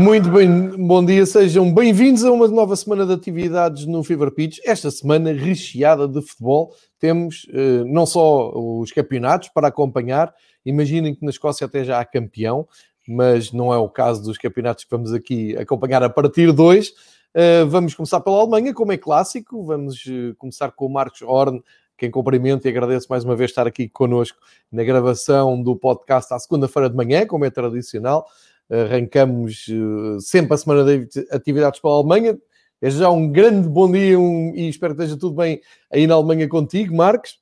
Muito 0.00 0.30
bem, 0.30 0.70
bom 0.78 1.04
dia, 1.04 1.26
sejam 1.26 1.74
bem-vindos 1.74 2.24
a 2.24 2.32
uma 2.32 2.48
nova 2.48 2.74
semana 2.74 3.04
de 3.04 3.12
atividades 3.12 3.84
no 3.84 4.02
Fever 4.02 4.30
Pitch. 4.30 4.56
Esta 4.64 4.90
semana 4.90 5.30
recheada 5.30 6.08
de 6.08 6.22
futebol, 6.22 6.74
temos 6.98 7.44
uh, 7.50 7.84
não 7.84 8.06
só 8.06 8.50
os 8.50 8.90
campeonatos 8.92 9.50
para 9.50 9.68
acompanhar, 9.68 10.34
imaginem 10.64 11.14
que 11.14 11.22
na 11.22 11.28
Escócia 11.28 11.66
até 11.66 11.84
já 11.84 12.00
há 12.00 12.04
campeão, 12.06 12.66
mas 13.06 13.52
não 13.52 13.74
é 13.74 13.76
o 13.76 13.90
caso 13.90 14.22
dos 14.22 14.38
campeonatos 14.38 14.84
que 14.84 14.90
vamos 14.90 15.12
aqui 15.12 15.54
acompanhar 15.58 16.02
a 16.02 16.08
partir 16.08 16.50
de 16.50 16.62
hoje. 16.62 16.94
Uh, 17.36 17.68
vamos 17.68 17.94
começar 17.94 18.20
pela 18.20 18.40
Alemanha, 18.40 18.72
como 18.72 18.92
é 18.92 18.96
clássico, 18.96 19.62
vamos 19.62 20.02
uh, 20.06 20.34
começar 20.38 20.70
com 20.70 20.86
o 20.86 20.90
Marcos 20.90 21.20
Horn, 21.20 21.62
quem 21.98 22.10
cumprimento 22.10 22.64
e 22.64 22.70
agradeço 22.70 23.06
mais 23.10 23.22
uma 23.22 23.36
vez 23.36 23.50
estar 23.50 23.66
aqui 23.66 23.86
connosco 23.86 24.38
na 24.72 24.82
gravação 24.82 25.62
do 25.62 25.76
podcast 25.76 26.32
à 26.32 26.38
segunda-feira 26.38 26.88
de 26.88 26.96
manhã, 26.96 27.26
como 27.26 27.44
é 27.44 27.50
tradicional. 27.50 28.26
Arrancamos 28.70 29.66
uh, 29.68 30.20
sempre 30.20 30.54
a 30.54 30.56
semana 30.56 30.84
de 30.84 31.08
atividades 31.30 31.80
pela 31.80 31.94
Alemanha. 31.94 32.38
É 32.80 32.88
já 32.88 33.10
um 33.10 33.30
grande 33.30 33.68
bom 33.68 33.90
dia 33.90 34.18
um, 34.18 34.54
e 34.54 34.68
espero 34.68 34.94
que 34.94 35.02
esteja 35.02 35.18
tudo 35.18 35.34
bem 35.34 35.60
aí 35.92 36.06
na 36.06 36.14
Alemanha 36.14 36.48
contigo, 36.48 36.94
Marcos. 36.94 37.38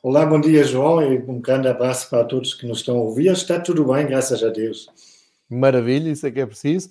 Olá, 0.00 0.24
bom 0.24 0.40
dia, 0.40 0.62
João, 0.62 1.02
e 1.02 1.18
um 1.18 1.40
grande 1.40 1.66
abraço 1.66 2.08
para 2.08 2.24
todos 2.24 2.54
que 2.54 2.66
nos 2.66 2.78
estão 2.78 2.96
a 2.96 3.00
ouvir. 3.00 3.32
Está 3.32 3.58
tudo 3.58 3.84
bem, 3.84 4.06
graças 4.06 4.42
a 4.44 4.48
Deus. 4.48 4.88
Maravilha, 5.50 6.10
isso 6.10 6.26
é 6.26 6.30
que 6.30 6.40
é 6.40 6.46
preciso. 6.46 6.88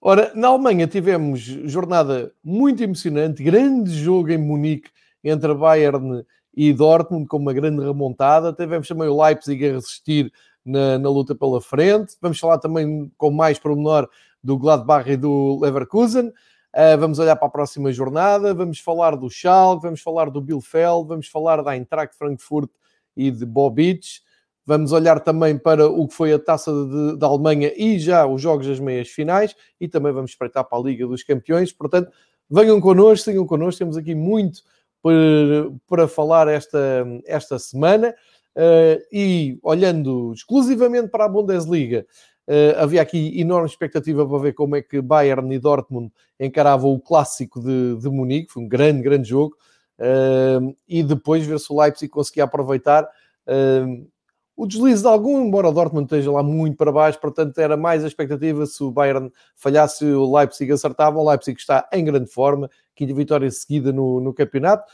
Ora, 0.00 0.30
na 0.34 0.48
Alemanha 0.48 0.86
tivemos 0.86 1.40
jornada 1.40 2.32
muito 2.44 2.82
emocionante, 2.82 3.42
grande 3.42 3.90
jogo 3.90 4.30
em 4.30 4.38
Munique 4.38 4.90
entre 5.22 5.52
Bayern 5.52 6.24
e 6.54 6.72
Dortmund, 6.72 7.26
com 7.26 7.38
uma 7.38 7.52
grande 7.52 7.84
remontada. 7.84 8.52
Tivemos 8.52 8.86
também 8.86 9.08
o 9.08 9.20
Leipzig 9.20 9.66
a 9.66 9.72
resistir 9.72 10.32
na, 10.64 10.98
na, 10.98 11.08
luta 11.08 11.34
pela 11.34 11.60
frente. 11.60 12.16
Vamos 12.20 12.38
falar 12.38 12.58
também 12.58 13.12
com 13.16 13.30
mais 13.30 13.58
pormenor 13.58 14.08
do 14.42 14.58
Gladbach 14.58 15.10
e 15.10 15.16
do 15.16 15.58
Leverkusen. 15.60 16.28
Uh, 16.28 16.98
vamos 16.98 17.18
olhar 17.18 17.36
para 17.36 17.46
a 17.46 17.50
próxima 17.50 17.92
jornada, 17.92 18.52
vamos 18.52 18.80
falar 18.80 19.16
do 19.16 19.30
Schalke, 19.30 19.84
vamos 19.84 20.00
falar 20.00 20.28
do 20.28 20.40
Bielefeld, 20.40 21.06
vamos 21.06 21.28
falar 21.28 21.62
da 21.62 21.76
Eintracht 21.76 22.16
Frankfurt 22.16 22.68
e 23.16 23.30
de 23.30 23.46
Bobic. 23.46 24.24
Vamos 24.66 24.92
olhar 24.92 25.20
também 25.20 25.58
para 25.58 25.86
o 25.86 26.08
que 26.08 26.14
foi 26.14 26.32
a 26.32 26.38
Taça 26.38 26.72
da 27.16 27.26
Alemanha 27.26 27.70
e 27.76 27.98
já 27.98 28.26
os 28.26 28.40
jogos 28.40 28.66
das 28.66 28.80
meias 28.80 29.08
finais 29.08 29.54
e 29.78 29.86
também 29.86 30.10
vamos 30.10 30.30
espreitar 30.30 30.64
para 30.64 30.78
a 30.78 30.80
Liga 30.80 31.06
dos 31.06 31.22
Campeões. 31.22 31.70
Portanto, 31.70 32.10
venham 32.50 32.80
connosco, 32.80 33.26
sigam 33.26 33.46
connosco, 33.46 33.78
temos 33.78 33.96
aqui 33.96 34.14
muito 34.14 34.62
para, 35.02 35.70
para 35.86 36.08
falar 36.08 36.48
esta, 36.48 37.06
esta 37.26 37.58
semana. 37.58 38.14
Uh, 38.56 39.02
e 39.10 39.58
olhando 39.62 40.32
exclusivamente 40.32 41.08
para 41.08 41.24
a 41.24 41.28
Bundesliga, 41.28 42.06
uh, 42.46 42.78
havia 42.78 43.02
aqui 43.02 43.40
enorme 43.40 43.68
expectativa 43.68 44.26
para 44.26 44.38
ver 44.38 44.52
como 44.52 44.76
é 44.76 44.82
que 44.82 45.00
Bayern 45.02 45.52
e 45.52 45.58
Dortmund 45.58 46.12
encaravam 46.38 46.92
o 46.92 47.00
clássico 47.00 47.60
de, 47.60 47.96
de 47.96 48.08
Munique, 48.08 48.52
foi 48.52 48.62
um 48.62 48.68
grande, 48.68 49.02
grande 49.02 49.28
jogo, 49.28 49.56
uh, 49.98 50.76
e 50.88 51.02
depois 51.02 51.44
ver 51.44 51.58
se 51.58 51.72
o 51.72 51.80
Leipzig 51.80 52.08
conseguia 52.08 52.44
aproveitar 52.44 53.08
o 54.56 54.66
deslize 54.66 55.02
de 55.02 55.08
algum, 55.08 55.44
embora 55.44 55.68
o 55.68 55.72
Dortmund 55.72 56.04
esteja 56.04 56.30
lá 56.30 56.42
muito 56.42 56.76
para 56.76 56.92
baixo, 56.92 57.20
portanto 57.20 57.58
era 57.58 57.76
mais 57.76 58.04
a 58.04 58.06
expectativa 58.06 58.64
se 58.66 58.82
o 58.84 58.90
Bayern 58.90 59.30
falhasse, 59.56 60.04
o 60.04 60.36
Leipzig 60.36 60.70
acertava, 60.72 61.18
o 61.18 61.28
Leipzig 61.28 61.58
está 61.58 61.88
em 61.92 62.04
grande 62.04 62.30
forma, 62.30 62.70
quinta 62.94 63.12
vitória 63.12 63.50
seguida 63.50 63.92
no, 63.92 64.20
no 64.20 64.32
campeonato, 64.32 64.84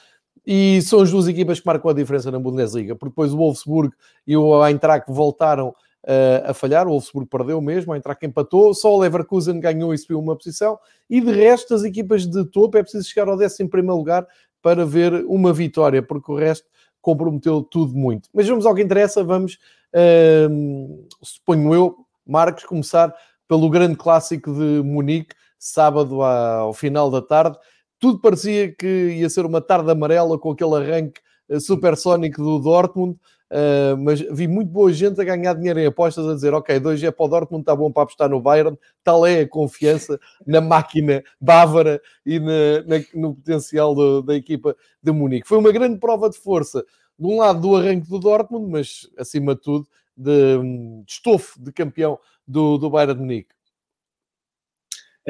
e 0.47 0.81
são 0.83 1.01
as 1.01 1.11
duas 1.11 1.28
equipas 1.28 1.61
que 1.61 1.67
marcam 1.67 1.91
a 1.91 1.95
diferença 1.95 2.31
na 2.31 2.39
Bundesliga, 2.39 2.95
porque 2.95 3.11
depois 3.11 3.33
o 3.33 3.37
Wolfsburg 3.37 3.95
e 4.27 4.37
o 4.37 4.67
Eintracht 4.67 5.11
voltaram 5.12 5.69
uh, 5.69 6.51
a 6.51 6.55
falhar, 6.55 6.87
o 6.87 6.91
Wolfsburg 6.91 7.28
perdeu 7.28 7.61
mesmo, 7.61 7.93
o 7.93 7.95
Eintracht 7.95 8.25
empatou, 8.25 8.75
só 8.75 8.95
o 8.95 8.99
Leverkusen 8.99 9.61
ganhou 9.61 9.93
e 9.93 9.99
subiu 9.99 10.19
uma 10.19 10.37
posição, 10.37 10.79
e 11.09 11.21
de 11.21 11.31
resto 11.33 11.75
as 11.75 11.84
equipas 11.84 12.27
de 12.27 12.45
topo 12.45 12.79
é 12.79 12.83
preciso 12.83 13.09
chegar 13.09 13.29
ao 13.29 13.34
11 13.34 13.69
primeiro 13.69 13.97
lugar 13.97 14.27
para 14.62 14.84
ver 14.84 15.25
uma 15.27 15.53
vitória, 15.53 16.03
porque 16.03 16.31
o 16.31 16.37
resto 16.37 16.67
comprometeu 17.00 17.62
tudo 17.62 17.95
muito. 17.95 18.29
Mas 18.33 18.47
vamos 18.47 18.67
ao 18.67 18.75
que 18.75 18.83
interessa, 18.83 19.25
vamos, 19.25 19.59
uh, 19.95 21.06
suponho 21.23 21.75
eu, 21.75 21.97
Marcos, 22.27 22.65
começar 22.65 23.15
pelo 23.49 23.69
grande 23.69 23.97
clássico 23.97 24.53
de 24.53 24.83
Munique, 24.84 25.34
sábado 25.59 26.23
ao 26.23 26.73
final 26.73 27.11
da 27.11 27.21
tarde, 27.21 27.59
tudo 28.00 28.19
parecia 28.19 28.75
que 28.75 28.87
ia 28.87 29.28
ser 29.28 29.44
uma 29.44 29.61
tarde 29.61 29.91
amarela 29.91 30.38
com 30.38 30.50
aquele 30.50 30.75
arranque 30.75 31.21
eh, 31.50 31.61
supersónico 31.61 32.43
do 32.43 32.59
Dortmund, 32.59 33.19
uh, 33.50 33.97
mas 33.99 34.21
vi 34.21 34.49
muito 34.49 34.71
boa 34.71 34.91
gente 34.93 35.21
a 35.21 35.25
ganhar 35.25 35.53
dinheiro 35.53 35.78
em 35.78 35.87
apostas, 35.87 36.27
a 36.27 36.34
dizer, 36.34 36.55
ok, 36.55 36.81
dois 36.81 37.03
é 37.03 37.11
para 37.11 37.27
o 37.27 37.28
Dortmund, 37.28 37.62
está 37.62 37.77
bom 37.77 37.93
para 37.93 38.05
apostar 38.05 38.31
no 38.31 38.41
Bayern, 38.41 38.78
tal 39.05 39.27
é 39.27 39.41
a 39.41 39.49
confiança 39.49 40.19
na 40.47 40.61
máquina 40.61 41.22
bávara 41.38 42.00
e 42.25 42.41
na, 42.41 42.83
na, 42.87 43.05
no 43.15 43.34
potencial 43.34 43.94
do, 43.94 44.22
da 44.22 44.34
equipa 44.34 44.75
de 45.03 45.12
Munique. 45.12 45.47
Foi 45.47 45.59
uma 45.59 45.71
grande 45.71 45.99
prova 45.99 46.31
de 46.31 46.38
força, 46.38 46.84
de 47.19 47.27
um 47.27 47.38
lado 47.38 47.61
do 47.61 47.77
arranque 47.77 48.09
do 48.09 48.19
Dortmund, 48.19 48.71
mas 48.71 49.11
acima 49.19 49.55
de 49.55 49.61
tudo 49.61 49.87
de, 50.17 50.59
de 51.05 51.12
estofo 51.12 51.61
de 51.61 51.71
campeão 51.71 52.19
do, 52.47 52.78
do 52.78 52.88
Bayern 52.88 53.15
de 53.15 53.21
Munique. 53.21 53.59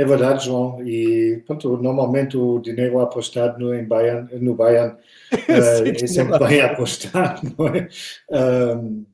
É 0.00 0.04
verdade, 0.06 0.46
João. 0.46 0.82
E 0.82 1.42
pronto, 1.46 1.76
normalmente 1.76 2.34
o 2.34 2.58
dinheiro 2.58 3.00
apostado 3.00 3.58
no, 3.58 3.74
em 3.74 3.84
Bayern, 3.84 4.34
no 4.38 4.54
Bayern 4.54 4.94
uh, 5.30 6.02
é 6.02 6.06
sempre 6.06 6.38
bem 6.38 6.62
apostado, 6.62 7.42
não 7.58 7.66
é? 7.68 7.86
Um, 8.30 9.04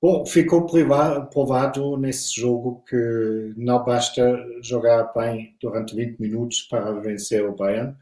bom, 0.00 0.24
ficou 0.24 0.64
provado 0.64 1.98
nesse 1.98 2.40
jogo 2.40 2.82
que 2.88 3.52
não 3.54 3.84
basta 3.84 4.42
jogar 4.62 5.12
bem 5.14 5.54
durante 5.60 5.94
20 5.94 6.18
minutos 6.18 6.62
para 6.62 6.90
vencer 6.92 7.44
o 7.44 7.54
Bayern. 7.54 7.94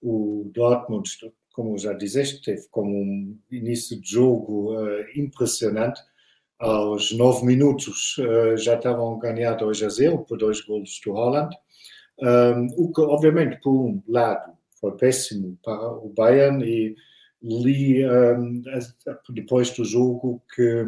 O 0.00 0.50
Dortmund, 0.54 1.10
como 1.52 1.76
já 1.76 1.92
dizeste, 1.92 2.40
teve 2.42 2.68
como 2.70 2.90
um 2.90 3.38
início 3.50 4.00
de 4.00 4.12
jogo 4.12 4.74
uh, 4.74 5.04
impressionante 5.14 6.00
aos 6.62 7.10
9 7.10 7.44
minutos 7.44 8.16
uh, 8.18 8.56
já 8.56 8.76
estavam 8.76 9.18
ganhar 9.18 9.54
2 9.54 9.82
a 9.82 9.88
0 9.88 10.18
por 10.20 10.38
dois 10.38 10.60
golos 10.60 11.00
do 11.04 11.12
Holland. 11.12 11.54
Um, 12.20 12.68
o 12.76 12.92
que, 12.92 13.00
obviamente, 13.00 13.58
por 13.60 13.72
um 13.72 14.02
lado, 14.06 14.52
foi 14.80 14.92
péssimo 14.92 15.58
para 15.64 15.90
o 15.90 16.08
Bayern 16.16 16.64
e 16.64 16.94
li 17.42 18.06
um, 18.06 18.62
depois 19.30 19.70
do 19.72 19.84
jogo 19.84 20.40
que 20.54 20.84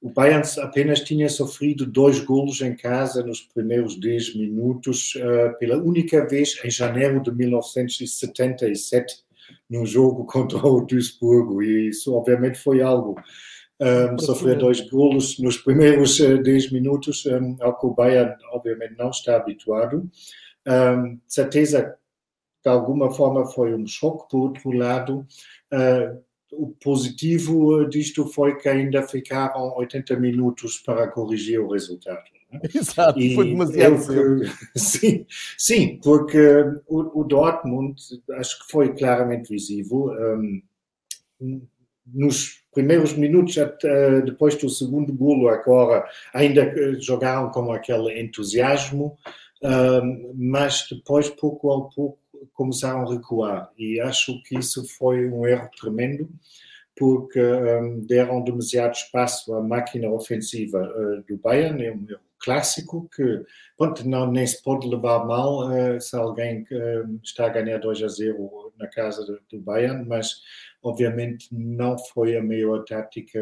o 0.00 0.10
Bayern 0.10 0.48
apenas 0.62 1.00
tinha 1.00 1.28
sofrido 1.28 1.84
dois 1.84 2.18
golos 2.20 2.62
em 2.62 2.74
casa 2.74 3.22
nos 3.22 3.42
primeiros 3.42 4.00
10 4.00 4.36
minutos 4.36 5.14
uh, 5.16 5.58
pela 5.58 5.76
única 5.76 6.26
vez 6.26 6.58
em 6.64 6.70
janeiro 6.70 7.22
de 7.22 7.30
1977 7.30 9.16
num 9.68 9.84
jogo 9.84 10.24
contra 10.32 10.66
o 10.66 10.80
Duisburgo 10.80 11.62
e 11.62 11.90
isso 11.90 12.14
obviamente 12.14 12.58
foi 12.58 12.80
algo 12.80 13.14
um, 13.82 14.18
sofrer 14.18 14.56
dois 14.56 14.80
golos 14.80 15.38
nos 15.40 15.56
primeiros 15.56 16.20
uh, 16.20 16.40
10 16.40 16.70
minutos 16.70 17.26
um, 17.26 17.56
ao 17.60 17.78
que 17.78 17.86
o 17.86 17.94
Bayern 17.94 18.36
obviamente 18.52 18.94
não 18.96 19.10
está 19.10 19.36
habituado 19.36 20.08
um, 20.66 21.18
certeza, 21.26 21.96
de 22.64 22.70
alguma 22.70 23.12
forma, 23.12 23.46
foi 23.46 23.74
um 23.74 23.86
choque. 23.86 24.30
Por 24.30 24.40
outro 24.40 24.70
lado, 24.72 25.26
uh, 25.72 26.22
o 26.52 26.68
positivo 26.82 27.84
disto 27.88 28.26
foi 28.26 28.56
que 28.56 28.68
ainda 28.68 29.02
ficaram 29.02 29.74
80 29.76 30.16
minutos 30.16 30.78
para 30.78 31.08
corrigir 31.08 31.60
o 31.60 31.70
resultado. 31.70 32.22
Né? 32.52 32.60
Exato, 32.74 33.18
e 33.18 33.34
foi 33.34 33.48
demasiado 33.48 33.96
que, 34.06 34.52
sim, 34.78 35.26
sim, 35.58 35.98
porque 36.02 36.38
o, 36.86 37.20
o, 37.20 37.24
Dortmund, 37.24 37.96
acho 38.32 38.60
que 38.60 38.70
foi 38.70 38.94
claramente 38.94 39.48
visível, 39.48 40.10
um, 41.40 41.62
nos 42.06 42.61
primeiros 42.72 43.14
minutos, 43.14 43.56
depois 44.24 44.56
do 44.56 44.68
segundo 44.68 45.12
golo, 45.12 45.48
agora 45.48 46.04
ainda 46.32 46.74
jogaram 47.00 47.50
com 47.50 47.72
aquele 47.72 48.20
entusiasmo, 48.20 49.16
mas 50.34 50.86
depois, 50.90 51.28
pouco 51.28 51.70
a 51.72 51.88
pouco, 51.94 52.18
começaram 52.52 53.02
a 53.02 53.12
recuar. 53.12 53.70
E 53.78 54.00
acho 54.00 54.42
que 54.42 54.58
isso 54.58 54.86
foi 54.98 55.28
um 55.28 55.46
erro 55.46 55.68
tremendo, 55.78 56.28
porque 56.96 57.40
um, 57.40 58.00
deram 58.00 58.42
demasiado 58.42 58.92
espaço 58.92 59.54
à 59.54 59.62
máquina 59.62 60.10
ofensiva 60.10 60.78
uh, 60.78 61.22
do 61.26 61.36
Bayern, 61.38 61.84
é 61.84 61.92
um 61.92 62.06
erro 62.08 62.20
clássico 62.38 63.08
que 63.14 63.44
pronto, 63.78 64.06
não, 64.08 64.30
nem 64.30 64.46
se 64.46 64.62
pode 64.62 64.86
levar 64.88 65.24
mal 65.24 65.68
uh, 65.68 66.00
se 66.00 66.14
alguém 66.16 66.62
uh, 66.62 67.20
está 67.22 67.46
a 67.46 67.50
ganhar 67.50 67.78
2 67.78 68.02
a 68.02 68.08
0 68.08 68.72
na 68.78 68.88
casa 68.88 69.24
do 69.50 69.60
Bayern, 69.60 70.04
mas 70.06 70.42
obviamente 70.82 71.48
não 71.52 71.96
foi 71.98 72.36
a 72.36 72.42
melhor 72.42 72.84
tática 72.84 73.40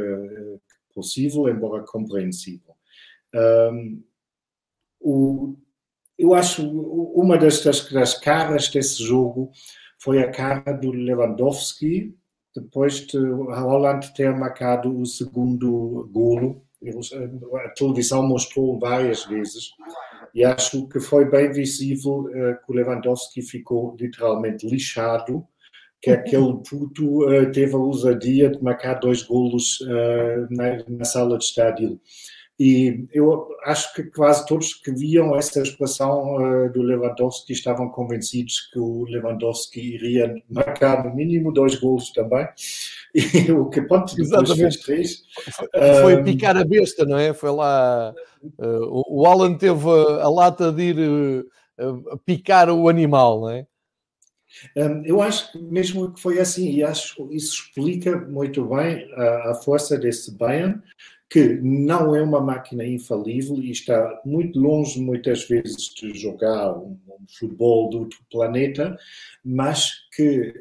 possível, 0.94 1.48
embora 1.48 1.84
compreensível. 1.84 2.74
Um, 3.34 4.02
o, 5.00 5.56
eu 6.18 6.34
acho 6.34 6.68
uma 6.68 7.38
das, 7.38 7.62
das, 7.64 7.90
das 7.90 8.14
caras 8.18 8.68
desse 8.68 9.02
jogo 9.02 9.50
foi 9.98 10.22
a 10.22 10.30
cara 10.30 10.72
do 10.72 10.90
Lewandowski, 10.90 12.14
depois 12.54 13.06
de 13.06 13.16
a 13.18 13.60
Holland 13.60 14.12
ter 14.14 14.34
marcado 14.36 14.94
o 14.94 15.06
segundo 15.06 16.08
golo. 16.12 16.64
A 17.64 17.68
televisão 17.70 18.26
mostrou 18.26 18.78
várias 18.78 19.24
vezes. 19.24 19.70
E 20.34 20.44
acho 20.44 20.88
que 20.88 21.00
foi 21.00 21.24
bem 21.24 21.50
visível 21.50 22.20
uh, 22.20 22.64
que 22.64 22.70
o 22.70 22.74
Lewandowski 22.74 23.42
ficou 23.42 23.96
literalmente 23.98 24.66
lixado, 24.66 25.46
que 26.00 26.10
aquele 26.10 26.54
puto 26.68 27.28
uh, 27.28 27.52
teve 27.52 27.74
a 27.74 27.78
ousadia 27.78 28.50
de 28.50 28.62
marcar 28.62 28.94
dois 28.94 29.22
golos 29.22 29.80
uh, 29.82 30.46
na, 30.50 30.82
na, 30.88 31.04
sala 31.04 31.36
de 31.36 31.44
estádio. 31.44 32.00
E 32.58 33.06
eu 33.12 33.48
acho 33.64 33.94
que 33.94 34.04
quase 34.04 34.46
todos 34.46 34.74
que 34.74 34.92
viam 34.92 35.34
essa 35.34 35.62
expressão 35.62 36.36
uh, 36.36 36.72
do 36.72 36.82
Lewandowski 36.82 37.52
estavam 37.52 37.88
convencidos 37.90 38.68
que 38.72 38.78
o 38.78 39.04
Lewandowski 39.04 39.94
iria 39.94 40.34
marcar 40.48 41.04
no 41.04 41.14
mínimo 41.14 41.52
dois 41.52 41.74
gols 41.76 42.12
também. 42.12 42.46
E 43.12 43.50
o 43.50 43.68
que 43.68 43.82
ponto 43.82 44.14
depois 44.14 44.52
fez 44.52 44.76
três. 44.76 45.22
Foi, 46.00 46.14
um, 46.14 46.22
picar 46.22 46.56
a 46.56 46.62
besta, 46.62 47.04
não 47.04 47.18
é? 47.18 47.34
Foi 47.34 47.50
lá. 47.50 48.14
O 48.56 49.26
Alan 49.26 49.54
teve 49.54 49.84
a, 49.90 50.22
a 50.22 50.30
lata 50.30 50.70
de 50.70 50.82
ir 50.90 51.46
picar 52.24 52.70
o 52.70 52.88
animal, 52.88 53.40
não 53.40 53.50
é? 53.50 53.66
Eu 55.04 55.22
acho 55.22 55.52
que 55.52 55.58
mesmo 55.58 56.12
que 56.12 56.20
foi 56.20 56.38
assim, 56.38 56.70
e 56.70 56.82
acho 56.82 57.32
isso 57.32 57.64
explica 57.64 58.16
muito 58.16 58.64
bem 58.64 59.08
a, 59.14 59.50
a 59.50 59.54
força 59.54 59.96
desse 59.98 60.32
Bayern, 60.32 60.80
que 61.28 61.60
não 61.62 62.14
é 62.14 62.22
uma 62.22 62.40
máquina 62.40 62.84
infalível 62.84 63.56
e 63.56 63.70
está 63.70 64.20
muito 64.24 64.58
longe, 64.58 65.00
muitas 65.00 65.44
vezes, 65.48 65.94
de 65.94 66.12
jogar 66.12 66.76
um, 66.76 66.98
um 67.08 67.26
futebol 67.28 67.88
do 67.88 68.00
outro 68.00 68.18
planeta, 68.28 68.96
mas 69.44 69.92
que 70.14 70.52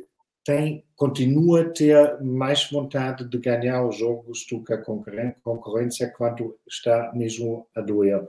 tem, 0.45 0.83
continua 0.95 1.61
a 1.61 1.69
ter 1.69 2.21
mais 2.21 2.69
vontade 2.71 3.27
de 3.27 3.37
ganhar 3.37 3.85
os 3.85 3.97
jogos 3.97 4.45
do 4.49 4.63
que 4.63 4.73
a 4.73 4.83
concorrência 5.43 6.11
quando 6.15 6.57
está 6.67 7.11
mesmo 7.13 7.67
a 7.75 7.81
doer. 7.81 8.27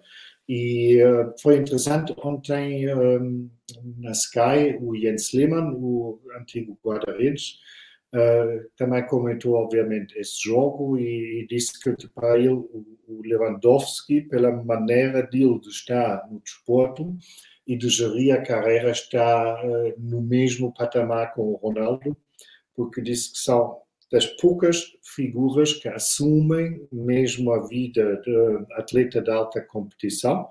E 0.53 1.01
uh, 1.05 1.33
foi 1.41 1.59
interessante. 1.59 2.13
Ontem 2.25 2.93
um, 2.93 3.49
na 3.99 4.11
Sky 4.11 4.77
o 4.81 4.97
Jens 4.97 5.33
Lehmann, 5.33 5.77
o 5.77 6.21
antigo 6.37 6.77
guarda-redes, 6.85 7.61
Uh, 8.13 8.69
também 8.77 9.07
comentou, 9.07 9.55
obviamente, 9.55 10.19
esse 10.19 10.43
jogo 10.43 10.99
e, 10.99 11.43
e 11.43 11.47
disse 11.47 11.79
que 11.79 12.09
para 12.09 12.37
ele 12.37 12.49
o, 12.49 12.99
o 13.07 13.23
Lewandowski, 13.23 14.23
pela 14.23 14.51
maneira 14.51 15.23
dele 15.23 15.61
de 15.61 15.69
estar 15.69 16.29
no 16.29 16.41
desporto 16.41 17.17
e 17.65 17.77
de 17.77 17.89
gerir 17.89 18.35
a 18.35 18.43
carreira, 18.43 18.91
está 18.91 19.63
uh, 19.65 19.95
no 19.97 20.21
mesmo 20.21 20.75
patamar 20.75 21.33
com 21.35 21.53
o 21.53 21.55
Ronaldo, 21.55 22.17
porque 22.75 23.01
disse 23.01 23.31
que 23.31 23.39
são 23.39 23.79
das 24.11 24.27
poucas 24.27 24.93
figuras 25.03 25.73
que 25.73 25.89
assumem 25.89 26.87
mesmo 26.91 27.53
a 27.53 27.67
vida 27.67 28.21
de 28.25 28.65
atleta 28.73 29.21
de 29.21 29.31
alta 29.31 29.61
competição, 29.61 30.49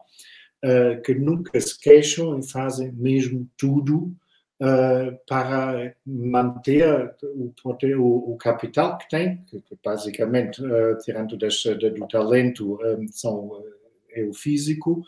uh, 0.64 1.02
que 1.02 1.14
nunca 1.14 1.60
se 1.60 1.78
queixam 1.80 2.40
e 2.40 2.48
fazem 2.48 2.92
mesmo 2.94 3.50
tudo 3.58 4.16
uh, 4.62 5.20
para 5.28 5.94
manter 6.06 7.14
o, 7.22 7.54
o, 7.64 8.34
o, 8.34 8.38
capital 8.38 8.98
que 8.98 9.10
tem, 9.10 9.44
que 9.46 9.62
basicamente, 9.84 10.64
uh, 10.64 10.98
tirando 11.04 11.38
das, 11.38 11.62
do 11.64 12.08
talento, 12.08 12.80
um, 12.82 13.08
são, 13.10 13.64
é 14.14 14.24
o 14.24 14.34
físico, 14.34 15.04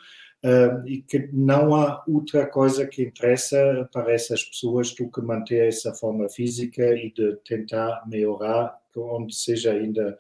e 0.86 1.02
que 1.04 1.30
não 1.32 1.76
há 1.76 2.04
outra 2.08 2.48
coisa 2.48 2.88
que 2.88 3.04
interessa 3.04 3.88
para 3.94 4.12
essas 4.12 4.44
pessoas 4.44 4.94
do 4.96 5.10
que 5.10 5.22
manter 5.22 5.68
essa 5.68 5.94
forma 5.94 6.28
física 6.30 6.84
e 6.96 7.12
de 7.12 7.36
tentar 7.46 8.04
melhorar 8.08 8.80
onde 8.96 9.36
seja 9.36 9.72
ainda 9.72 10.18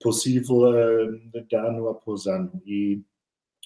possível 0.00 0.60
de 1.48 1.56
ano 1.56 1.88
após 1.88 2.26
ano. 2.26 2.52
E 2.64 3.02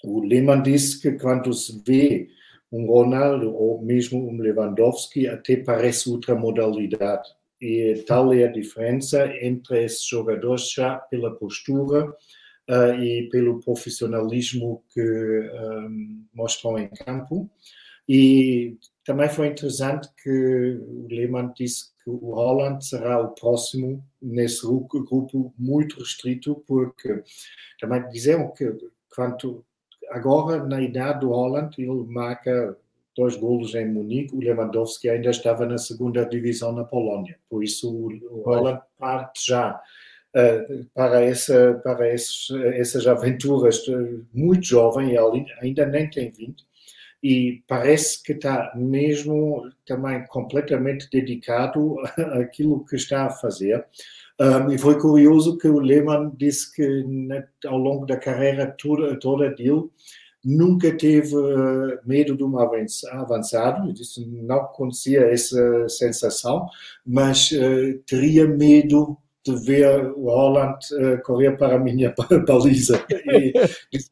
o 0.02 0.24
Lehmann 0.24 0.62
disse 0.62 1.00
que 1.00 1.12
quando 1.12 1.52
se 1.52 1.82
vê 1.86 2.28
um 2.72 2.86
Ronaldo 2.86 3.54
ou 3.54 3.82
mesmo 3.82 4.26
um 4.28 4.40
Lewandowski 4.40 5.28
até 5.28 5.56
parece 5.56 6.08
outra 6.08 6.34
modalidade. 6.34 7.28
E 7.60 8.02
tal 8.06 8.32
é 8.32 8.44
a 8.44 8.50
diferença 8.50 9.26
entre 9.40 9.84
esses 9.84 10.04
jogadores 10.04 10.72
já 10.72 10.96
pela 10.96 11.36
postura 11.36 12.12
uh, 12.72 12.94
e 12.94 13.28
pelo 13.28 13.60
profissionalismo 13.60 14.82
que 14.92 15.00
um, 15.00 16.24
mostram 16.32 16.78
em 16.78 16.88
campo. 16.88 17.50
E 18.08 18.76
também 19.04 19.28
foi 19.28 19.48
interessante 19.48 20.08
que 20.22 20.80
o 20.80 21.06
Lehmann 21.08 21.52
disse 21.54 21.92
que 22.02 22.10
o 22.10 22.34
Holland 22.34 22.84
será 22.84 23.20
o 23.20 23.28
próximo 23.28 24.04
nesse 24.20 24.62
grupo 24.62 25.54
muito 25.58 26.00
restrito, 26.00 26.64
porque 26.66 27.22
também 27.80 28.08
diziam 28.08 28.52
que 28.52 28.72
quanto 29.14 29.64
agora, 30.10 30.64
na 30.64 30.80
idade 30.80 31.20
do 31.20 31.30
Holland, 31.30 31.74
ele 31.78 32.04
marca 32.06 32.76
dois 33.16 33.36
golos 33.36 33.74
em 33.74 33.88
Munique. 33.88 34.34
O 34.34 34.40
Lewandowski 34.40 35.08
ainda 35.08 35.30
estava 35.30 35.66
na 35.66 35.78
segunda 35.78 36.24
divisão 36.24 36.72
na 36.72 36.84
Polónia. 36.84 37.38
Por 37.48 37.62
isso, 37.62 37.94
o 37.94 38.42
Holland 38.42 38.80
parte 38.98 39.46
já 39.46 39.80
para, 40.94 41.22
essa, 41.22 41.80
para 41.84 42.12
esses, 42.12 42.48
essas 42.74 43.06
aventuras 43.06 43.84
muito 44.32 44.66
jovem. 44.66 45.10
Ele 45.10 45.46
ainda 45.60 45.86
nem 45.86 46.08
tem 46.08 46.30
20. 46.30 46.64
E 47.22 47.62
parece 47.68 48.20
que 48.22 48.32
está 48.32 48.72
mesmo 48.74 49.70
também 49.86 50.26
completamente 50.26 51.08
dedicado 51.10 51.96
àquilo 52.40 52.84
que 52.84 52.96
está 52.96 53.26
a 53.26 53.30
fazer. 53.30 53.84
Um, 54.40 54.72
e 54.72 54.78
foi 54.78 54.98
curioso 54.98 55.56
que 55.56 55.68
o 55.68 55.78
Lehmann 55.78 56.32
disse 56.36 56.74
que 56.74 57.04
ao 57.64 57.78
longo 57.78 58.06
da 58.06 58.16
carreira 58.16 58.74
toda, 58.76 59.16
toda 59.20 59.50
dele 59.50 59.88
nunca 60.44 60.92
teve 60.96 61.36
uh, 61.36 62.00
medo 62.04 62.36
de 62.36 62.42
um 62.42 62.58
avançado, 62.58 63.92
disse 63.92 64.26
não 64.26 64.64
conhecia 64.64 65.20
essa 65.20 65.88
sensação, 65.88 66.66
mas 67.06 67.52
uh, 67.52 67.98
teria 68.04 68.48
medo 68.48 69.16
de 69.44 69.56
ver 69.56 70.12
o 70.16 70.26
Holland 70.26 70.78
uh, 70.92 71.20
correr 71.22 71.56
para 71.56 71.74
a 71.76 71.78
minha 71.78 72.14
baliza. 72.46 73.04
E, 73.10 73.52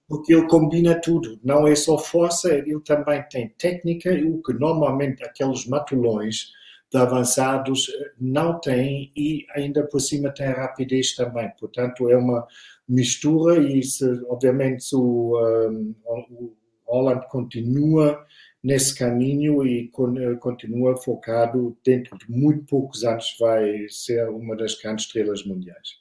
porque 0.08 0.34
ele 0.34 0.48
combina 0.48 1.00
tudo, 1.00 1.38
não 1.44 1.66
é 1.66 1.74
só 1.74 1.96
força, 1.96 2.52
ele 2.52 2.80
também 2.80 3.22
tem 3.30 3.48
técnica, 3.56 4.10
o 4.12 4.42
que 4.42 4.52
normalmente 4.52 5.24
aqueles 5.24 5.66
matulões 5.66 6.52
de 6.92 6.98
avançados 6.98 7.88
eh, 7.88 8.10
não 8.20 8.60
tem 8.60 9.12
e 9.16 9.46
ainda 9.54 9.86
por 9.86 10.00
cima 10.00 10.34
tem 10.34 10.48
rapidez 10.48 11.14
também. 11.14 11.48
Portanto, 11.58 12.10
é 12.10 12.16
uma 12.16 12.44
mistura 12.88 13.62
e 13.62 13.80
se, 13.82 14.04
obviamente 14.28 14.82
se 14.82 14.96
o, 14.96 15.38
um, 15.70 15.94
o 16.30 16.52
Holland 16.86 17.28
continua 17.28 18.26
nesse 18.62 18.94
caminho 18.94 19.66
e 19.66 19.88
con, 19.88 20.18
eh, 20.18 20.36
continua 20.36 20.96
focado, 20.96 21.76
dentro 21.84 22.16
de 22.18 22.30
muito 22.30 22.64
poucos 22.66 23.04
anos 23.04 23.36
vai 23.38 23.86
ser 23.88 24.28
uma 24.28 24.56
das 24.56 24.74
grandes 24.80 25.06
estrelas 25.06 25.44
mundiais. 25.44 26.00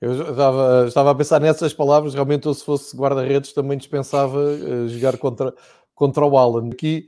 Eu 0.00 0.30
estava, 0.30 0.86
estava 0.88 1.10
a 1.10 1.14
pensar 1.14 1.40
nessas 1.40 1.74
palavras, 1.74 2.14
realmente 2.14 2.46
eu 2.46 2.54
se 2.54 2.64
fosse 2.64 2.96
guarda-redes 2.96 3.52
também 3.52 3.76
dispensava 3.76 4.38
uh, 4.38 4.88
jogar 4.88 5.18
contra, 5.18 5.54
contra 5.94 6.24
o 6.24 6.38
Alan. 6.38 6.70
Aqui 6.70 7.06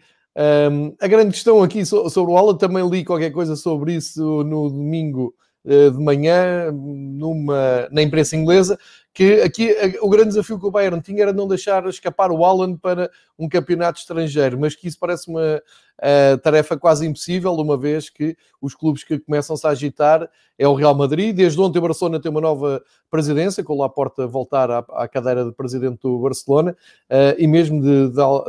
um, 0.70 0.94
a 1.00 1.08
grande 1.08 1.32
questão 1.32 1.62
aqui 1.62 1.84
sobre 1.84 2.32
o 2.32 2.36
Alan, 2.36 2.56
também 2.56 2.86
li 2.88 3.04
qualquer 3.04 3.30
coisa 3.30 3.56
sobre 3.56 3.94
isso 3.94 4.44
no 4.44 4.68
domingo 4.68 5.34
de 5.64 5.98
manhã, 5.98 6.72
numa, 6.72 7.88
na 7.90 8.02
imprensa 8.02 8.36
inglesa, 8.36 8.78
que 9.14 9.42
aqui 9.42 9.74
o 10.00 10.08
grande 10.08 10.30
desafio 10.30 10.58
que 10.58 10.66
o 10.66 10.70
Bayern 10.70 11.00
tinha 11.00 11.22
era 11.22 11.32
não 11.32 11.46
deixar 11.46 11.86
escapar 11.86 12.30
o 12.30 12.44
Alan 12.44 12.76
para 12.76 13.10
um 13.38 13.48
campeonato 13.48 14.00
estrangeiro, 14.00 14.58
mas 14.58 14.74
que 14.74 14.88
isso 14.88 14.98
parece 14.98 15.28
uma 15.28 15.62
uh, 16.00 16.38
tarefa 16.38 16.76
quase 16.76 17.06
impossível, 17.06 17.52
uma 17.52 17.76
vez 17.76 18.10
que 18.10 18.36
os 18.60 18.74
clubes 18.74 19.04
que 19.04 19.18
começam-se 19.18 19.66
a 19.66 19.70
agitar 19.70 20.28
é 20.58 20.66
o 20.66 20.74
Real 20.74 20.94
Madrid. 20.94 21.36
Desde 21.36 21.60
ontem 21.60 21.78
o 21.78 21.82
Barcelona 21.82 22.20
tem 22.20 22.30
uma 22.30 22.40
nova 22.40 22.82
presidência, 23.10 23.62
com 23.62 23.74
o 23.74 23.78
Laporta 23.78 24.26
voltar 24.26 24.70
à, 24.70 24.78
à 24.94 25.06
cadeira 25.06 25.44
de 25.44 25.52
presidente 25.52 26.00
do 26.02 26.18
Barcelona, 26.18 26.76
uh, 27.10 27.34
e 27.38 27.46
mesmo 27.46 27.80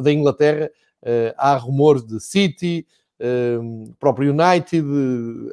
da 0.01 0.11
Inglaterra 0.11 0.69
Uh, 1.03 1.35
há 1.37 1.53
rumores 1.57 2.01
de 2.05 2.17
City, 2.21 2.87
próprio 3.99 4.31
United, 4.31 4.87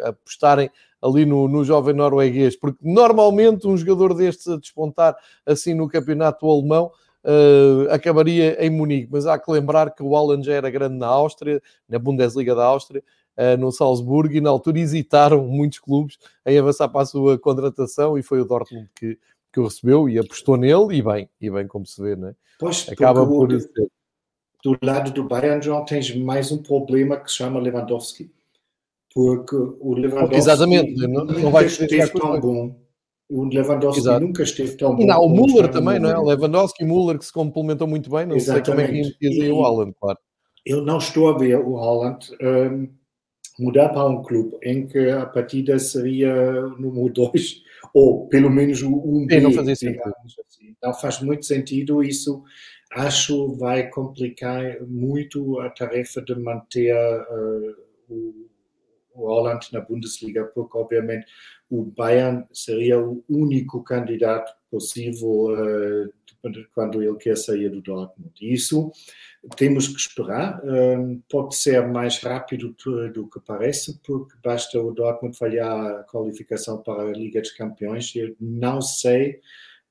apostarem 0.04 0.70
ali 1.02 1.24
no, 1.24 1.48
no 1.48 1.64
jovem 1.64 1.94
norueguês, 1.94 2.56
porque 2.56 2.78
normalmente 2.82 3.66
um 3.66 3.76
jogador 3.76 4.14
destes 4.14 4.48
a 4.48 4.56
despontar 4.56 5.16
assim 5.46 5.74
no 5.74 5.88
campeonato 5.88 6.48
alemão 6.48 6.92
uh, 7.24 7.90
acabaria 7.90 8.64
em 8.64 8.70
Munique, 8.70 9.08
mas 9.10 9.26
há 9.26 9.38
que 9.38 9.50
lembrar 9.50 9.94
que 9.94 10.02
o 10.02 10.16
Alan 10.16 10.42
já 10.42 10.52
era 10.52 10.70
grande 10.70 10.96
na 10.96 11.06
Áustria, 11.06 11.62
na 11.88 11.98
Bundesliga 11.98 12.54
da 12.54 12.64
Áustria, 12.64 13.02
uh, 13.36 13.56
no 13.58 13.72
Salzburgo, 13.72 14.34
e 14.34 14.40
na 14.40 14.50
altura 14.50 14.78
hesitaram 14.78 15.46
muitos 15.46 15.78
clubes 15.78 16.18
em 16.44 16.58
avançar 16.58 16.88
para 16.88 17.02
a 17.02 17.06
sua 17.06 17.38
contratação, 17.38 18.18
e 18.18 18.22
foi 18.22 18.40
o 18.40 18.44
Dortmund 18.44 18.88
que, 18.94 19.18
que 19.52 19.60
o 19.60 19.64
recebeu 19.64 20.08
e 20.08 20.18
apostou 20.18 20.56
nele, 20.56 20.96
e 20.96 21.02
bem, 21.02 21.28
e 21.40 21.50
bem 21.50 21.66
como 21.66 21.86
se 21.86 22.00
vê, 22.00 22.16
não 22.16 22.28
é? 22.28 22.34
Pois, 22.58 22.86
Acaba 22.90 23.26
por 23.26 23.48
do 24.62 24.76
lado 24.82 25.10
do 25.10 25.24
Bayern, 25.24 25.62
João, 25.62 25.84
tens 25.86 26.14
mais 26.14 26.52
um 26.52 26.62
problema 26.62 27.16
que 27.16 27.30
se 27.30 27.38
chama 27.38 27.58
Lewandowski. 27.58 28.30
Porque 29.12 29.56
o 29.56 29.94
Lewandowski 29.94 30.36
Exatamente. 30.36 31.06
não, 31.06 31.24
não 31.24 31.50
vai 31.50 31.66
esteve 31.66 32.12
tão 32.12 32.40
bom. 32.40 32.80
O 33.28 33.44
Lewandowski 33.44 34.00
Exato. 34.00 34.24
nunca 34.24 34.42
esteve 34.42 34.76
tão 34.76 34.94
bom. 34.94 35.02
E 35.02 35.06
não, 35.06 35.22
o 35.22 35.28
Müller 35.28 35.68
também, 35.68 35.98
não 35.98 36.10
é? 36.10 36.34
Lewandowski 36.34 36.84
e 36.84 36.86
Müller 36.86 37.18
que 37.18 37.24
se 37.24 37.32
complementam 37.32 37.86
muito 37.86 38.10
bem. 38.10 38.26
Não 38.26 38.36
Exatamente. 38.36 38.66
sei 38.66 38.74
como 38.74 39.08
é 39.08 39.32
que 39.32 39.42
aí 39.42 39.50
o 39.50 39.64
Haaland, 39.64 39.94
claro. 40.00 40.18
Eu 40.64 40.82
não 40.82 40.98
estou 40.98 41.28
a 41.28 41.38
ver 41.38 41.58
o 41.58 41.78
Haaland 41.78 42.26
um, 42.40 42.88
mudar 43.58 43.88
para 43.88 44.06
um 44.06 44.22
clube 44.22 44.56
em 44.62 44.86
que 44.86 45.10
a 45.10 45.26
partida 45.26 45.78
seria 45.78 46.60
número 46.78 47.12
2 47.12 47.62
ou 47.94 48.28
pelo 48.28 48.50
menos 48.50 48.82
o 48.82 48.90
1 48.90 49.16
um 49.16 49.26
B, 49.26 49.40
não 49.40 49.52
fazia 49.52 49.74
sentido. 49.74 50.02
Assim. 50.24 50.76
Não 50.82 50.94
faz 50.94 51.20
muito 51.20 51.44
sentido 51.46 52.02
isso. 52.02 52.42
Acho 52.92 53.54
vai 53.56 53.88
complicar 53.88 54.80
muito 54.86 55.60
a 55.60 55.70
tarefa 55.70 56.20
de 56.20 56.34
manter 56.34 56.94
uh, 56.94 57.74
o 58.08 58.49
Holland 59.14 59.66
na 59.72 59.80
Bundesliga, 59.80 60.44
porque 60.44 60.76
obviamente 60.76 61.26
o 61.68 61.84
Bayern 61.84 62.44
seria 62.52 62.98
o 63.00 63.24
único 63.28 63.82
candidato 63.82 64.52
possível 64.70 65.52
uh, 65.52 66.12
quando 66.74 67.02
ele 67.02 67.16
quer 67.16 67.36
sair 67.36 67.68
do 67.68 67.82
Dortmund. 67.82 68.32
Isso 68.40 68.90
temos 69.56 69.88
que 69.88 69.98
esperar. 69.98 70.60
Um, 70.64 71.22
pode 71.28 71.56
ser 71.56 71.86
mais 71.86 72.18
rápido 72.18 72.74
do 73.12 73.28
que 73.28 73.40
parece, 73.40 73.98
porque 74.04 74.34
basta 74.42 74.80
o 74.80 74.92
Dortmund 74.92 75.36
falhar 75.36 75.86
a 75.86 76.02
qualificação 76.04 76.82
para 76.82 77.02
a 77.02 77.12
Liga 77.12 77.40
dos 77.40 77.52
Campeões. 77.52 78.14
Eu 78.14 78.34
não 78.40 78.80
sei 78.80 79.40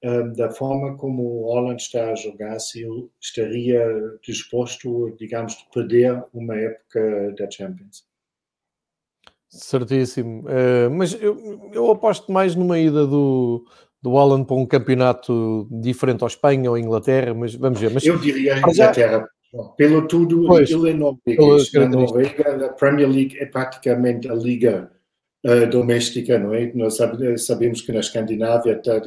um, 0.03 0.33
da 0.33 0.49
forma 0.51 0.95
como 0.97 1.23
o 1.23 1.43
Holland 1.45 1.81
está 1.81 2.11
a 2.11 2.15
jogar, 2.15 2.59
se 2.59 2.83
ele 2.83 3.09
estaria 3.19 3.83
disposto, 4.21 5.15
digamos, 5.17 5.53
a 5.53 5.73
perder 5.73 6.23
uma 6.33 6.55
época 6.55 7.33
da 7.37 7.49
Champions. 7.49 8.08
Certíssimo. 9.49 10.41
Uh, 10.41 10.89
mas 10.91 11.13
eu, 11.19 11.69
eu 11.73 11.91
aposto 11.91 12.31
mais 12.31 12.55
numa 12.55 12.77
ida 12.77 13.05
do, 13.07 13.65
do 14.01 14.11
Holland 14.11 14.45
para 14.45 14.55
um 14.55 14.65
campeonato 14.65 15.67
diferente 15.71 16.21
ao 16.21 16.27
Espanha 16.27 16.69
ou 16.69 16.77
Inglaterra, 16.77 17.33
mas 17.33 17.55
vamos 17.55 17.79
ver. 17.79 17.91
Mas, 17.91 18.05
eu 18.05 18.17
diria 18.17 18.59
Inglaterra. 18.59 19.27
Pelo 19.75 20.07
tudo, 20.07 20.45
pois, 20.45 20.69
ele 20.69 20.91
é 20.91 20.93
norueguês. 20.93 21.73
Na 21.73 21.87
Noruega, 21.87 22.67
a 22.67 22.69
Premier 22.69 23.09
League 23.09 23.35
é 23.39 23.47
praticamente 23.47 24.29
a 24.29 24.35
liga 24.35 24.91
uh, 25.43 25.67
doméstica, 25.67 26.37
não 26.37 26.53
é? 26.53 26.71
Nós 26.75 26.97
sabemos 27.37 27.81
que 27.81 27.91
na 27.91 27.99
Escandinávia 27.99 28.79
tá, 28.79 29.01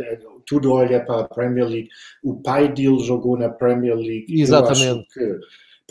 tudo 0.45 0.73
olha 0.73 0.99
para 1.05 1.21
a 1.21 1.29
Premier 1.29 1.69
League. 1.69 1.89
O 2.25 2.43
pai 2.43 2.73
dele 2.73 2.99
jogou 2.99 3.39
na 3.39 3.49
Premier 3.49 3.95
League. 3.95 4.27
Exatamente. 4.29 5.07
Que, 5.15 5.39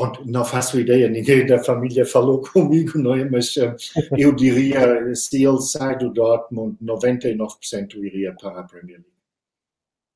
bom, 0.02 0.24
não 0.26 0.44
faço 0.44 0.80
ideia, 0.80 1.08
ninguém 1.08 1.46
da 1.46 1.60
família 1.64 2.06
falou 2.06 2.42
comigo, 2.54 2.98
não 2.98 3.14
é? 3.14 3.30
Mas 3.30 3.56
uh, 3.58 3.76
eu 4.18 4.34
diria, 4.34 5.14
se 5.16 5.44
ele 5.44 5.62
sai 5.62 5.98
do 5.98 6.10
Dortmund, 6.10 6.78
99% 6.84 7.96
iria 7.96 8.34
para 8.34 8.60
a 8.60 8.64
Premier 8.64 8.98
League. 8.98 9.12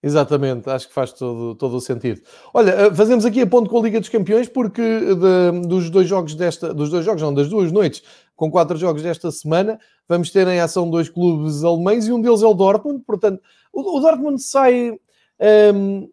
Exatamente, 0.03 0.69
acho 0.69 0.87
que 0.87 0.93
faz 0.93 1.11
todo, 1.13 1.55
todo 1.55 1.77
o 1.77 1.81
sentido. 1.81 2.21
Olha, 2.53 2.69
eh, 2.69 2.93
fazemos 2.93 3.25
aqui 3.25 3.41
a 3.41 3.47
ponto 3.47 3.67
com 3.67 3.79
a 3.79 3.81
Liga 3.81 3.99
dos 3.99 4.09
Campeões, 4.09 4.47
porque 4.47 4.81
de, 4.83 5.67
dos 5.67 5.89
dois 5.89 6.07
jogos 6.07 6.35
desta, 6.35 6.71
dos 6.71 6.91
dois 6.91 7.03
jogos, 7.03 7.23
não, 7.23 7.33
das 7.33 7.49
duas 7.49 7.71
noites, 7.71 8.03
com 8.35 8.51
quatro 8.51 8.77
jogos 8.77 9.01
desta 9.01 9.31
semana, 9.31 9.79
vamos 10.07 10.29
ter 10.29 10.47
em 10.47 10.59
ação 10.59 10.91
dois 10.91 11.09
clubes 11.09 11.63
alemães 11.63 12.05
e 12.05 12.11
um 12.11 12.21
deles 12.21 12.43
é 12.43 12.45
o 12.45 12.53
Dortmund. 12.53 13.03
Portanto, 13.03 13.41
o, 13.73 13.97
o 13.97 13.99
Dortmund 13.99 14.39
sai, 14.43 14.91
um, 14.91 14.97
ehm, 15.39 16.07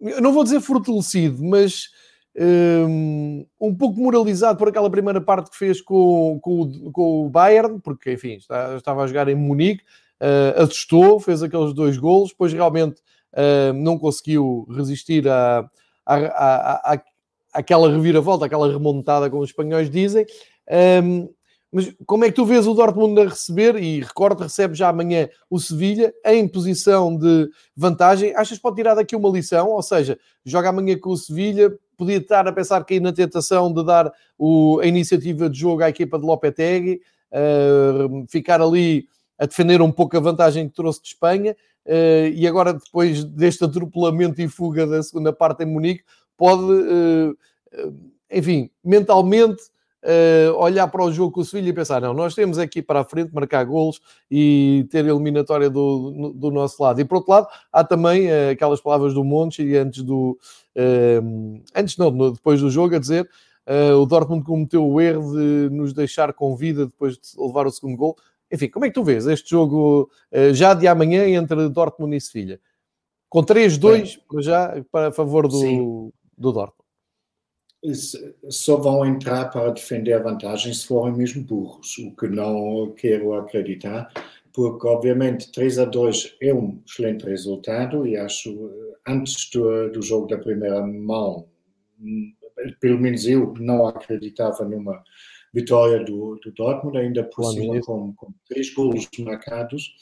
eu 0.00 0.22
não 0.22 0.32
vou 0.32 0.44
dizer 0.44 0.60
fortalecido, 0.60 1.42
mas 1.42 1.88
um, 2.38 3.40
ehm, 3.40 3.46
um, 3.60 3.74
pouco 3.74 4.00
moralizado 4.00 4.58
por 4.58 4.68
aquela 4.68 4.90
primeira 4.90 5.20
parte 5.20 5.50
que 5.50 5.56
fez 5.56 5.80
com, 5.80 6.38
com, 6.42 6.90
com 6.92 7.26
o 7.26 7.30
Bayern, 7.30 7.80
porque, 7.80 8.12
enfim, 8.12 8.36
estava 8.76 9.02
a 9.02 9.06
jogar 9.06 9.28
em 9.28 9.34
Munique, 9.34 9.82
uh, 10.20 10.62
assustou, 10.62 11.18
fez 11.20 11.42
aqueles 11.42 11.72
dois 11.72 11.96
golos, 11.96 12.30
depois 12.30 12.52
realmente 12.52 13.00
uh, 13.32 13.72
não 13.74 13.98
conseguiu 13.98 14.66
resistir 14.70 15.28
a, 15.28 15.68
a, 16.04 16.14
a, 16.16 16.94
a, 16.94 17.02
àquela 17.52 17.90
reviravolta, 17.90 18.46
aquela 18.46 18.70
remontada, 18.70 19.30
como 19.30 19.42
os 19.42 19.50
espanhóis 19.50 19.90
dizem. 19.90 20.26
Um, 21.02 21.28
mas 21.76 21.94
como 22.06 22.24
é 22.24 22.30
que 22.30 22.34
tu 22.36 22.46
vês 22.46 22.66
o 22.66 22.72
Dortmund 22.72 23.20
a 23.20 23.28
receber? 23.28 23.76
E 23.76 24.00
recordo, 24.00 24.42
recebe 24.42 24.74
já 24.74 24.88
amanhã 24.88 25.28
o 25.50 25.60
Sevilha 25.60 26.10
em 26.24 26.48
posição 26.48 27.14
de 27.14 27.50
vantagem. 27.76 28.34
Achas 28.34 28.56
que 28.56 28.62
pode 28.62 28.76
tirar 28.76 28.94
daqui 28.94 29.14
uma 29.14 29.28
lição? 29.28 29.68
Ou 29.68 29.82
seja, 29.82 30.18
joga 30.42 30.70
amanhã 30.70 30.98
com 30.98 31.10
o 31.10 31.16
Sevilha, 31.18 31.70
podia 31.94 32.16
estar 32.16 32.48
a 32.48 32.52
pensar 32.52 32.82
que 32.82 32.94
aí 32.94 33.00
na 33.00 33.12
tentação 33.12 33.70
de 33.70 33.84
dar 33.84 34.10
o, 34.38 34.80
a 34.82 34.86
iniciativa 34.86 35.50
de 35.50 35.58
jogo 35.58 35.82
à 35.82 35.90
equipa 35.90 36.18
de 36.18 36.24
Lopetegui, 36.24 37.02
uh, 37.30 38.26
ficar 38.26 38.62
ali 38.62 39.06
a 39.38 39.44
defender 39.44 39.82
um 39.82 39.92
pouco 39.92 40.16
a 40.16 40.20
vantagem 40.20 40.70
que 40.70 40.74
trouxe 40.74 41.02
de 41.02 41.08
Espanha. 41.08 41.54
Uh, 41.84 42.32
e 42.34 42.48
agora, 42.48 42.72
depois 42.72 43.22
deste 43.22 43.62
atropelamento 43.62 44.40
e 44.40 44.48
fuga 44.48 44.86
da 44.86 45.02
segunda 45.02 45.30
parte 45.30 45.62
em 45.62 45.66
Munique, 45.66 46.04
pode, 46.38 46.72
uh, 46.72 47.36
enfim, 48.32 48.70
mentalmente 48.82 49.62
olhar 50.58 50.86
para 50.88 51.04
o 51.04 51.12
jogo 51.12 51.32
com 51.32 51.40
o 51.40 51.44
Sevilha 51.44 51.70
e 51.70 51.72
pensar: 51.72 52.00
não, 52.00 52.14
nós 52.14 52.34
temos 52.34 52.58
aqui 52.58 52.80
para 52.80 53.00
a 53.00 53.04
frente 53.04 53.34
marcar 53.34 53.64
golos 53.64 54.00
e 54.30 54.86
ter 54.90 55.04
a 55.04 55.08
eliminatória 55.08 55.68
do, 55.68 56.32
do 56.34 56.50
nosso 56.50 56.82
lado. 56.82 57.00
E 57.00 57.04
por 57.04 57.16
outro 57.16 57.32
lado, 57.32 57.48
há 57.72 57.82
também 57.82 58.30
aquelas 58.50 58.80
palavras 58.80 59.14
do 59.14 59.24
Montes 59.24 59.58
e 59.66 59.76
antes 59.76 60.02
do. 60.02 60.38
antes 61.74 61.96
não, 61.96 62.32
depois 62.32 62.60
do 62.60 62.70
jogo, 62.70 62.94
a 62.96 62.98
dizer. 62.98 63.28
o 64.00 64.06
Dortmund 64.06 64.44
cometeu 64.44 64.86
o 64.86 65.00
erro 65.00 65.32
de 65.32 65.74
nos 65.74 65.92
deixar 65.92 66.32
com 66.32 66.54
vida 66.54 66.86
depois 66.86 67.14
de 67.14 67.20
levar 67.40 67.66
o 67.66 67.70
segundo 67.70 67.96
gol 67.96 68.16
enfim, 68.50 68.68
como 68.68 68.84
é 68.84 68.88
que 68.88 68.94
tu 68.94 69.04
vês 69.04 69.26
este 69.26 69.50
jogo 69.50 70.10
uh, 70.32 70.54
já 70.54 70.74
de 70.74 70.86
amanhã 70.86 71.28
entre 71.28 71.68
Dortmund 71.68 72.16
e 72.16 72.20
Sevilha? 72.20 72.60
Com 73.28 73.42
3-2 73.44 74.18
já 74.38 74.82
para 74.90 75.10
favor 75.12 75.48
do, 75.48 76.12
do 76.38 76.52
Dortmund. 76.52 76.85
Só 78.48 78.76
vão 78.76 79.04
entrar 79.04 79.50
para 79.50 79.70
defender 79.70 80.14
a 80.14 80.22
vantagem 80.22 80.72
se 80.72 80.86
forem 80.86 81.14
mesmo 81.14 81.44
burros, 81.44 81.98
o 81.98 82.14
que 82.16 82.26
não 82.28 82.92
quero 82.96 83.34
acreditar, 83.34 84.12
porque 84.52 84.86
obviamente 84.86 85.52
3 85.52 85.78
a 85.78 85.84
2 85.84 86.36
é 86.40 86.54
um 86.54 86.80
excelente 86.86 87.24
resultado 87.26 88.06
e 88.06 88.16
acho, 88.16 88.50
eh, 88.50 89.12
antes 89.12 89.50
do, 89.50 89.90
do 89.90 90.02
jogo 90.02 90.26
da 90.26 90.38
primeira 90.38 90.84
mão, 90.86 91.46
hum, 92.00 92.32
pelo 92.80 92.98
menos 92.98 93.26
eu 93.26 93.52
não 93.58 93.86
acreditava 93.86 94.64
numa 94.64 95.02
vitória 95.52 96.04
do, 96.04 96.38
do 96.42 96.52
Dortmund, 96.52 96.98
ainda 96.98 97.24
por 97.24 97.44
cima 97.52 97.80
com, 97.80 98.12
com, 98.14 98.32
três 98.48 98.72
golos 98.72 99.08
marcados. 99.18 99.94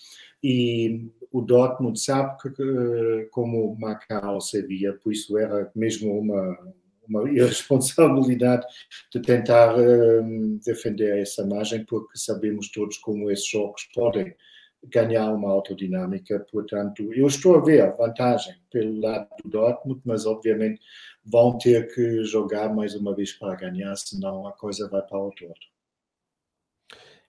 E 0.42 1.08
o 1.32 1.40
Dortmund 1.40 1.98
sabe 1.98 2.36
que, 2.42 3.28
como 3.30 3.74
marcar 3.76 4.24
ao 4.24 4.40
Sevilla, 4.40 4.98
por 5.02 5.12
isso 5.12 5.38
era 5.38 5.70
mesmo 5.74 6.18
uma, 6.18 6.58
uma 7.08 7.28
irresponsabilidade 7.30 8.66
de 9.12 9.20
tentar 9.20 9.76
um, 9.76 10.58
defender 10.64 11.18
essa 11.18 11.46
margem, 11.46 11.84
porque 11.84 12.18
sabemos 12.18 12.70
todos 12.70 12.98
como 12.98 13.30
esses 13.30 13.48
jogos 13.48 13.88
podem 13.94 14.34
ganhar 14.84 15.32
uma 15.32 15.50
autodinâmica. 15.50 16.40
Portanto, 16.50 17.12
eu 17.14 17.26
estou 17.26 17.56
a 17.56 17.60
ver 17.60 17.96
vantagem 17.96 18.54
pelo 18.70 19.00
lado 19.00 19.28
do 19.42 19.50
Dortmund, 19.50 20.00
mas 20.04 20.26
obviamente 20.26 20.80
vão 21.24 21.56
ter 21.56 21.92
que 21.94 22.24
jogar 22.24 22.74
mais 22.74 22.94
uma 22.94 23.14
vez 23.14 23.32
para 23.32 23.54
ganhar, 23.54 23.96
senão 23.96 24.46
a 24.46 24.52
coisa 24.52 24.88
vai 24.88 25.02
para 25.02 25.18
o 25.18 25.30
todo. 25.32 25.73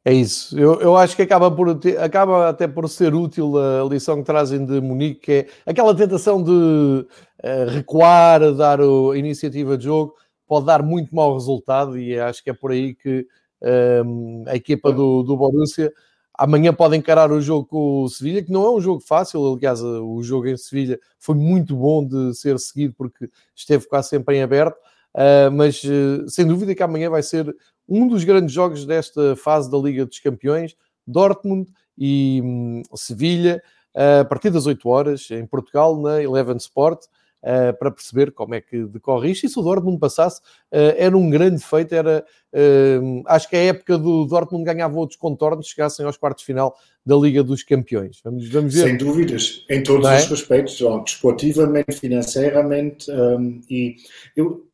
É 0.06 0.14
isso. 0.14 0.58
Eu, 0.58 0.80
eu 0.82 0.96
acho 0.96 1.16
que 1.16 1.24
acaba, 1.24 1.50
por 1.50 1.80
acaba 2.00 2.50
até 2.50 2.68
por 2.68 2.88
ser 2.88 3.16
útil 3.16 3.58
a 3.58 3.84
lição 3.90 4.18
que 4.18 4.24
trazem 4.24 4.64
de 4.64 4.80
Munique, 4.80 5.20
que 5.20 5.32
é 5.32 5.48
aquela 5.66 5.96
tentação 5.96 6.44
de 6.44 6.52
uh, 6.52 7.70
recuar, 7.70 8.54
dar 8.54 8.80
a 8.80 9.18
iniciativa 9.18 9.76
de 9.76 9.86
jogo, 9.86 10.14
pode 10.48 10.68
dar 10.68 10.84
muito 10.84 11.16
mau 11.16 11.34
resultado 11.34 11.98
e 11.98 12.20
acho 12.20 12.44
que 12.44 12.52
é 12.52 12.54
por 12.54 12.72
aí 12.72 12.94
que 12.94 13.26
ehm, 13.64 14.44
a 14.48 14.56
equipa 14.56 14.92
do, 14.94 15.24
do 15.24 15.36
Borussia 15.36 15.92
Amanhã 16.38 16.74
podem 16.74 17.00
encarar 17.00 17.32
o 17.32 17.40
jogo 17.40 17.66
com 17.66 18.04
o 18.04 18.10
Sevilha, 18.10 18.44
que 18.44 18.52
não 18.52 18.66
é 18.66 18.72
um 18.72 18.82
jogo 18.82 19.00
fácil. 19.00 19.54
Aliás, 19.54 19.82
o 19.82 20.22
jogo 20.22 20.48
em 20.48 20.58
Sevilha 20.58 21.00
foi 21.18 21.34
muito 21.36 21.76
bom 21.76 22.06
de 22.06 22.34
ser 22.36 22.60
seguido 22.60 22.94
porque 22.98 23.30
esteve 23.56 23.88
quase 23.88 24.10
sempre 24.10 24.36
em 24.36 24.44
aberto. 24.44 24.76
Uh, 25.14 25.50
mas 25.54 25.82
uh, 25.86 26.28
sem 26.28 26.46
dúvida 26.46 26.76
que 26.76 26.84
amanhã 26.84 27.10
vai 27.10 27.24
ser 27.24 27.56
um 27.88 28.08
dos 28.08 28.24
grandes 28.24 28.54
jogos 28.54 28.86
desta 28.86 29.36
fase 29.36 29.70
da 29.70 29.78
Liga 29.78 30.06
dos 30.06 30.20
Campeões. 30.20 30.76
Dortmund 31.06 31.68
e 31.98 32.42
um, 32.44 32.82
Sevilha, 32.96 33.62
uh, 33.96 34.22
a 34.22 34.26
partir 34.26 34.50
das 34.50 34.66
8 34.66 34.90
horas, 34.90 35.30
em 35.32 35.46
Portugal, 35.46 36.00
na 36.02 36.22
Eleven 36.22 36.58
Sport 36.58 37.06
uh, 37.46 37.78
para 37.78 37.92
perceber 37.92 38.32
como 38.32 38.56
é 38.56 38.62
que 38.62 38.86
decorre 38.86 39.32
isto. 39.32 39.46
E 39.46 39.50
se 39.50 39.60
o 39.60 39.62
Dortmund 39.62 40.00
passasse, 40.00 40.42
uh, 40.72 40.96
era 40.98 41.16
um 41.16 41.30
grande 41.30 41.64
feito. 41.64 41.94
Era, 41.94 42.26
uh, 42.54 43.24
acho 43.28 43.48
que 43.48 43.56
a 43.56 43.64
época 43.64 43.98
do 43.98 44.26
Dortmund 44.26 44.66
ganhava 44.66 44.98
outros 44.98 45.18
contornos, 45.18 45.68
chegassem 45.68 46.06
aos 46.06 46.18
quartos 46.18 46.42
de 46.42 46.48
final 46.48 46.76
da 47.06 47.16
Liga 47.16 47.44
dos 47.44 47.64
Campeões. 47.64 48.20
Vamos, 48.24 48.50
vamos 48.50 48.74
ver. 48.74 48.84
Sem 48.84 48.98
dúvidas, 48.98 49.64
em 49.70 49.84
todos 49.84 50.08
é? 50.08 50.18
os 50.18 50.30
respeitos, 50.30 50.80
desportivamente, 51.06 51.94
financeiramente. 52.00 53.10
Um, 53.12 53.62
e 53.70 53.96
eu, 54.36 54.65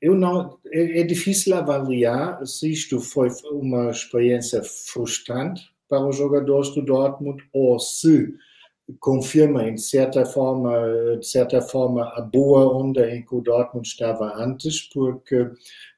eu 0.00 0.14
não, 0.14 0.58
é, 0.66 1.00
é, 1.00 1.02
difícil 1.04 1.54
avaliar 1.54 2.44
se 2.46 2.70
isto 2.70 3.00
foi 3.00 3.28
uma 3.50 3.90
experiência 3.90 4.62
frustrante 4.62 5.62
para 5.88 6.06
os 6.06 6.16
jogadores 6.16 6.74
do 6.74 6.82
Dortmund 6.82 7.42
ou 7.52 7.78
se 7.78 8.34
confirma, 9.00 9.70
de 9.72 9.80
certa 9.80 10.24
forma, 10.24 10.72
de 11.18 11.26
certa 11.26 11.60
forma, 11.60 12.04
a 12.14 12.20
boa 12.20 12.72
onda 12.72 13.10
em 13.10 13.24
que 13.24 13.34
o 13.34 13.40
Dortmund 13.40 13.86
estava 13.86 14.34
antes, 14.36 14.82
porque 14.92 15.50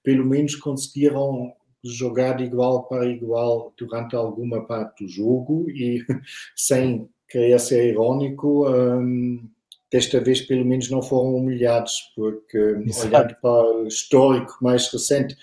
pelo 0.03 0.25
menos 0.25 0.55
conseguiram 0.57 1.53
jogar 1.85 2.37
de 2.37 2.45
igual 2.45 2.85
para 2.89 3.07
igual 3.07 3.73
durante 3.77 4.17
alguma 4.17 4.65
parte 4.65 5.05
do 5.05 5.11
jogo 5.11 5.71
e 5.71 6.05
sem 6.57 7.09
querer 7.29 7.61
ser 7.61 7.91
irônico, 7.91 8.69
um, 8.69 9.49
desta 9.91 10.21
vez 10.21 10.43
pelo 10.43 10.65
menos 10.65 10.91
não 10.91 11.03
foram 11.03 11.37
humilhados, 11.37 12.13
porque 12.15 12.59
Exato. 12.59 13.09
olhando 13.09 13.37
para 13.41 13.77
o 13.77 13.87
histórico 13.87 14.59
mais 14.61 14.87
recente 14.89 15.35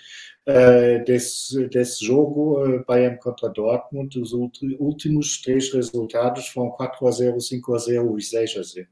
uh, 0.48 1.04
desse, 1.04 1.68
desse 1.68 2.04
jogo, 2.04 2.62
uh, 2.62 2.84
Bayern 2.86 3.18
contra 3.18 3.48
Dortmund, 3.48 4.18
os 4.20 4.32
últimos 4.32 5.40
três 5.42 5.72
resultados 5.72 6.48
foram 6.48 6.70
4 6.70 7.06
a 7.06 7.10
0, 7.10 7.40
5 7.40 7.74
a 7.74 7.78
0 7.78 8.18
e 8.18 8.22
6 8.22 8.56
a 8.56 8.62
0. 8.62 8.88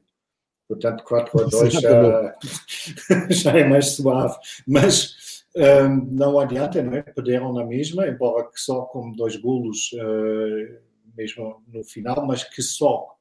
Portanto, 0.67 1.03
4 1.03 1.41
a 1.41 1.43
2 1.45 1.73
já, 1.73 2.35
já 3.29 3.51
é 3.57 3.63
mais 3.63 3.91
suave. 3.91 4.35
Mas 4.67 5.15
um, 5.55 6.05
não 6.11 6.39
adianta, 6.39 6.81
não 6.81 6.95
é? 6.95 7.01
Perderam 7.01 7.53
na 7.53 7.63
mesma, 7.63 8.07
embora 8.07 8.49
que 8.49 8.59
só 8.59 8.81
com 8.81 9.11
dois 9.11 9.37
golos 9.37 9.91
uh, 9.93 10.79
mesmo 11.15 11.63
no 11.71 11.83
final, 11.83 12.25
mas 12.25 12.43
que 12.43 12.61
só 12.61 13.14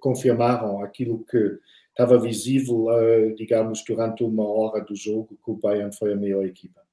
confirmaram 0.00 0.82
aquilo 0.82 1.24
que 1.24 1.58
estava 1.90 2.18
visível, 2.18 2.86
uh, 2.86 3.34
digamos, 3.34 3.82
durante 3.86 4.24
uma 4.24 4.46
hora 4.46 4.84
do 4.84 4.96
jogo, 4.96 5.38
que 5.44 5.50
o 5.50 5.56
Bayern 5.56 5.94
foi 5.96 6.12
a 6.12 6.16
melhor 6.16 6.44
equipa. 6.44 6.84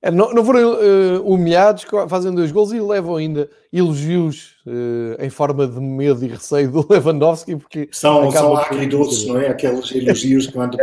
É, 0.00 0.12
não, 0.12 0.32
não, 0.32 0.44
foram 0.44 0.74
uh, 0.74 1.22
humilhados, 1.22 1.84
fazem 2.08 2.32
dois 2.32 2.52
gols 2.52 2.70
e 2.72 2.80
levam 2.80 3.16
ainda 3.16 3.50
elogios 3.72 4.56
uh, 4.64 5.20
em 5.20 5.28
forma 5.28 5.66
de 5.66 5.80
medo 5.80 6.24
e 6.24 6.28
receio 6.28 6.70
do 6.70 6.86
Lewandowski, 6.88 7.56
porque 7.56 7.88
são, 7.90 8.30
são 8.30 8.56
agridoces, 8.56 9.26
não 9.26 9.40
é? 9.40 9.48
Aqueles 9.48 9.90
elogios 9.92 10.46
quando, 10.46 10.78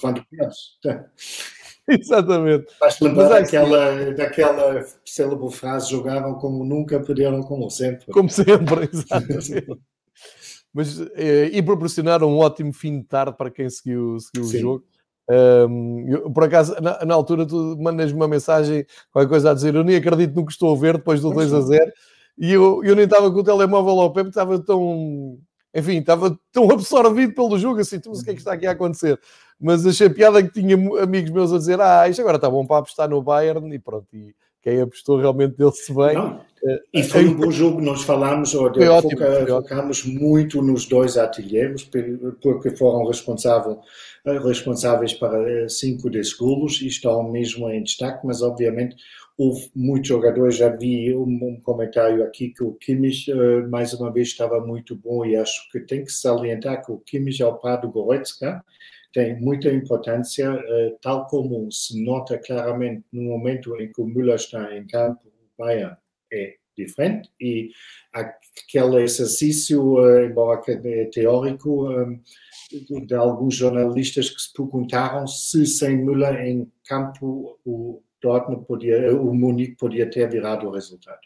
quando 0.00 0.24
penso. 0.30 0.78
Exatamente. 1.88 2.66
Faz 2.80 2.98
lembrar 2.98 3.28
daquela, 3.28 4.12
daquela 4.12 4.84
célebre 5.04 5.50
frase: 5.52 5.90
jogaram 5.90 6.34
como 6.34 6.64
nunca, 6.64 6.98
perderam 6.98 7.42
como 7.42 7.70
sempre. 7.70 8.06
Como 8.06 8.28
sempre, 8.30 8.88
exatamente. 8.92 9.80
Mas, 10.76 11.00
eh, 11.14 11.48
e 11.54 11.62
proporcionaram 11.62 12.28
um 12.28 12.36
ótimo 12.36 12.70
fim 12.70 12.98
de 13.00 13.06
tarde 13.06 13.34
para 13.34 13.50
quem 13.50 13.70
seguiu, 13.70 14.18
seguiu 14.20 14.44
o 14.46 14.60
jogo. 14.60 14.84
Um, 15.26 16.04
eu, 16.06 16.30
por 16.30 16.44
acaso, 16.44 16.76
na, 16.82 17.02
na, 17.02 17.14
altura, 17.14 17.46
tu 17.46 17.78
mandas-me 17.80 18.14
uma 18.18 18.28
mensagem, 18.28 18.84
qualquer 19.10 19.30
coisa 19.30 19.50
a 19.52 19.54
dizer: 19.54 19.74
Eu 19.74 19.82
nem 19.82 19.96
acredito 19.96 20.34
no 20.36 20.44
que 20.44 20.52
estou 20.52 20.76
a 20.76 20.78
ver 20.78 20.98
depois 20.98 21.22
do 21.22 21.30
2 21.30 21.54
a 21.54 21.60
0. 21.62 21.92
E 22.36 22.52
eu, 22.52 22.84
eu 22.84 22.94
nem 22.94 23.06
estava 23.06 23.32
com 23.32 23.40
o 23.40 23.42
telemóvel 23.42 23.98
ao 23.98 24.12
pé 24.12 24.20
porque 24.20 24.38
estava 24.38 24.58
tão. 24.58 25.38
Enfim, 25.74 25.96
estava 25.96 26.38
tão 26.52 26.68
absorvido 26.70 27.34
pelo 27.34 27.58
jogo 27.58 27.80
assim, 27.80 27.98
mas 28.06 28.20
o 28.20 28.24
que 28.24 28.32
é 28.32 28.34
que 28.34 28.40
está 28.40 28.52
aqui 28.52 28.66
a 28.66 28.72
acontecer? 28.72 29.18
mas 29.58 29.86
achei 29.86 30.10
piada 30.10 30.42
que 30.42 30.52
tinha 30.52 30.76
amigos 31.02 31.30
meus 31.30 31.54
a 31.54 31.56
dizer: 31.56 31.80
Ah, 31.80 32.06
isto 32.06 32.20
agora 32.20 32.36
está 32.36 32.50
bom 32.50 32.66
para 32.66 32.80
apostar 32.80 33.08
no 33.08 33.22
Bayern, 33.22 33.74
e 33.74 33.78
pronto. 33.78 34.06
E 34.12 34.34
quem 34.60 34.80
apostou 34.80 35.18
realmente 35.18 35.56
deu-se 35.56 35.92
bem. 35.94 36.14
Não. 36.14 36.40
Eh, 36.66 36.82
e 36.94 37.02
foi 37.02 37.26
um 37.26 37.34
bom 37.34 37.50
jogo, 37.50 37.80
nós 37.80 38.02
falamos, 38.02 38.52
foi 38.52 38.88
ótimo, 38.88 39.18
foca, 39.18 39.46
focamos 39.46 40.04
muito 40.04 40.60
nos 40.60 40.86
dois 40.86 41.16
artilheiros, 41.16 41.88
porque 42.42 42.70
foram 42.76 43.06
responsável, 43.06 43.80
eh, 44.24 44.38
responsáveis 44.38 45.12
para 45.12 45.48
eh, 45.48 45.68
cinco 45.68 46.10
desses 46.10 46.32
golos 46.32 46.80
e 46.82 46.88
estão 46.88 47.22
mesmo 47.30 47.70
em 47.70 47.82
destaque, 47.82 48.26
mas 48.26 48.42
obviamente 48.42 48.96
houve 49.38 49.70
muitos 49.76 50.08
jogadores, 50.08 50.56
já 50.56 50.68
vi 50.70 51.14
um, 51.14 51.38
um 51.42 51.60
comentário 51.62 52.24
aqui 52.24 52.48
que 52.48 52.64
o 52.64 52.72
Kimmich 52.72 53.30
mais 53.68 53.92
uma 53.92 54.10
vez 54.10 54.28
estava 54.28 54.60
muito 54.60 54.96
bom 54.96 55.26
e 55.26 55.36
acho 55.36 55.70
que 55.70 55.80
tem 55.80 56.02
que 56.04 56.10
salientar 56.10 56.84
que 56.84 56.90
o 56.90 56.98
Kimmich 56.98 57.42
ao 57.42 57.58
par 57.58 57.80
do 57.80 57.90
Goretzka, 57.90 58.64
tem 59.16 59.40
muita 59.40 59.70
importância, 59.70 60.44
eh, 60.44 60.96
tal 61.00 61.26
como 61.26 61.72
se 61.72 62.04
nota 62.04 62.38
claramente 62.38 63.02
no 63.10 63.22
momento 63.22 63.74
em 63.80 63.90
que 63.90 64.02
o 64.02 64.06
Müller 64.06 64.34
está 64.34 64.76
em 64.76 64.86
campo, 64.86 65.20
o 65.26 65.62
Bayern 65.62 65.96
é 66.32 66.54
diferente 66.76 67.30
e 67.40 67.70
aquele 68.12 69.02
exercício, 69.02 70.06
eh, 70.06 70.26
embora 70.26 70.60
é 70.68 71.04
teórico, 71.06 71.90
eh, 71.90 72.20
de 73.06 73.14
alguns 73.14 73.54
jornalistas 73.54 74.28
que 74.28 74.40
se 74.40 74.52
perguntaram 74.52 75.26
se 75.26 75.66
sem 75.66 75.96
Müller 75.96 76.40
em 76.46 76.70
campo 76.84 77.58
o 77.64 78.02
Dortmund 78.20 78.66
podia, 78.66 79.14
o 79.14 79.34
Munique 79.34 79.76
podia 79.76 80.10
ter 80.10 80.28
virado 80.28 80.66
o 80.66 80.70
resultado. 80.70 81.20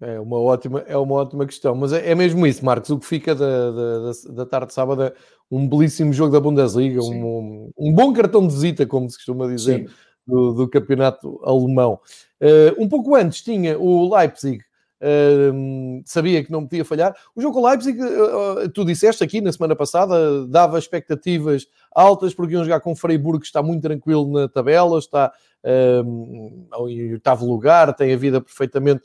É 0.00 0.20
uma 0.20 0.38
ótima, 0.38 0.80
é 0.86 0.96
uma 0.96 1.16
ótima 1.16 1.44
questão, 1.44 1.74
mas 1.74 1.92
é, 1.92 2.10
é 2.10 2.14
mesmo 2.14 2.46
isso, 2.46 2.64
Marcos. 2.64 2.88
O 2.90 3.00
que 3.00 3.06
fica 3.06 3.34
da, 3.34 3.70
da, 3.72 4.12
da 4.30 4.46
tarde 4.46 4.68
de 4.68 4.74
sábado 4.74 5.02
é 5.02 5.12
um 5.50 5.68
belíssimo 5.68 6.12
jogo 6.12 6.32
da 6.32 6.38
Bundesliga, 6.38 7.02
um, 7.02 7.72
um, 7.76 7.92
bom 7.92 8.12
cartão 8.12 8.46
de 8.46 8.54
visita, 8.54 8.86
como 8.86 9.10
se 9.10 9.16
costuma 9.16 9.48
dizer, 9.48 9.90
do, 10.28 10.52
do, 10.52 10.68
campeonato 10.68 11.40
alemão. 11.42 11.98
Uh, 12.40 12.82
um 12.82 12.86
pouco 12.86 13.14
antes 13.14 13.42
tinha 13.42 13.78
o 13.78 14.14
Leipzig, 14.14 14.58
uh, 15.00 16.02
sabia 16.04 16.44
que 16.44 16.52
não 16.52 16.66
podia 16.66 16.84
falhar. 16.84 17.16
O 17.34 17.40
jogo 17.40 17.54
com 17.54 17.62
o 17.62 17.68
Leipzig, 17.68 17.98
uh, 17.98 18.68
tu 18.68 18.84
disseste 18.84 19.24
aqui 19.24 19.40
na 19.40 19.50
semana 19.50 19.74
passada, 19.74 20.46
dava 20.46 20.78
expectativas 20.78 21.66
altas, 21.90 22.34
porque 22.34 22.52
iam 22.52 22.62
jogar 22.62 22.80
com 22.80 22.92
o 22.92 22.96
Freiburg, 22.96 23.40
que 23.40 23.46
está 23.46 23.62
muito 23.62 23.82
tranquilo 23.82 24.30
na 24.30 24.48
tabela, 24.48 24.98
está 24.98 25.32
em 25.64 26.68
oitavo 27.10 27.44
lugar, 27.44 27.92
tem 27.94 28.14
a 28.14 28.16
vida 28.16 28.40
perfeitamente 28.40 29.02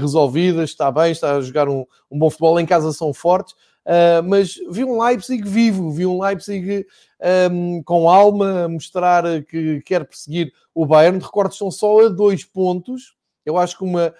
resolvidas, 0.00 0.70
está 0.70 0.90
bem, 0.90 1.10
está 1.10 1.34
a 1.34 1.40
jogar 1.40 1.68
um, 1.68 1.84
um 2.08 2.16
bom 2.16 2.30
futebol, 2.30 2.60
em 2.60 2.64
casa 2.64 2.92
são 2.92 3.12
fortes, 3.12 3.56
uh, 3.88 4.22
mas 4.22 4.54
vi 4.70 4.84
um 4.84 5.02
Leipzig 5.02 5.42
vivo, 5.48 5.90
vi 5.90 6.06
um 6.06 6.22
Leipzig 6.22 6.86
um, 7.50 7.82
com 7.82 8.08
alma, 8.08 8.68
mostrar 8.68 9.42
que 9.44 9.80
quer 9.82 10.04
perseguir 10.04 10.52
o 10.74 10.86
Bayern. 10.86 11.18
Recordes 11.18 11.58
são 11.58 11.70
só 11.70 12.06
a 12.06 12.08
dois 12.08 12.44
pontos, 12.44 13.16
eu 13.44 13.56
acho 13.56 13.78
que 13.78 13.84
uma 13.84 14.14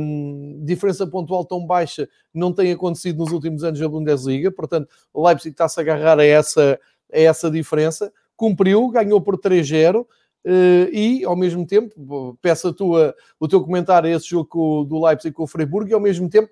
um, 0.00 0.60
diferença 0.64 1.06
pontual 1.06 1.44
tão 1.44 1.66
baixa 1.66 2.08
não 2.32 2.52
tem 2.52 2.72
acontecido 2.72 3.18
nos 3.18 3.32
últimos 3.32 3.64
anos 3.64 3.80
da 3.80 3.88
Bundesliga, 3.88 4.50
portanto, 4.50 4.88
o 5.12 5.26
Leipzig 5.26 5.52
está-se 5.52 5.78
a 5.78 5.82
agarrar 5.82 6.18
a 6.18 6.24
essa, 6.24 6.78
a 7.12 7.18
essa 7.18 7.50
diferença. 7.50 8.12
Cumpriu, 8.36 8.88
ganhou 8.88 9.20
por 9.20 9.38
3-0. 9.38 10.06
Uh, 10.46 10.92
e, 10.92 11.24
ao 11.24 11.34
mesmo 11.34 11.66
tempo, 11.66 12.36
peço 12.42 12.68
a 12.68 12.72
tua, 12.74 13.14
o 13.40 13.48
teu 13.48 13.62
comentário 13.62 14.10
a 14.10 14.12
esse 14.14 14.28
jogo 14.28 14.84
do 14.84 15.02
Leipzig 15.02 15.34
com 15.34 15.44
o 15.44 15.46
Freiburg 15.46 15.90
e, 15.90 15.94
ao 15.94 16.00
mesmo 16.00 16.28
tempo, 16.28 16.50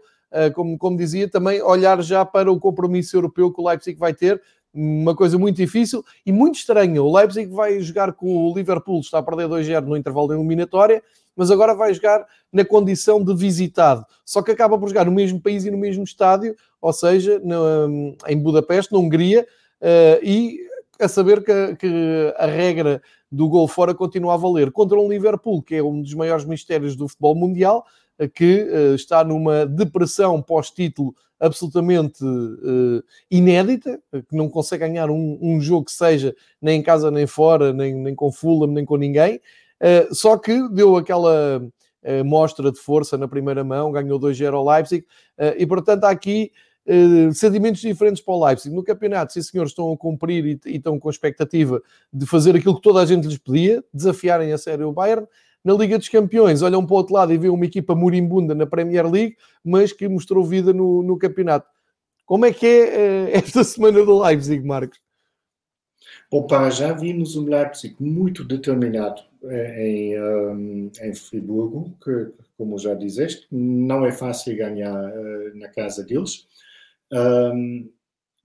como, 0.55 0.79
como 0.79 0.97
dizia, 0.97 1.29
também 1.29 1.61
olhar 1.62 2.03
já 2.03 2.25
para 2.25 2.51
o 2.51 2.59
compromisso 2.59 3.16
europeu 3.16 3.53
que 3.53 3.61
o 3.61 3.68
Leipzig 3.68 3.99
vai 3.99 4.14
ter, 4.14 4.40
uma 4.75 5.14
coisa 5.14 5.38
muito 5.38 5.57
difícil 5.57 6.03
e 6.25 6.33
muito 6.33 6.57
estranha. 6.57 7.03
O 7.03 7.14
Leipzig 7.14 7.53
vai 7.53 7.81
jogar 7.81 8.12
com 8.12 8.35
o 8.35 8.55
Liverpool, 8.55 9.01
está 9.01 9.18
a 9.18 9.23
perder 9.23 9.47
2-0 9.47 9.85
no 9.85 9.97
intervalo 9.97 10.29
da 10.29 10.35
eliminatória, 10.35 11.03
mas 11.37 11.51
agora 11.51 11.75
vai 11.75 11.92
jogar 11.92 12.27
na 12.53 12.64
condição 12.64 13.23
de 13.23 13.35
visitado. 13.35 14.05
Só 14.25 14.42
que 14.42 14.51
acaba 14.51 14.79
por 14.79 14.88
jogar 14.88 15.05
no 15.05 15.12
mesmo 15.12 15.40
país 15.40 15.64
e 15.64 15.71
no 15.71 15.79
mesmo 15.79 16.05
estádio, 16.05 16.57
ou 16.81 16.92
seja, 16.92 17.38
no, 17.40 18.16
em 18.27 18.38
Budapeste, 18.38 18.92
na 18.92 18.99
Hungria, 18.99 19.47
uh, 19.81 20.25
e 20.25 20.59
a 21.01 21.09
saber 21.09 21.42
que, 21.42 21.77
que 21.77 22.35
a 22.37 22.47
regra 22.47 23.03
do 23.31 23.49
gol 23.49 23.66
fora 23.66 23.95
continua 23.95 24.35
a 24.35 24.37
valer 24.37 24.71
contra 24.71 24.99
um 24.99 25.09
Liverpool, 25.09 25.62
que 25.62 25.77
é 25.77 25.83
um 25.83 26.03
dos 26.03 26.14
maiores 26.14 26.45
mistérios 26.45 26.95
do 26.95 27.09
futebol 27.09 27.35
mundial, 27.35 27.85
que 28.29 28.63
uh, 28.63 28.95
está 28.95 29.25
numa 29.25 29.67
depressão 29.67 30.41
pós-título 30.43 31.15
absolutamente 31.41 32.25
uh, 32.25 33.03
inédita, 33.31 34.01
que 34.13 34.37
não 34.37 34.49
consegue 34.49 34.87
ganhar 34.87 35.11
um, 35.11 35.39
um, 35.43 35.61
jogo 35.61 35.87
que 35.87 35.93
seja 35.93 36.35
nem 36.61 36.79
em 36.79 36.83
casa 36.83 37.11
nem 37.11 37.27
fora, 37.27 37.73
nem, 37.73 37.95
nem 37.95 38.15
com 38.15 38.31
Fulham, 38.31 38.73
nem 38.73 38.85
com 38.85 38.97
ninguém. 38.97 39.41
Uh, 39.81 40.15
só 40.15 40.37
que 40.39 40.69
deu 40.69 40.97
aquela 40.97 41.61
mostra 42.25 42.73
de 42.73 42.81
força 42.81 43.17
na 43.17 43.29
primeira 43.29 43.63
mão, 43.63 43.93
ganhou 43.93 44.19
2-0 44.19 44.53
ao 44.55 44.69
Leipzig, 44.69 45.07
e 45.57 45.65
portanto 45.65 46.03
há 46.03 46.11
aqui 46.11 46.51
uh, 46.87 47.33
sentimentos 47.33 47.81
diferentes 47.81 48.23
para 48.23 48.35
o 48.35 48.45
Leipzig. 48.45 48.75
No 48.75 48.83
campeonato, 48.83 49.33
sim 49.33 49.43
senhores, 49.43 49.73
estão 49.73 49.93
a 49.93 49.97
cumprir 49.97 50.45
e, 50.47 50.61
e, 50.67 50.77
estão 50.77 50.99
com 50.99 51.09
a 51.09 51.13
expectativa 51.13 51.83
de 52.13 52.27
fazer 52.27 52.57
aquilo 52.57 52.77
que 52.77 52.83
toda 52.83 53.01
a 53.01 53.07
gente 53.07 53.27
lhes 53.27 53.39
pedia, 53.39 53.85
desafiarem 53.93 54.53
a 54.53 54.59
sério 54.59 54.89
o 54.89 54.93
Bayern. 54.93 55.27
Na 55.64 55.75
Liga 55.75 55.96
dos 55.96 56.09
Campeões, 56.09 56.61
olham 56.61 56.85
para 56.85 56.94
o 56.94 56.96
outro 56.96 57.14
lado 57.14 57.33
e 57.33 57.38
vêem 57.38 57.53
uma 57.53 57.64
equipa 57.64 57.94
morimbunda 57.94 58.55
na 58.55 58.66
Premier 58.66 59.09
League, 59.09 59.37
mas 59.64 59.92
que 59.92 60.09
mostrou 60.09 60.44
vida 60.44 60.72
no, 60.72 61.03
no 61.03 61.16
campeonato. 61.16 61.68
Como 62.27 62.44
é 62.44 62.53
que 62.53 62.66
é 62.66 63.29
uh, 63.29 63.31
esta 63.37 63.62
semana 63.62 64.05
do 64.05 64.20
Leipzig, 64.20 64.64
Marcos? 64.64 65.01
Para 66.48 66.70
já 66.70 66.92
vimos 66.92 67.37
um 67.37 67.44
Leipzig 67.44 67.94
muito 68.01 68.42
determinado 68.42 69.22
eh, 69.44 69.87
em, 69.87 70.20
um, 70.20 70.90
em 71.01 71.14
Friburgo, 71.14 71.94
que, 72.03 72.33
como 72.57 72.79
já 72.79 72.94
disseste, 72.94 73.46
não 73.51 74.05
é 74.05 74.11
fácil 74.11 74.57
ganhar 74.57 75.12
na 75.55 75.68
casa 75.68 76.03
deles. 76.03 76.48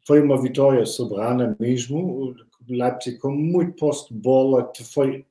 Foi 0.06 0.22
uma 0.22 0.42
vitória 0.42 0.86
soberana 0.86 1.56
mesmo. 1.60 2.36
Leipzig 2.70 3.18
com 3.20 3.32
muito 3.32 3.74
posse 3.74 4.14
de 4.14 4.20
bola, 4.20 4.72
foi 4.84 5.26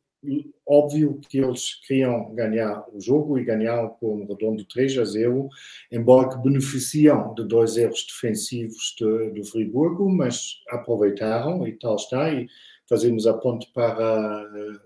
óbvio 0.66 1.20
que 1.28 1.38
eles 1.38 1.74
queriam 1.86 2.34
ganhar 2.34 2.84
o 2.92 3.00
jogo 3.00 3.38
e 3.38 3.44
ganharam 3.44 3.90
com 3.90 4.22
um 4.22 4.26
redondo 4.26 4.64
3 4.64 4.98
a 4.98 5.04
0, 5.04 5.48
embora 5.92 6.28
que 6.28 6.42
beneficiam 6.42 7.34
de 7.34 7.44
dois 7.44 7.76
erros 7.76 8.06
defensivos 8.06 8.94
de, 8.98 9.30
do 9.30 9.44
Friburgo, 9.44 10.10
mas 10.10 10.56
aproveitaram 10.68 11.66
e 11.66 11.72
tal 11.72 11.96
está. 11.96 12.32
E 12.32 12.48
fazemos 12.88 13.26
a 13.26 13.34
ponte 13.34 13.70
para 13.72 14.44
uh, 14.44 14.80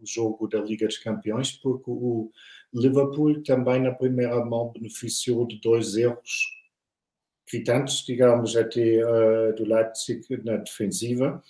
o 0.00 0.06
jogo 0.06 0.48
da 0.48 0.60
Liga 0.60 0.86
dos 0.86 0.98
Campeões, 0.98 1.52
porque 1.52 1.90
o 1.90 2.30
Liverpool 2.74 3.42
também 3.42 3.80
na 3.80 3.92
primeira 3.92 4.44
mão 4.44 4.72
beneficiou 4.72 5.46
de 5.46 5.60
dois 5.60 5.96
erros 5.96 6.62
gritantes, 7.50 8.04
digamos, 8.06 8.56
até 8.56 9.02
uh, 9.04 9.54
do 9.54 9.64
Leipzig 9.64 10.22
na 10.44 10.56
defensiva 10.56 11.42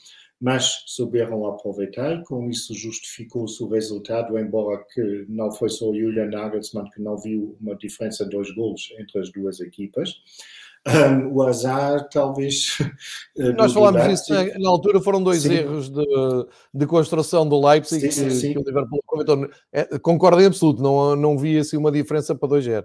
mas 0.43 0.83
souberam 0.87 1.47
aproveitar 1.47 2.19
e 2.19 2.25
com 2.25 2.51
isso 2.51 2.75
justificou-se 2.75 3.63
o 3.63 3.69
resultado, 3.69 4.37
embora 4.37 4.85
que 4.93 5.25
não 5.29 5.53
foi 5.53 5.69
só 5.69 5.89
o 5.89 5.97
Julian 5.97 6.27
Nagelsmann 6.27 6.91
que 6.91 7.01
não 7.01 7.17
viu 7.17 7.57
uma 7.61 7.77
diferença 7.77 8.25
de 8.25 8.31
dois 8.31 8.53
gols 8.53 8.93
entre 8.99 9.21
as 9.21 9.31
duas 9.31 9.61
equipas. 9.61 10.17
Um, 10.85 11.33
o 11.33 11.43
azar, 11.45 12.09
talvez. 12.09 12.77
Eh, 13.39 13.53
Nós 13.53 13.73
falámos 13.73 14.03
disso 14.09 14.35
na, 14.35 14.59
na, 14.59 14.69
altura, 14.69 15.01
foram 15.01 15.23
dois 15.23 15.43
sim. 15.43 15.55
erros 15.55 15.89
de, 15.89 16.05
de, 16.75 16.87
construção 16.87 17.49
do 17.49 17.65
Leipzig 17.67 18.13
sim, 18.13 18.29
sim, 18.29 18.49
que, 18.49 18.53
que, 18.53 18.59
o 18.59 18.63
Liverpool 18.63 19.01
aproveitou. 19.07 19.49
É, 19.73 19.99
concordo 20.01 20.43
em 20.43 20.47
absoluto, 20.47 20.83
não, 20.83 21.17
não 21.17 21.39
vi 21.39 21.57
assim 21.57 21.79
uma 21.79 21.91
diferença 21.91 22.35
para 22.35 22.49
2-0. 22.49 22.85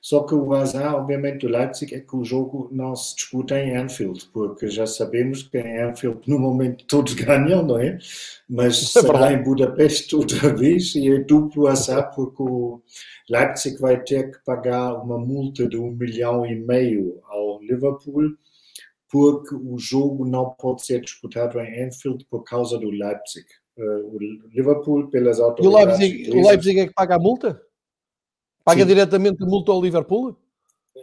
Só 0.00 0.24
que 0.24 0.34
o 0.34 0.52
azar, 0.52 0.96
obviamente, 0.96 1.46
do 1.46 1.52
Leipzig 1.52 1.94
é 1.94 2.00
que 2.00 2.16
o 2.16 2.24
jogo 2.24 2.68
não 2.72 2.94
se 2.96 3.14
disputa 3.14 3.56
em 3.58 3.76
Anfield, 3.76 4.28
porque 4.32 4.68
já 4.68 4.84
sabemos 4.84 5.44
que 5.44 5.58
em 5.58 5.80
Anfield, 5.80 6.20
no 6.26 6.40
momento, 6.40 6.84
todos 6.86 7.14
ganham, 7.14 7.64
não 7.64 7.78
é? 7.78 7.98
Mas 8.48 8.96
é 8.96 9.00
será 9.00 9.32
em 9.32 9.42
Budapeste 9.42 10.16
outra 10.16 10.54
vez 10.54 10.94
e 10.96 11.08
é 11.08 11.18
duplo 11.20 11.68
azar, 11.68 12.12
porque 12.14 12.42
o 12.42 12.82
Leipzig 13.30 13.78
vai 13.78 14.02
ter 14.02 14.32
que 14.32 14.44
pagar 14.44 14.94
uma 14.94 15.18
multa 15.18 15.68
de 15.68 15.78
um 15.78 15.92
milhão 15.92 16.44
e 16.44 16.56
meio 16.56 17.20
ao 17.28 17.60
Liverpool, 17.62 18.36
porque 19.08 19.54
o 19.54 19.78
jogo 19.78 20.26
não 20.26 20.50
pode 20.50 20.84
ser 20.84 21.00
disputado 21.00 21.60
em 21.60 21.84
Anfield 21.84 22.26
por 22.28 22.42
causa 22.42 22.76
do 22.78 22.90
Leipzig. 22.90 23.46
Uh, 23.78 24.16
o 24.16 24.18
Liverpool, 24.48 25.08
pelas 25.10 25.38
autoridades... 25.38 25.98
E 26.00 26.02
o 26.02 26.08
Leipzig, 26.08 26.30
o 26.30 26.48
Leipzig 26.48 26.80
é 26.80 26.86
que 26.88 26.92
paga 26.92 27.14
a 27.14 27.18
multa? 27.18 27.62
Paga 28.64 28.82
Sim. 28.82 28.86
diretamente 28.86 29.44
multa 29.44 29.72
ao 29.72 29.82
Liverpool? 29.82 30.36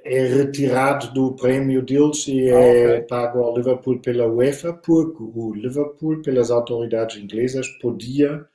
É 0.05 0.27
retirado 0.27 1.11
do 1.13 1.35
prémio 1.35 1.81
deles 1.81 2.27
e 2.27 2.49
ah, 2.49 2.59
é 2.59 2.87
okay. 2.87 3.01
pago 3.01 3.39
ao 3.39 3.57
Liverpool 3.57 3.99
pela 3.99 4.27
UEFA, 4.27 4.73
porque 4.73 5.21
o 5.21 5.53
Liverpool, 5.53 6.21
pelas 6.21 6.51
autoridades 6.51 7.21
inglesas, 7.21 7.67
podia 7.81 8.45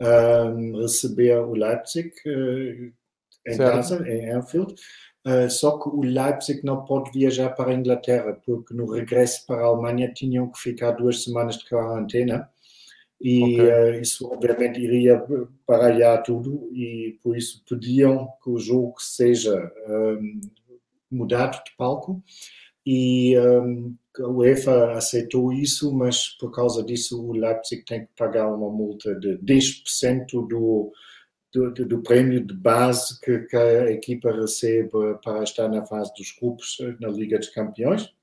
um, 0.00 0.80
receber 0.82 1.38
o 1.38 1.54
Leipzig 1.54 2.12
uh, 2.26 2.92
em 3.46 3.54
certo. 3.54 3.72
casa, 3.72 4.08
em 4.08 4.30
Anfield. 4.30 4.74
Uh, 5.26 5.50
só 5.50 5.78
que 5.78 5.88
o 5.88 6.02
Leipzig 6.02 6.60
não 6.64 6.84
pode 6.84 7.10
viajar 7.10 7.50
para 7.50 7.70
a 7.70 7.74
Inglaterra, 7.74 8.38
porque 8.44 8.74
no 8.74 8.90
regresso 8.90 9.46
para 9.46 9.62
a 9.62 9.66
Alemanha 9.66 10.12
tinham 10.12 10.50
que 10.50 10.58
ficar 10.58 10.92
duas 10.92 11.24
semanas 11.24 11.56
de 11.56 11.68
quarentena 11.68 12.48
e 13.24 13.58
okay. 13.58 13.72
uh, 13.72 14.00
isso 14.02 14.30
obviamente 14.30 14.78
iria 14.78 15.24
baralhar 15.66 16.22
tudo 16.22 16.68
e 16.74 17.18
por 17.22 17.34
isso 17.34 17.64
pediam 17.66 18.28
que 18.42 18.50
o 18.50 18.58
jogo 18.58 18.96
seja 18.98 19.72
um, 19.88 20.40
mudado 21.10 21.64
de 21.64 21.74
palco 21.74 22.22
e 22.84 23.34
um, 23.38 23.96
a 24.20 24.28
UEFA 24.28 24.92
aceitou 24.92 25.54
isso, 25.54 25.90
mas 25.90 26.28
por 26.38 26.50
causa 26.50 26.84
disso 26.84 27.26
o 27.26 27.32
Leipzig 27.32 27.82
tem 27.86 28.02
que 28.02 28.12
pagar 28.14 28.46
uma 28.52 28.70
multa 28.70 29.14
de 29.14 29.38
10% 29.38 30.26
do, 30.46 30.92
do, 31.50 31.72
do, 31.72 32.02
prémio 32.02 32.44
de 32.44 32.54
base 32.54 33.18
que, 33.20 33.38
que, 33.40 33.56
a 33.56 33.90
equipa 33.90 34.30
recebe 34.32 34.90
para 35.22 35.42
estar 35.42 35.68
na 35.68 35.84
fase 35.86 36.12
dos 36.14 36.30
grupos 36.38 36.76
eh, 36.82 36.94
na 37.00 37.08
Liga 37.08 37.38
dos 37.38 37.48
Campeões. 37.48 38.14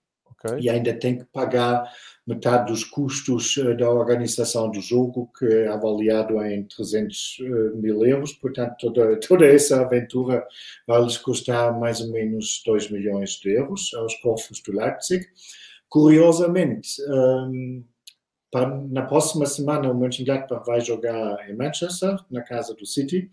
Okay. 0.44 0.60
E 0.60 0.70
ainda 0.70 0.94
tem 0.94 1.18
que 1.18 1.26
pagar 1.26 1.92
metade 2.26 2.72
dos 2.72 2.84
custos 2.84 3.58
eh, 3.58 3.74
da 3.74 3.90
organização 3.90 4.70
do 4.70 4.80
jogo, 4.80 5.32
que 5.38 5.46
é 5.46 5.68
avaliado 5.68 6.42
em 6.44 6.64
300 6.64 7.38
eh, 7.42 7.44
mil 7.76 8.06
euros. 8.06 8.34
Portanto, 8.34 8.76
toda, 8.80 9.20
toda 9.28 9.46
essa 9.46 9.82
aventura 9.82 10.46
vai 10.88 11.02
lhes 11.02 11.18
custar 11.18 11.78
mais 11.80 12.00
ou 12.02 12.12
menos 12.12 12.62
2 12.66 12.92
milhões 12.92 13.32
de 13.32 13.52
euros 13.52 13.92
aos 13.96 14.16
cofres 14.16 14.62
do 14.62 14.72
Leipzig. 14.74 15.26
Curiosamente, 15.90 17.02
um, 17.10 17.84
para, 18.52 18.70
na 18.90 19.02
próxima 19.02 19.46
semana 19.46 19.92
o 19.92 19.98
Mönchengladbach 19.98 20.66
vai 20.66 20.80
jogar 20.80 21.50
em 21.50 21.56
Manchester, 21.56 22.18
na 22.30 22.42
casa 22.42 22.74
do 22.74 22.86
City, 22.86 23.30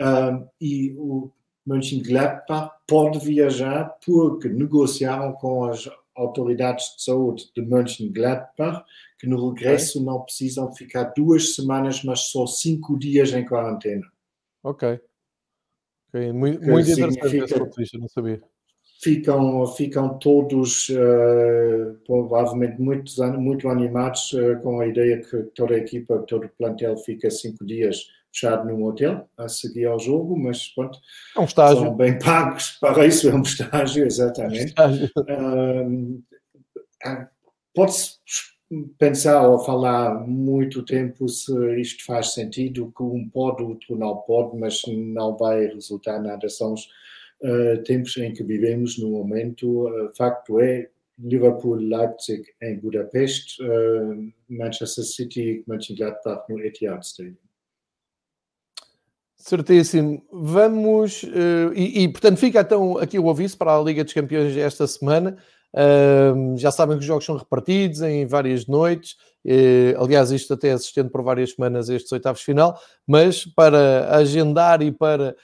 um, 0.00 0.46
e 0.60 0.94
o 0.98 1.30
Mönchengladbach 1.66 2.72
pode 2.86 3.18
viajar 3.20 3.96
porque 4.04 4.48
negociaram 4.48 5.32
com 5.32 5.64
as 5.64 5.88
autoridades 6.16 6.94
de 6.96 7.04
saúde 7.04 7.50
de 7.54 7.62
Mönchengladbach 7.62 8.84
que 9.18 9.26
no 9.26 9.48
regresso 9.48 9.98
okay. 9.98 10.06
não 10.06 10.22
precisam 10.22 10.72
ficar 10.74 11.12
duas 11.16 11.54
semanas, 11.54 12.02
mas 12.04 12.30
só 12.30 12.46
cinco 12.46 12.98
dias 12.98 13.32
em 13.32 13.44
quarentena. 13.44 14.06
Ok. 14.62 15.00
okay. 16.08 16.32
Muito, 16.32 16.62
muito 16.64 16.90
interessante 16.90 17.82
esse 17.82 17.98
não 17.98 18.08
sabia. 18.08 18.42
Ficam, 19.00 19.66
ficam 19.66 20.18
todos 20.18 20.88
uh, 20.90 21.98
provavelmente 22.06 22.80
muito, 22.80 23.12
muito 23.38 23.68
animados 23.68 24.32
uh, 24.32 24.58
com 24.62 24.80
a 24.80 24.86
ideia 24.86 25.20
que 25.20 25.42
toda 25.54 25.74
a 25.74 25.78
equipa, 25.78 26.24
todo 26.26 26.46
o 26.46 26.50
plantel 26.50 26.96
fica 26.96 27.30
cinco 27.30 27.66
dias 27.66 28.06
fechado 28.34 28.66
num 28.66 28.84
hotel 28.84 29.28
a 29.38 29.48
seguir 29.48 29.86
ao 29.86 30.00
jogo, 30.00 30.36
mas 30.36 30.66
pronto, 30.68 30.98
é 31.36 31.40
um 31.40 31.44
estágio. 31.44 31.84
são 31.84 31.94
bem 31.94 32.18
pagos 32.18 32.76
para 32.80 33.06
isso, 33.06 33.28
é 33.28 33.34
um 33.34 33.42
estágio, 33.42 34.04
exatamente. 34.04 34.74
Um, 35.30 36.22
Pode-se 37.74 38.18
pensar 38.98 39.46
ou 39.48 39.58
falar 39.58 40.26
muito 40.26 40.84
tempo 40.84 41.28
se 41.28 41.52
isto 41.80 42.04
faz 42.04 42.32
sentido, 42.32 42.92
que 42.96 43.02
um 43.02 43.28
pode, 43.28 43.62
o 43.62 43.70
outro 43.70 43.96
não 43.96 44.16
pode, 44.18 44.56
mas 44.56 44.82
não 44.86 45.36
vai 45.36 45.66
resultar 45.66 46.20
nada. 46.20 46.48
São 46.48 46.74
os 46.74 46.84
uh, 47.42 47.82
tempos 47.84 48.16
em 48.16 48.32
que 48.32 48.44
vivemos 48.44 48.96
no 48.98 49.10
momento. 49.10 49.88
Uh, 49.88 50.14
facto 50.16 50.60
é, 50.60 50.88
Liverpool, 51.18 51.74
Leipzig 51.74 52.44
em 52.62 52.78
Budapeste, 52.78 53.60
uh, 53.62 54.32
Manchester 54.48 55.04
City, 55.04 55.64
Mönchengladbach 55.66 56.48
no 56.48 56.60
Etihad 56.60 57.04
Stadium. 57.04 57.43
Certíssimo. 59.44 60.22
Vamos. 60.32 61.22
Uh, 61.22 61.70
e, 61.74 62.04
e, 62.04 62.08
portanto, 62.08 62.38
fica 62.38 62.62
então 62.62 62.96
aqui 62.96 63.18
o 63.18 63.28
aviso 63.28 63.58
para 63.58 63.76
a 63.76 63.82
Liga 63.82 64.02
dos 64.02 64.14
Campeões 64.14 64.56
esta 64.56 64.86
semana. 64.86 65.36
Uh, 65.74 66.56
já 66.56 66.70
sabem 66.70 66.96
que 66.96 67.02
os 67.02 67.06
jogos 67.06 67.26
são 67.26 67.36
repartidos 67.36 68.00
em 68.00 68.24
várias 68.24 68.66
noites. 68.66 69.16
Uh, 69.44 70.02
aliás, 70.02 70.30
isto 70.30 70.54
até 70.54 70.72
assistendo 70.72 71.10
por 71.10 71.22
várias 71.22 71.50
semanas 71.50 71.90
estes 71.90 72.10
oitavos 72.10 72.40
final. 72.40 72.80
Mas 73.06 73.44
para 73.44 74.16
agendar 74.16 74.80
e 74.80 74.90
para 74.90 75.36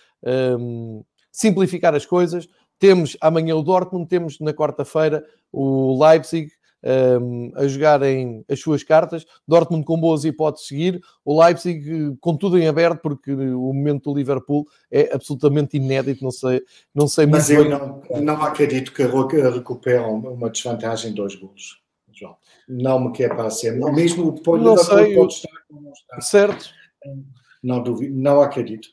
simplificar 1.30 1.94
as 1.94 2.06
coisas, 2.06 2.48
temos 2.78 3.18
amanhã 3.20 3.54
o 3.54 3.62
Dortmund, 3.62 4.08
temos 4.08 4.40
na 4.40 4.54
quarta-feira 4.54 5.22
o 5.52 6.02
Leipzig, 6.02 6.50
um, 6.82 7.52
a 7.54 7.66
jogarem 7.66 8.44
as 8.48 8.60
suas 8.60 8.82
cartas. 8.82 9.24
Dortmund 9.46 9.84
com 9.84 9.98
boas 10.00 10.24
hipóteses 10.24 10.68
de 10.68 10.74
seguir. 10.74 11.00
O 11.24 11.42
Leipzig 11.42 12.16
com 12.20 12.36
tudo 12.36 12.58
em 12.58 12.66
aberto, 12.66 13.00
porque 13.00 13.32
o 13.32 13.72
momento 13.72 14.10
do 14.10 14.18
Liverpool 14.18 14.66
é 14.90 15.14
absolutamente 15.14 15.76
inédito. 15.76 16.22
Não 16.22 16.30
sei, 16.30 16.62
não 16.94 17.08
sei 17.08 17.26
Mas 17.26 17.50
muito 17.50 17.72
eu 17.72 17.78
bem. 17.78 18.20
não, 18.20 18.34
não 18.34 18.42
acredito 18.42 18.92
que 18.92 19.02
recuperam 19.02 20.14
uma 20.18 20.50
desvantagem 20.50 21.10
de 21.10 21.16
dois 21.16 21.34
gols. 21.34 21.80
João. 22.12 22.36
Não 22.68 23.00
me 23.00 23.12
quer 23.12 23.34
parecer. 23.34 23.72
Mesmo 23.72 23.90
o 23.90 23.96
Liverpool 23.96 24.42
pode 24.42 24.80
estar 24.80 25.04
como 25.68 25.92
está. 25.92 26.20
Certo. 26.20 26.70
Não 27.62 27.82
duvido, 27.82 28.14
não 28.14 28.40
acredito. 28.40 28.88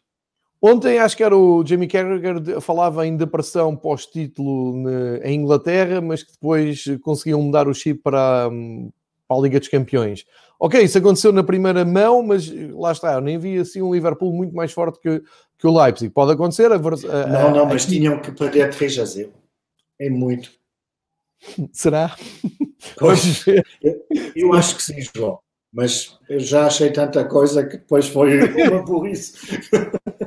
Ontem 0.62 0.98
acho 0.98 1.16
que 1.16 1.24
era 1.24 1.38
o 1.38 1.64
Jamie 1.66 1.88
Carragher 1.88 2.60
falava 2.62 3.06
em 3.06 3.16
depressão 3.16 3.76
pós-título 3.76 4.90
em 5.24 5.36
Inglaterra, 5.36 6.02
mas 6.02 6.24
que 6.24 6.32
depois 6.32 6.84
conseguiam 7.02 7.42
mudar 7.42 7.68
o 7.68 7.74
chip 7.74 8.02
para, 8.02 8.50
para 9.28 9.38
a 9.38 9.42
Liga 9.42 9.60
dos 9.60 9.68
Campeões. 9.68 10.26
Ok, 10.60 10.82
isso 10.82 10.98
aconteceu 10.98 11.32
na 11.32 11.44
primeira 11.44 11.86
mão, 11.86 12.24
mas 12.24 12.52
lá 12.72 12.92
está, 12.92 13.14
eu 13.14 13.22
nem 13.22 13.38
vi 13.38 13.60
assim 13.60 13.82
um 13.82 13.94
Liverpool 13.94 14.34
muito 14.34 14.56
mais 14.56 14.72
forte 14.72 15.00
que, 15.00 15.22
que 15.58 15.68
o 15.68 15.80
Leipzig. 15.80 16.12
Pode 16.12 16.32
acontecer. 16.32 16.72
A, 16.72 16.76
a, 16.76 17.28
não, 17.28 17.52
não, 17.52 17.66
mas 17.68 17.84
aqui... 17.84 17.98
tinham 17.98 18.20
que 18.20 18.32
perder 18.32 18.72
3 18.72 19.00
a 19.00 19.06
0. 19.06 19.32
É 20.00 20.10
muito. 20.10 20.52
Será? 21.72 22.16
Pois, 22.98 23.46
eu, 23.48 24.06
eu 24.36 24.54
acho 24.54 24.78
que 24.78 24.84
sim, 24.84 25.02
João. 25.16 25.40
Mas 25.72 26.18
eu 26.28 26.40
já 26.40 26.66
achei 26.66 26.92
tanta 26.92 27.24
coisa 27.26 27.64
que 27.64 27.78
depois 27.78 28.08
foi 28.08 28.40
uma 28.68 28.82
burrice. 28.82 29.34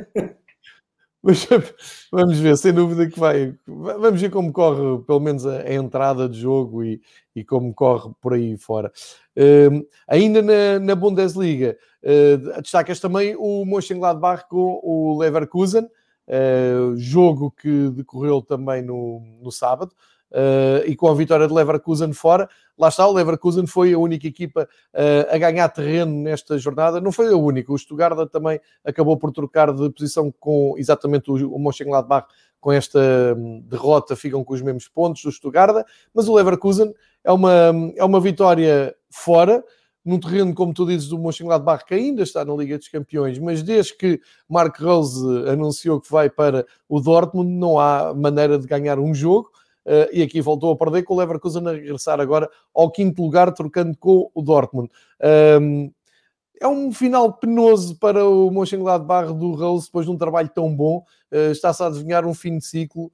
Mas 1.23 1.47
vamos 2.11 2.39
ver, 2.39 2.57
sem 2.57 2.73
dúvida 2.73 3.09
que 3.09 3.19
vai. 3.19 3.55
Vamos 3.67 4.21
ver 4.21 4.31
como 4.31 4.53
corre, 4.53 5.03
pelo 5.05 5.21
menos, 5.21 5.47
a, 5.47 5.61
a 5.61 5.73
entrada 5.75 6.29
de 6.29 6.41
jogo 6.41 6.83
e, 6.83 7.01
e, 7.35 7.45
como 7.45 7.75
corre 7.75 8.11
por 8.21 8.33
aí 8.33 8.57
fora. 8.57 8.91
Uh, 9.37 9.87
ainda 10.09 10.41
na, 10.41 10.79
na 10.79 10.95
Bundesliga, 10.95 11.77
uh, 12.03 12.61
destacas 12.63 13.01
também 13.01 13.37
o 13.39 13.65
Mönchengladbach 13.65 14.49
com 14.49 14.81
o 14.83 15.19
Leverkusen, 15.19 15.85
uh, 15.85 16.97
jogo 16.97 17.51
que 17.51 17.91
decorreu 17.91 18.41
também 18.41 18.83
no, 18.83 19.21
no 19.43 19.53
sábado. 19.53 19.93
Uh, 20.31 20.87
e 20.87 20.95
com 20.95 21.09
a 21.09 21.15
vitória 21.15 21.49
de 21.49 21.53
Leverkusen 21.53 22.13
fora, 22.13 22.49
lá 22.79 22.87
está, 22.87 23.05
o 23.05 23.13
Leverkusen 23.13 23.67
foi 23.67 23.93
a 23.93 23.99
única 23.99 24.29
equipa 24.29 24.69
uh, 24.95 25.35
a 25.35 25.37
ganhar 25.39 25.69
terreno 25.71 26.23
nesta 26.23 26.57
jornada, 26.57 27.01
não 27.01 27.11
foi 27.11 27.33
a 27.33 27.37
única, 27.37 27.73
o 27.73 27.79
Stuttgart 27.79 28.31
também 28.31 28.61
acabou 28.85 29.17
por 29.17 29.33
trocar 29.33 29.73
de 29.73 29.91
posição 29.91 30.33
com 30.39 30.75
exatamente 30.79 31.33
o, 31.33 31.35
o 31.53 31.59
Mönchengladbach 31.59 32.29
com 32.61 32.71
esta 32.71 33.01
um, 33.37 33.61
derrota, 33.67 34.15
ficam 34.15 34.45
com 34.45 34.55
os 34.55 34.63
mesmos 34.63 34.87
pontos 34.87 35.23
do 35.23 35.33
Stuttgart, 35.33 35.85
mas 36.15 36.29
o 36.29 36.35
Leverkusen 36.35 36.95
é 37.25 37.33
uma, 37.33 37.73
é 37.97 38.05
uma 38.05 38.21
vitória 38.21 38.95
fora, 39.11 39.65
num 40.05 40.19
terreno, 40.19 40.55
como 40.55 40.73
tu 40.73 40.87
dizes, 40.87 41.09
do 41.09 41.19
Mönchengladbach, 41.19 41.85
que 41.85 41.95
ainda 41.95 42.23
está 42.23 42.45
na 42.45 42.55
Liga 42.55 42.79
dos 42.79 42.89
Campeões, 42.89 43.39
mas 43.39 43.63
desde 43.63 43.97
que 43.97 44.21
Mark 44.49 44.79
Rose 44.81 45.27
anunciou 45.49 46.01
que 46.01 46.11
vai 46.11 46.31
para 46.31 46.65
o 46.89 47.01
Dortmund, 47.01 47.51
não 47.51 47.79
há 47.79 48.15
maneira 48.15 48.59
de 48.59 48.67
ganhar 48.67 48.99
um 48.99 49.13
jogo, 49.13 49.51
e 50.13 50.23
aqui 50.23 50.41
voltou 50.41 50.73
a 50.73 50.77
perder 50.77 51.03
com 51.03 51.15
o 51.15 51.19
Leverkusen 51.19 51.67
a 51.67 51.73
regressar 51.73 52.21
agora 52.21 52.49
ao 52.75 52.91
quinto 52.91 53.23
lugar, 53.23 53.53
trocando 53.53 53.97
com 53.99 54.31
o 54.35 54.43
Dortmund. 54.43 54.91
Um, 55.61 55.91
é 56.61 56.69
um 56.69 56.93
final 56.93 57.33
penoso 57.33 57.97
para 57.99 58.25
o 58.29 58.51
Mönchengladbach 58.51 59.33
do 59.33 59.53
Rose 59.53 59.87
depois 59.87 60.05
de 60.05 60.13
um 60.13 60.19
trabalho 60.19 60.51
tão 60.51 60.75
bom. 60.75 61.03
Uh, 61.33 61.51
Está-se 61.53 61.83
a 61.83 61.87
adivinhar 61.87 62.27
um 62.27 62.35
fim 62.35 62.59
de 62.59 62.67
ciclo 62.67 63.11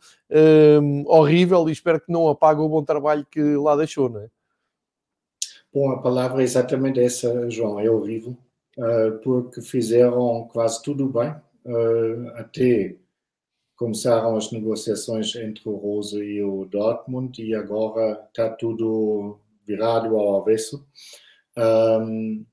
um, 0.83 1.05
horrível 1.07 1.69
e 1.69 1.73
espero 1.73 2.01
que 2.01 2.11
não 2.11 2.29
apague 2.29 2.61
o 2.61 2.69
bom 2.69 2.83
trabalho 2.83 3.25
que 3.31 3.41
lá 3.55 3.77
deixou, 3.77 4.09
não 4.09 4.21
é? 4.21 4.29
Bom, 5.73 5.91
a 5.93 5.99
palavra 5.99 6.43
é 6.43 6.45
exatamente 6.45 6.99
essa, 6.99 7.49
João, 7.49 7.79
é 7.79 7.89
horrível, 7.89 8.37
uh, 8.79 9.19
porque 9.23 9.61
fizeram 9.61 10.49
quase 10.53 10.83
tudo 10.83 11.07
bem, 11.07 11.31
uh, 11.67 12.29
até 12.35 12.97
começaram 13.77 14.37
as 14.37 14.51
negociações 14.51 15.35
entre 15.37 15.69
o 15.69 15.77
Rose 15.77 16.19
e 16.19 16.43
o 16.43 16.65
Dortmund 16.65 17.43
e 17.43 17.55
agora 17.55 18.27
está 18.29 18.49
tudo 18.51 19.39
virado 19.67 20.17
ao 20.17 20.41
avesso. 20.41 20.87
Um, 21.57 22.45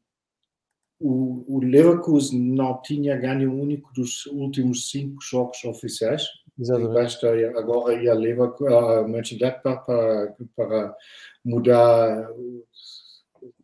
o, 0.99 1.43
o, 1.47 1.59
Leverkusen 1.59 2.39
não 2.39 2.81
tinha 2.81 3.17
ganho 3.17 3.51
um 3.51 3.61
único 3.61 3.93
dos 3.93 4.25
últimos 4.27 4.89
cinco 4.89 5.21
jogos 5.21 5.63
oficiais. 5.63 6.23
Exatamente. 6.57 6.93
Basta 6.93 7.29
agora 7.57 7.93
ir 7.95 8.09
a 8.09 8.13
Leverkusen, 8.13 8.73
a 8.73 9.07
Mönchengladbach 9.07 9.85
para, 9.85 10.35
para 10.55 10.95
mudar 11.43 12.29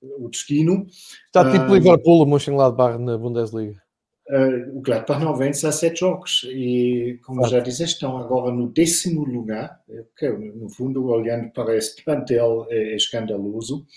o 0.01 0.29
destino. 0.29 0.85
Está 1.25 1.49
tipo 1.51 1.65
um, 1.65 1.75
Liverpool, 1.75 2.23
o 2.23 2.25
Mönchengladbach 2.25 2.97
na 2.97 3.17
Bundesliga. 3.17 3.81
Uh, 4.29 4.77
o 4.77 4.81
Gladbach 4.81 5.23
não 5.23 5.35
vence 5.35 5.65
há 5.65 5.71
sete 5.71 6.01
jogos 6.01 6.45
e, 6.49 7.19
como 7.25 7.47
já 7.47 7.59
dizes, 7.59 7.89
estão 7.89 8.15
agora 8.15 8.51
no 8.53 8.69
décimo 8.69 9.25
lugar, 9.25 9.81
que 10.15 10.29
no 10.29 10.69
fundo, 10.69 11.07
olhando 11.07 11.51
para 11.51 11.75
esse 11.75 12.03
plantel, 12.03 12.67
é, 12.69 12.93
é 12.93 12.95
escandaloso. 12.95 13.87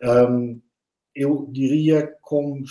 Um, 0.00 0.60
eu 1.14 1.48
diria, 1.50 2.16
com 2.22 2.62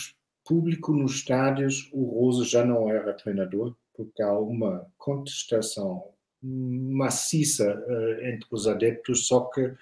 público 0.45 0.93
nos 0.93 1.15
estádios, 1.15 1.89
o 1.93 2.19
Rose 2.19 2.49
já 2.49 2.65
não 2.65 2.89
era 2.89 3.13
treinador, 3.13 3.75
porque 3.93 4.21
há 4.21 4.33
uma 4.37 4.87
contestação 4.97 6.03
maciça 6.41 7.75
uh, 7.75 8.25
entre 8.25 8.47
os 8.51 8.67
adeptos, 8.67 9.27
só 9.27 9.41
que, 9.41 9.73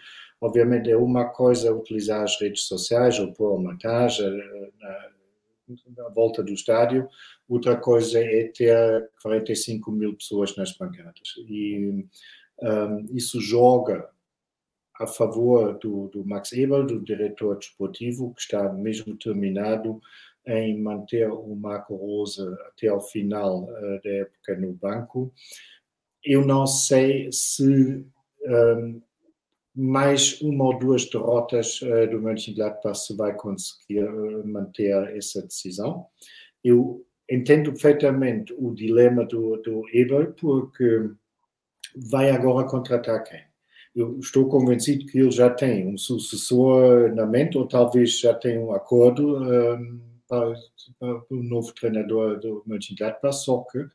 obviamente, 0.41 0.89
é 0.91 0.97
uma 0.97 1.25
coisa 1.25 1.73
utilizar 1.73 2.23
as 2.23 2.39
redes 2.39 2.63
sociais 2.63 3.19
ou 3.19 3.33
pôr 3.33 3.55
uma 3.55 3.77
taxa 3.77 4.27
uh, 4.27 4.73
na 4.79 5.18
à 5.99 6.09
volta 6.09 6.43
do 6.43 6.53
estádio, 6.53 7.07
outra 7.47 7.75
coisa 7.75 8.19
é 8.19 8.47
ter 8.47 9.09
45 9.21 9.91
mil 9.91 10.15
pessoas 10.15 10.55
nas 10.55 10.75
bancadas. 10.75 11.35
E 11.47 12.07
um, 12.61 13.05
isso 13.11 13.39
joga 13.39 14.09
a 14.99 15.07
favor 15.07 15.77
do, 15.79 16.09
do 16.09 16.25
Max 16.25 16.51
Eber, 16.51 16.85
do 16.85 16.99
diretor 17.01 17.57
desportivo, 17.57 18.33
que 18.33 18.41
está 18.41 18.71
mesmo 18.73 19.15
terminado 19.17 20.01
em 20.45 20.81
manter 20.81 21.29
o 21.31 21.55
Marco 21.55 21.95
Rosa 21.95 22.57
até 22.67 22.87
ao 22.87 23.01
final 23.01 23.63
uh, 23.63 24.01
da 24.03 24.09
época 24.09 24.57
no 24.57 24.73
banco. 24.73 25.33
Eu 26.23 26.45
não 26.45 26.67
sei 26.67 27.31
se 27.31 28.05
um, 28.45 29.01
mais 29.79 30.41
uma 30.41 30.65
ou 30.65 30.77
duas 30.77 31.09
derrotas 31.09 31.81
uh, 31.81 32.05
do 32.11 32.21
Mönchengladbach 32.21 32.99
se 32.99 33.15
vai 33.15 33.33
conseguir 33.33 34.03
uh, 34.03 34.45
manter 34.45 34.91
essa 35.15 35.41
decisão. 35.41 36.05
Eu 36.61 37.05
entendo 37.31 37.71
perfeitamente 37.71 38.53
o 38.57 38.73
dilema 38.73 39.23
do, 39.25 39.55
do 39.61 39.85
Eber, 39.93 40.33
porque 40.33 41.09
vai 41.95 42.29
agora 42.29 42.67
contratar 42.67 43.23
quem? 43.23 43.41
Eu 43.95 44.19
estou 44.19 44.49
convencido 44.49 45.05
que 45.05 45.17
ele 45.17 45.31
já 45.31 45.49
tem 45.49 45.87
um 45.87 45.97
sucessor 45.97 47.15
na 47.15 47.25
mente, 47.25 47.57
ou 47.57 47.65
talvez 47.65 48.19
já 48.19 48.33
tem 48.33 48.59
um 48.59 48.73
acordo 48.73 49.37
um, 49.37 49.53
ehm, 49.53 49.99
para, 50.27 50.53
para, 50.99 51.21
o 51.29 51.41
novo 51.41 51.73
treinador 51.73 52.37
do 52.37 52.63
Mönchengladbach, 52.67 53.33
só 53.33 53.63
que 53.71 53.85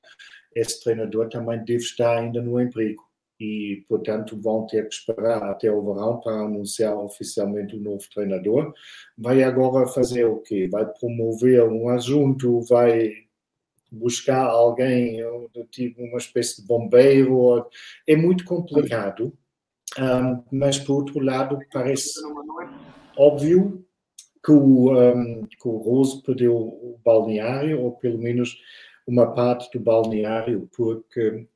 esse 0.56 0.82
treinador 0.82 1.28
também 1.28 1.58
deve 1.58 1.76
estar 1.76 2.18
ainda 2.18 2.40
no 2.40 2.58
emprego 2.58 3.02
e, 3.38 3.84
portanto, 3.88 4.40
vão 4.40 4.66
ter 4.66 4.88
que 4.88 4.94
esperar 4.94 5.42
até 5.42 5.70
o 5.70 5.82
verão 5.82 6.20
para 6.20 6.40
anunciar 6.40 6.96
oficialmente 6.96 7.76
o 7.76 7.80
novo 7.80 8.04
treinador. 8.12 8.72
Vai 9.16 9.42
agora 9.42 9.86
fazer 9.86 10.24
o 10.24 10.40
quê? 10.40 10.68
Vai 10.70 10.86
promover 10.86 11.64
um 11.64 11.88
assunto, 11.88 12.60
vai 12.62 13.12
buscar 13.90 14.44
alguém 14.44 15.20
tipo 15.70 16.02
uma 16.02 16.18
espécie 16.18 16.60
de 16.60 16.66
bombeiro. 16.66 17.66
É 18.06 18.16
muito 18.16 18.44
complicado, 18.44 19.32
um, 19.98 20.42
mas, 20.50 20.78
por 20.78 20.96
outro 20.96 21.20
lado, 21.20 21.58
parece 21.72 22.18
óbvio 23.16 23.84
que 24.44 24.52
o, 24.52 24.92
um, 24.92 25.42
que 25.46 25.68
o 25.68 25.76
Rose 25.78 26.22
perdeu 26.22 26.54
o 26.54 27.00
balneário, 27.04 27.80
ou 27.80 27.92
pelo 27.92 28.18
menos 28.18 28.56
uma 29.06 29.32
parte 29.32 29.76
do 29.76 29.82
balneário, 29.82 30.68
porque 30.76 31.46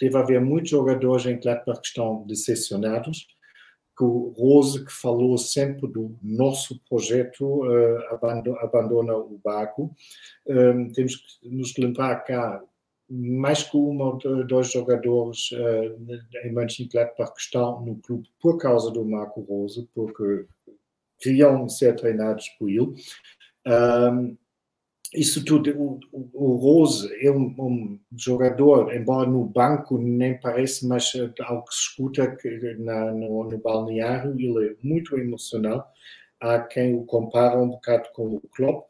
deve 0.00 0.16
haver 0.16 0.40
muitos 0.40 0.70
jogadores 0.70 1.26
em 1.26 1.38
Gladbach 1.38 1.80
que 1.80 1.88
estão 1.88 2.26
decepcionados, 2.26 3.26
que 3.96 4.04
o 4.04 4.34
Rose, 4.36 4.84
que 4.84 4.92
falou 4.92 5.38
sempre 5.38 5.86
do 5.86 6.16
nosso 6.20 6.80
projeto, 6.88 7.64
uh, 7.64 8.58
abandona, 8.60 9.16
o 9.16 9.40
barco. 9.42 9.94
Um, 10.46 10.90
temos 10.90 11.16
que 11.16 11.48
nos 11.48 11.76
lembrar 11.76 12.24
há 12.30 12.60
mais 13.08 13.62
que 13.62 13.76
uma 13.76 14.06
ou 14.06 14.46
dois 14.46 14.72
jogadores 14.72 15.50
uh, 15.52 16.44
em 16.44 16.52
Mönchengladbach 16.52 17.32
que 17.34 17.40
estão 17.40 17.84
no 17.84 17.96
clube 18.00 18.28
por 18.40 18.58
causa 18.58 18.90
do 18.90 19.04
Marco 19.04 19.42
Rose, 19.42 19.88
porque 19.94 20.46
queriam 21.20 21.68
ser 21.68 21.94
treinados 21.94 22.48
por 22.58 22.68
ele. 22.68 22.94
Um, 23.66 24.36
isso 25.14 25.44
tudo, 25.44 25.70
o, 25.80 26.00
o 26.32 26.56
Rose 26.56 27.08
é 27.24 27.30
um, 27.30 27.54
um, 27.58 28.00
jogador, 28.16 28.94
embora 28.94 29.28
no 29.28 29.44
banco 29.44 29.96
nem 29.96 30.38
parece, 30.40 30.86
mas 30.86 31.14
eh, 31.14 31.30
ao 31.42 31.64
que 31.64 31.74
se 31.74 31.80
escuta 31.82 32.36
na, 32.78 33.12
no, 33.12 33.44
no, 33.44 33.58
balneário, 33.58 34.34
ele 34.38 34.70
é 34.70 34.76
muito 34.82 35.16
emocional. 35.16 35.88
Há 36.40 36.58
quem 36.60 36.94
o 36.94 37.04
compara 37.04 37.58
um 37.58 37.70
bocado 37.70 38.08
com 38.12 38.36
o 38.36 38.40
Klopp. 38.54 38.88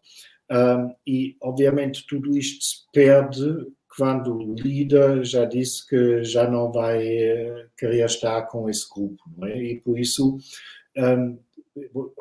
Um, 0.51 0.95
e, 1.07 1.37
obviamente, 1.43 2.07
tudo 2.07 2.37
isto 2.37 2.65
se 2.65 2.91
perde 2.93 3.67
quando 3.97 4.37
o 4.37 4.55
líder 4.55 5.25
já 5.25 5.45
disse 5.45 5.87
que 5.87 6.25
já 6.25 6.51
não 6.51 6.73
vai 6.73 7.07
eh, 7.07 7.67
querer 7.77 8.07
estar 8.07 8.43
com 8.47 8.69
esse 8.69 8.89
grupo. 8.89 9.23
É? 9.45 9.63
E, 9.63 9.81
por 9.81 9.99
isso, 9.99 10.39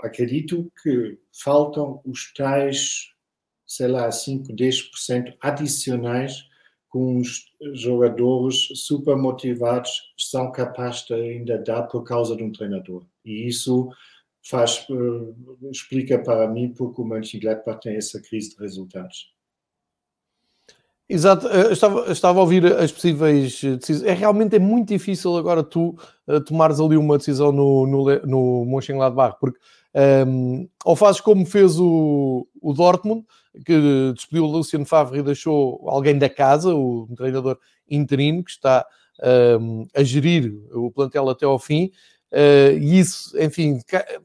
acredito 0.01 0.71
que 0.81 1.17
faltam 1.31 2.01
os 2.05 2.33
tais 2.33 3.12
sei 3.75 3.87
lá, 3.87 4.11
5, 4.11 4.53
10% 4.53 5.35
adicionais 5.41 6.47
com 6.87 7.17
os 7.17 7.45
jogadores 7.73 8.67
super 8.75 9.15
motivados 9.15 10.13
são 10.15 10.51
capazes 10.51 11.05
de 11.05 11.13
ainda 11.15 11.57
dar 11.57 11.83
por 11.83 12.03
causa 12.03 12.35
de 12.35 12.43
um 12.43 12.51
treinador. 12.51 13.03
E 13.25 13.47
isso 13.47 13.89
faz, 14.47 14.87
uh, 14.89 15.35
explica 15.71 16.19
para 16.19 16.47
mim 16.47 16.71
porque 16.71 17.01
o 17.01 17.05
Mönchengladbach 17.05 17.81
tem 17.81 17.95
essa 17.95 18.21
crise 18.21 18.51
de 18.51 18.61
resultados. 18.61 19.33
Exato, 21.13 21.45
eu 21.47 21.71
estava, 21.71 21.99
eu 21.99 22.11
estava 22.11 22.39
a 22.39 22.41
ouvir 22.41 22.65
as 22.65 22.91
possíveis 22.91 23.61
decisões. 23.61 24.01
É 24.01 24.13
realmente 24.13 24.55
é 24.55 24.59
muito 24.59 24.87
difícil 24.87 25.37
agora 25.37 25.63
tu 25.63 25.95
uh, 26.27 26.41
tomares 26.41 26.79
ali 26.79 26.97
uma 26.97 27.19
decisão 27.19 27.51
no, 27.51 27.85
no, 27.85 28.19
no 28.25 28.65
Mönchengladbach, 28.65 29.37
porque 29.39 29.59
um, 30.27 30.67
ou 30.83 30.95
fazes 30.95 31.21
como 31.21 31.45
fez 31.45 31.79
o, 31.79 32.47
o 32.59 32.73
Dortmund, 32.73 33.23
que 33.63 34.11
despediu 34.15 34.45
o 34.45 34.51
Luciano 34.51 34.87
Favre 34.87 35.19
e 35.19 35.21
deixou 35.21 35.87
alguém 35.87 36.17
da 36.17 36.27
casa, 36.27 36.73
o 36.73 37.07
treinador 37.15 37.59
interino 37.87 38.43
que 38.43 38.49
está 38.49 38.83
um, 39.61 39.85
a 39.95 40.01
gerir 40.01 40.51
o 40.73 40.89
plantel 40.89 41.29
até 41.29 41.45
ao 41.45 41.59
fim. 41.59 41.91
Uh, 42.31 42.73
e 42.81 42.97
isso, 42.97 43.39
enfim, 43.39 43.79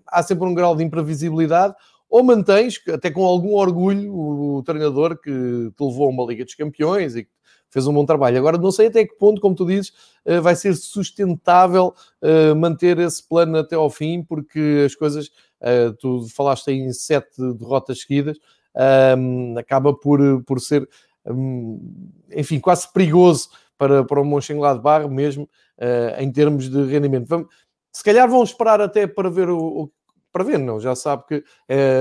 há 0.06 0.22
sempre 0.22 0.48
um 0.48 0.54
grau 0.54 0.74
de 0.74 0.82
imprevisibilidade. 0.82 1.74
Ou 2.10 2.24
mantens, 2.24 2.80
até 2.88 3.10
com 3.10 3.24
algum 3.24 3.54
orgulho, 3.54 4.14
o, 4.14 4.62
treinador 4.62 5.18
que 5.20 5.30
te 5.30 5.84
levou 5.84 6.06
a 6.06 6.10
uma 6.10 6.24
Liga 6.24 6.44
dos 6.44 6.54
Campeões 6.54 7.14
e 7.14 7.24
que 7.24 7.30
fez 7.70 7.86
um 7.86 7.92
bom 7.92 8.06
trabalho. 8.06 8.38
Agora, 8.38 8.56
não 8.56 8.72
sei 8.72 8.86
até 8.86 9.04
que 9.06 9.14
ponto, 9.16 9.40
como 9.40 9.54
tu 9.54 9.66
dizes, 9.66 9.92
uh, 10.24 10.40
vai 10.40 10.56
ser 10.56 10.74
sustentável 10.74 11.94
uh, 12.22 12.56
manter 12.56 12.98
esse 12.98 13.26
plano 13.26 13.58
até 13.58 13.76
ao 13.76 13.90
fim, 13.90 14.22
porque 14.22 14.84
as 14.86 14.94
coisas, 14.94 15.30
tu 15.98 16.24
falaste 16.34 16.68
em 16.68 16.92
sete 16.92 17.42
derrotas 17.54 18.02
seguidas, 18.02 18.38
um, 19.18 19.58
acaba 19.58 19.92
por, 19.92 20.20
por 20.44 20.60
ser, 20.60 20.88
um, 21.26 22.10
enfim, 22.32 22.60
quase 22.60 22.90
perigoso 22.92 23.48
para, 23.76 24.04
para 24.04 24.20
o 24.20 24.24
Mönchengladbach 24.24 25.08
mesmo, 25.08 25.48
em 26.16 26.30
termos 26.30 26.70
de 26.70 26.84
rendimento. 26.84 27.26
Vamos, 27.26 27.48
se 27.92 28.04
calhar 28.04 28.28
vão 28.28 28.42
esperar 28.44 28.80
até 28.80 29.06
para 29.06 29.28
ver 29.28 29.50
o, 29.50 29.90
para 30.38 30.44
ver, 30.44 30.58
não, 30.58 30.78
já 30.78 30.94
sabe 30.94 31.24
que 31.26 31.44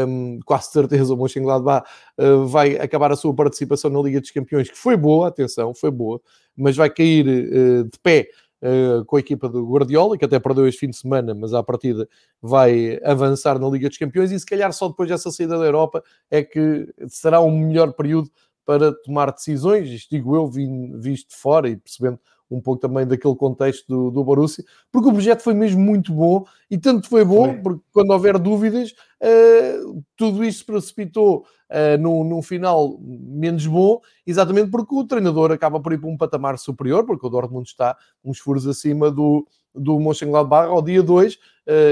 um, 0.08 0.40
quase 0.46 0.72
certeza 0.72 1.12
o 1.12 1.18
Mönchengladbach 1.18 1.90
uh, 2.20 2.46
vai 2.46 2.78
acabar 2.78 3.12
a 3.12 3.16
sua 3.16 3.34
participação 3.34 3.90
na 3.90 4.00
Liga 4.00 4.22
dos 4.22 4.30
Campeões, 4.30 4.70
que 4.70 4.78
foi 4.78 4.96
boa, 4.96 5.28
atenção, 5.28 5.74
foi 5.74 5.90
boa, 5.90 6.22
mas 6.56 6.76
vai 6.76 6.88
cair 6.88 7.26
uh, 7.28 7.84
de 7.86 8.00
pé 8.04 8.30
uh, 8.62 9.04
com 9.06 9.16
a 9.16 9.20
equipa 9.20 9.50
do 9.50 9.68
Guardiola, 9.68 10.20
que 10.20 10.26
até 10.26 10.40
perdeu 10.40 10.68
este 10.68 10.82
fim 10.82 10.90
de 10.92 10.98
semana, 10.98 11.34
mas 11.34 11.52
à 11.52 11.64
partida 11.64 12.08
vai 12.40 13.00
avançar 13.04 13.58
na 13.58 13.68
Liga 13.68 13.90
dos 13.90 13.98
Campeões 13.98 14.32
e 14.32 14.40
se 14.40 14.46
calhar 14.46 14.72
só 14.72 14.88
depois 14.88 15.10
dessa 15.10 15.32
saída 15.32 15.58
da 15.58 15.66
Europa 15.66 16.04
é 16.30 16.44
que 16.44 16.88
será 17.08 17.42
um 17.42 17.58
melhor 17.58 17.92
período 17.94 18.30
para 18.64 18.94
tomar 18.94 19.32
decisões, 19.32 19.90
isto 19.90 20.12
digo 20.12 20.36
eu, 20.36 20.48
visto 20.48 21.30
de 21.30 21.36
fora 21.36 21.70
e 21.70 21.76
percebendo 21.76 22.20
um 22.50 22.62
pouco 22.62 22.80
também 22.80 23.06
daquele 23.06 23.36
contexto 23.36 23.86
do, 23.88 24.12
do 24.12 24.24
Borussia, 24.24 24.64
porque 24.92 25.10
o 25.10 25.12
projeto 25.12 25.42
foi 25.42 25.54
mesmo 25.54 25.82
muito 25.82 26.14
bom 26.14 26.46
e 26.70 26.78
tanto 26.78 27.08
foi 27.08 27.26
bom, 27.26 27.46
foi. 27.46 27.62
porque 27.62 27.82
quando 27.92 28.12
houver 28.12 28.38
dúvidas, 28.40 28.94
uh, 29.22 30.04
tudo 30.16 30.44
isto 30.44 30.66
precipitou 30.66 31.46
uh, 31.70 31.98
num, 32.00 32.24
num, 32.24 32.42
final 32.42 32.98
menos 33.02 33.66
bom, 33.66 34.02
exatamente 34.26 34.70
porque 34.70 34.96
o 34.96 35.04
treinador 35.04 35.52
acaba 35.52 35.80
por 35.80 35.94
ir 35.94 36.00
para 36.00 36.10
um 36.10 36.18
patamar 36.18 36.58
superior, 36.58 37.06
porque 37.06 37.26
o 37.26 37.30
Dortmund 37.30 37.68
está 37.68 37.98
uns 38.24 38.40
furos 38.40 38.68
acima 38.68 39.12
do, 39.12 39.48
do 39.74 40.00
Mönchengladbach 40.00 40.70
ao 40.70 40.82
dia 40.82 41.04
2, 41.04 41.36
uh, 41.36 41.40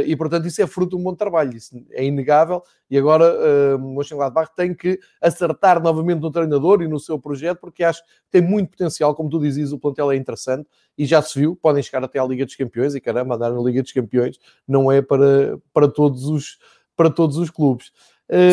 e 0.05 0.15
portanto 0.15 0.47
isso 0.47 0.61
é 0.61 0.67
fruto 0.67 0.95
de 0.95 1.01
um 1.01 1.03
bom 1.03 1.15
trabalho, 1.15 1.55
isso 1.55 1.75
é 1.91 2.03
inegável, 2.03 2.63
e 2.89 2.97
agora 2.97 3.25
uh, 3.25 3.79
Mönchengladbach 3.79 4.51
tem 4.55 4.73
que 4.73 4.99
acertar 5.21 5.81
novamente 5.81 6.19
no 6.19 6.31
treinador 6.31 6.81
e 6.81 6.87
no 6.87 6.99
seu 6.99 7.19
projeto, 7.19 7.59
porque 7.59 7.83
acho 7.83 8.01
que 8.03 8.09
tem 8.31 8.41
muito 8.41 8.71
potencial, 8.71 9.13
como 9.15 9.29
tu 9.29 9.39
dizes, 9.39 9.71
o 9.71 9.79
plantel 9.79 10.11
é 10.11 10.15
interessante, 10.15 10.67
e 10.97 11.05
já 11.05 11.21
se 11.21 11.39
viu, 11.39 11.55
podem 11.55 11.83
chegar 11.83 12.03
até 12.03 12.19
à 12.19 12.25
Liga 12.25 12.45
dos 12.45 12.55
Campeões, 12.55 12.95
e 12.95 13.01
caramba, 13.01 13.35
andar 13.35 13.51
na 13.51 13.61
Liga 13.61 13.81
dos 13.81 13.91
Campeões 13.91 14.39
não 14.67 14.91
é 14.91 15.01
para, 15.01 15.59
para, 15.73 15.87
todos, 15.87 16.25
os, 16.25 16.57
para 16.95 17.09
todos 17.09 17.37
os 17.37 17.49
clubes. 17.49 17.91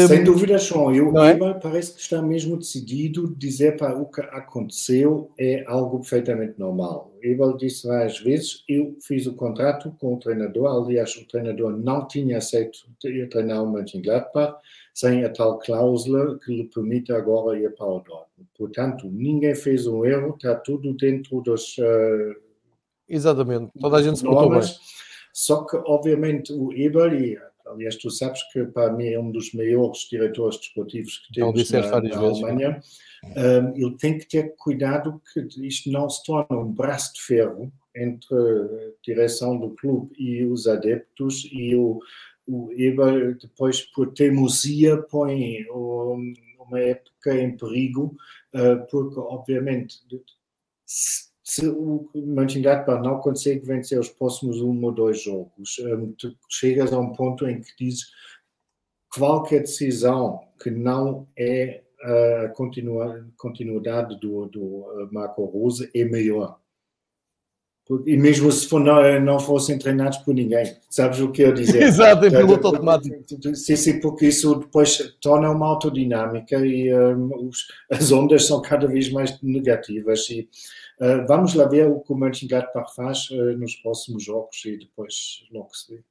Sem 0.07 0.23
dúvida, 0.23 0.59
João. 0.59 0.95
Eu, 0.95 1.17
é? 1.19 1.55
parece 1.55 1.95
que 1.95 2.01
está 2.01 2.21
mesmo 2.21 2.59
decidido 2.59 3.35
dizer 3.35 3.79
para 3.79 3.99
o 3.99 4.05
que 4.05 4.21
aconteceu 4.21 5.33
é 5.39 5.65
algo 5.67 6.01
perfeitamente 6.01 6.59
normal. 6.59 7.11
Eber 7.23 7.57
disse 7.57 7.87
várias 7.87 8.19
vezes, 8.19 8.65
eu 8.69 8.97
fiz 9.01 9.27
o 9.27 9.35
contrato 9.35 9.91
com 9.99 10.15
o 10.15 10.19
treinador, 10.19 10.67
aliás, 10.67 11.17
o 11.17 11.27
treinador 11.27 11.71
não 11.71 12.07
tinha 12.07 12.37
aceito 12.39 12.81
treinar 13.31 13.63
o 13.63 13.71
Mönchengladbach 13.71 14.57
sem 14.93 15.25
a 15.25 15.31
tal 15.31 15.59
cláusula 15.59 16.39
que 16.41 16.55
lhe 16.55 16.65
permite 16.65 17.13
agora 17.13 17.59
ir 17.59 17.75
para 17.75 17.87
o 17.87 18.01
Dortmund. 18.01 18.51
Portanto, 18.59 19.09
ninguém 19.11 19.55
fez 19.55 19.87
um 19.87 20.05
erro, 20.05 20.35
está 20.35 20.55
tudo 20.55 20.93
dentro 20.95 21.41
dos... 21.41 21.79
Uh, 21.79 22.35
Exatamente, 23.09 23.71
toda 23.81 23.97
a 23.97 24.03
gente 24.03 24.19
se 24.19 24.25
portou 24.25 24.51
bem. 24.51 24.61
Só 25.33 25.65
que, 25.65 25.77
obviamente, 25.87 26.53
o 26.53 26.73
Eber 26.75 27.15
e 27.15 27.39
Aliás, 27.67 27.97
tu 27.97 28.11
sabes 28.11 28.43
que 28.53 28.65
para 28.65 28.93
mim 28.93 29.07
é 29.07 29.19
um 29.19 29.31
dos 29.31 29.53
maiores 29.53 30.09
diretores 30.11 30.59
desportivos 30.59 31.19
que 31.19 31.35
temos 31.35 31.71
na, 31.71 32.01
na 32.01 32.19
Alemanha. 32.19 32.83
Um, 33.25 33.77
ele 33.77 33.97
tem 33.97 34.19
que 34.19 34.27
ter 34.27 34.55
cuidado 34.57 35.21
que 35.33 35.47
isto 35.67 35.91
não 35.91 36.09
se 36.11 36.23
torne 36.25 36.57
um 36.57 36.73
braço 36.73 37.15
de 37.15 37.23
ferro 37.23 37.73
entre 37.95 38.35
a 38.35 38.91
direção 39.03 39.59
do 39.59 39.71
clube 39.71 40.15
e 40.19 40.45
os 40.45 40.67
adeptos 40.67 41.49
e 41.53 41.75
o, 41.77 42.01
o 42.47 42.73
Eber 42.73 43.37
depois 43.39 43.81
por 43.81 44.13
teimosia 44.13 44.97
põe 44.97 45.65
uma 45.69 46.81
época 46.81 47.35
em 47.39 47.57
perigo 47.57 48.17
uh, 48.55 48.87
porque 48.91 49.21
obviamente 49.21 49.99
se 50.87 51.32
o 51.61 52.09
Mönchengladbach 52.15 53.03
não 53.03 53.21
consegue 53.21 53.67
vencer 53.67 53.99
os 53.99 54.09
próximos 54.09 54.61
um 54.61 54.83
ou 54.85 54.93
dois 54.93 55.23
jogos, 55.23 55.79
um, 55.81 56.13
tu 56.13 56.35
chegas 56.49 56.93
a 56.93 56.99
um 56.99 57.13
ponto 57.13 57.47
em 57.47 57.61
que 57.61 57.73
dizes 57.79 58.07
qualquer 59.15 59.61
decisão 59.61 60.41
que 60.63 60.71
não 60.71 61.27
é 61.39 61.83
a 62.03 62.49
continuidade 63.37 64.19
do, 64.19 64.47
do 64.47 65.09
Marco 65.13 65.45
Rose 65.45 65.89
é 65.95 66.05
melhor. 66.05 66.59
E 68.07 68.17
mesmo 68.17 68.51
se 68.53 68.69
for, 68.69 68.79
não, 68.79 69.21
não 69.21 69.41
fossem 69.41 69.77
treinados 69.77 70.19
por 70.19 70.33
ninguém, 70.33 70.65
sabes 70.89 71.19
o 71.21 71.33
que 71.33 71.43
eu 71.43 71.53
dizer? 71.53 71.83
Exato, 71.83 72.27
em 72.27 72.31
piloto 72.31 72.69
automático. 72.69 73.17
Sim, 73.55 73.77
sim, 73.77 74.01
porque 74.01 74.29
isso 74.29 74.55
depois 74.55 75.17
torna 75.21 75.51
uma 75.51 75.67
autodinâmica 75.67 76.65
e 76.65 76.95
um, 76.95 77.49
os, 77.49 77.67
as 77.91 78.13
ondas 78.13 78.47
são 78.47 78.63
cada 78.63 78.87
vez 78.87 79.11
mais 79.11 79.37
negativas. 79.43 80.31
E, 80.31 80.49
uh, 81.01 81.27
vamos 81.27 81.55
lá 81.55 81.67
ver 81.67 81.89
o 81.89 82.01
que 82.01 82.13
o 82.13 82.17
Mönchengladbach 82.17 82.95
faz 82.95 83.29
uh, 83.31 83.59
nos 83.59 83.75
próximos 83.77 84.23
jogos 84.23 84.65
e 84.65 84.79
depois 84.79 85.45
logo 85.53 85.75
se 85.75 85.97
vê. 85.97 86.03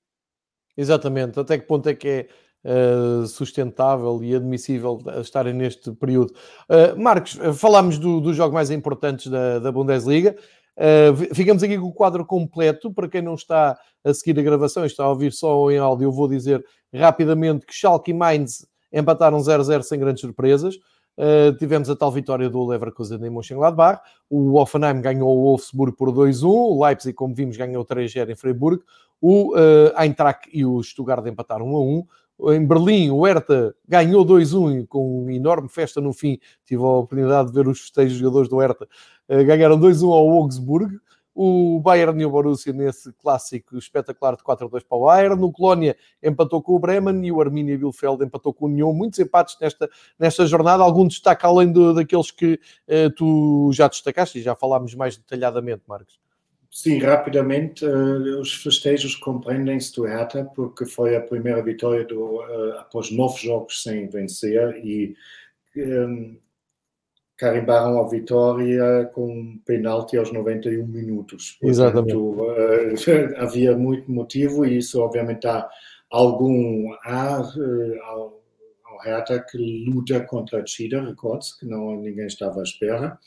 Exatamente, 0.76 1.40
até 1.40 1.58
que 1.58 1.66
ponto 1.66 1.88
é 1.88 1.96
que 1.96 2.08
é 2.08 2.28
Uh, 2.64 3.26
sustentável 3.26 4.24
e 4.24 4.36
admissível 4.36 5.02
estarem 5.20 5.52
neste 5.52 5.92
período. 5.94 6.32
Uh, 6.70 6.96
Marcos, 6.96 7.40
falámos 7.58 7.98
do, 7.98 8.22
dos 8.22 8.36
jogos 8.36 8.54
mais 8.54 8.70
importantes 8.70 9.32
da, 9.32 9.58
da 9.58 9.72
Bundesliga. 9.72 10.36
Uh, 10.78 11.36
ficamos 11.36 11.62
aqui 11.64 11.78
com 11.78 11.88
o 11.88 11.94
quadro 11.94 12.26
completo. 12.26 12.92
Para 12.94 13.08
quem 13.08 13.22
não 13.22 13.36
está 13.36 13.78
a 14.04 14.14
seguir 14.14 14.40
a 14.40 14.44
gravação 14.44 14.84
e 14.84 14.88
está 14.88 15.04
a 15.04 15.10
ouvir 15.10 15.32
só 15.32 15.70
em 15.72 15.78
áudio, 15.78 16.06
eu 16.06 16.12
vou 16.12 16.28
dizer 16.28 16.64
rapidamente 16.94 17.66
que 17.66 17.74
Schalke 17.74 18.12
e 18.12 18.14
Mainz 18.14 18.66
empataram 18.92 19.38
0-0 19.38 19.84
sem 19.84 20.00
grandes 20.00 20.22
surpresas. 20.22 20.76
Uh, 21.18 21.56
tivemos 21.58 21.90
a 21.90 21.96
tal 21.96 22.12
vitória 22.12 22.50
do 22.50 22.66
Leverkusen 22.66 23.24
em 23.24 23.30
Mönchengladbach. 23.30 24.02
O 24.30 24.60
Offenheim 24.60 25.02
ganhou 25.02 25.30
o 25.38 25.44
Wolfsburg 25.44 25.96
por 25.96 26.10
2-1. 26.10 26.44
O 26.46 26.84
Leipzig, 26.84 27.14
como 27.14 27.36
vimos, 27.36 27.58
ganhou 27.58 27.86
3-0 27.86 28.32
em 28.32 28.36
Freiburg. 28.36 28.82
O 29.20 29.54
uh, 29.56 30.02
Eintracht 30.02 30.50
e 30.52 30.66
o 30.66 30.82
Stuttgart 30.82 31.26
empataram 31.28 31.68
1-1 31.68 32.06
em 32.50 32.66
Berlim, 32.66 33.12
o 33.12 33.24
Hertha 33.24 33.76
ganhou 33.88 34.26
2-1 34.26 34.88
com 34.88 35.22
uma 35.24 35.34
enorme 35.34 35.70
festa 35.70 36.02
no 36.02 36.12
fim. 36.12 36.40
Tive 36.66 36.82
a 36.82 36.88
oportunidade 36.88 37.50
de 37.50 37.54
ver 37.54 37.68
os 37.68 37.82
festejos 37.82 38.18
jogadores 38.18 38.50
do 38.50 38.58
Hertha. 38.58 38.88
Uh, 39.30 39.46
ganharam 39.46 39.80
2-1 39.80 40.12
ao 40.12 40.30
Augsburg. 40.30 40.98
O 41.34 41.80
Bayern 41.80 42.22
e 42.22 42.26
o 42.26 42.30
Borussia 42.30 42.74
nesse 42.74 43.14
clássico 43.14 43.78
espetacular 43.78 44.36
de 44.36 44.44
4-2 44.44 44.84
para 44.88 44.98
o 44.98 45.06
Bayern. 45.06 45.44
O 45.44 45.52
Colónia 45.52 45.96
empatou 46.22 46.62
com 46.62 46.76
o 46.76 46.80
Bremen 46.80 47.26
e 47.26 47.32
o 47.32 47.40
Arminia 47.40 47.78
Bielefeld 47.78 48.26
empatou 48.26 48.54
com 48.54 48.66
o 48.66 48.68
Union. 48.68 48.92
Muitos 48.92 49.20
empates 49.20 49.56
nesta, 49.62 49.90
nesta 50.20 50.46
jornada. 50.46 50.84
Algum 50.84 51.08
destaque 51.08 51.46
além 51.46 51.72
do, 51.72 51.94
daqueles 51.94 52.32
que 52.32 52.60
uh, 52.88 53.10
tu 53.16 53.72
já 53.72 53.88
destacaste 53.88 54.40
e 54.40 54.42
já 54.42 54.56
falámos 54.56 54.94
mais 54.94 55.16
detalhadamente, 55.16 55.84
Marcos? 55.88 56.20
Sim, 56.74 57.00
rapidamente, 57.00 57.86
uh, 57.86 58.40
os 58.40 58.54
festejos 58.54 59.14
compreendem-se 59.16 59.94
do 59.94 60.06
Hertha, 60.06 60.46
porque 60.56 60.86
foi 60.86 61.18
a 61.18 61.22
primeira 61.22 61.62
vitória 61.62 62.06
do, 62.06 62.38
uh, 62.38 62.80
após 62.80 63.12
nove 63.12 63.46
jogos 63.46 63.84
sem 63.84 64.08
vencer 64.08 64.78
e 64.78 65.14
um, 65.76 66.38
carimbaram 67.36 68.00
a 68.00 68.08
vitória 68.08 69.06
com 69.14 69.30
um 69.30 69.60
penalti 69.66 70.16
aos 70.16 70.32
91 70.32 70.88
minutos. 70.88 71.58
Exatamente. 71.62 72.16
uh, 72.16 72.94
havia 73.36 73.76
muito 73.76 74.10
motivo 74.10 74.66
e 74.66 74.78
isso 74.78 75.02
obviamente 75.02 75.42
dá 75.42 75.70
algum 76.10 76.94
ar 77.04 77.44
ao, 78.04 78.42
ao 78.86 79.00
Hertha 79.04 79.42
que 79.42 79.58
luta 79.90 80.22
contra 80.22 80.62
a 80.62 80.66
Chida 80.66 81.04
Records, 81.04 81.54
que 81.60 81.66
não 81.66 81.98
ninguém 81.98 82.28
estava 82.28 82.62
à 82.62 82.64
espera. 82.64 83.20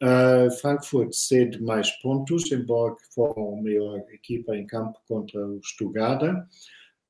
Uh, 0.00 0.50
Frankfurt 0.60 1.12
cede 1.12 1.60
mais 1.60 1.90
pontos, 2.00 2.50
embora 2.52 2.94
foram 3.12 3.58
a 3.58 3.62
melhor 3.62 3.98
equipa 4.12 4.56
em 4.56 4.66
campo 4.66 4.98
contra 5.08 5.44
o 5.44 5.60
Stuttgart. 5.62 6.22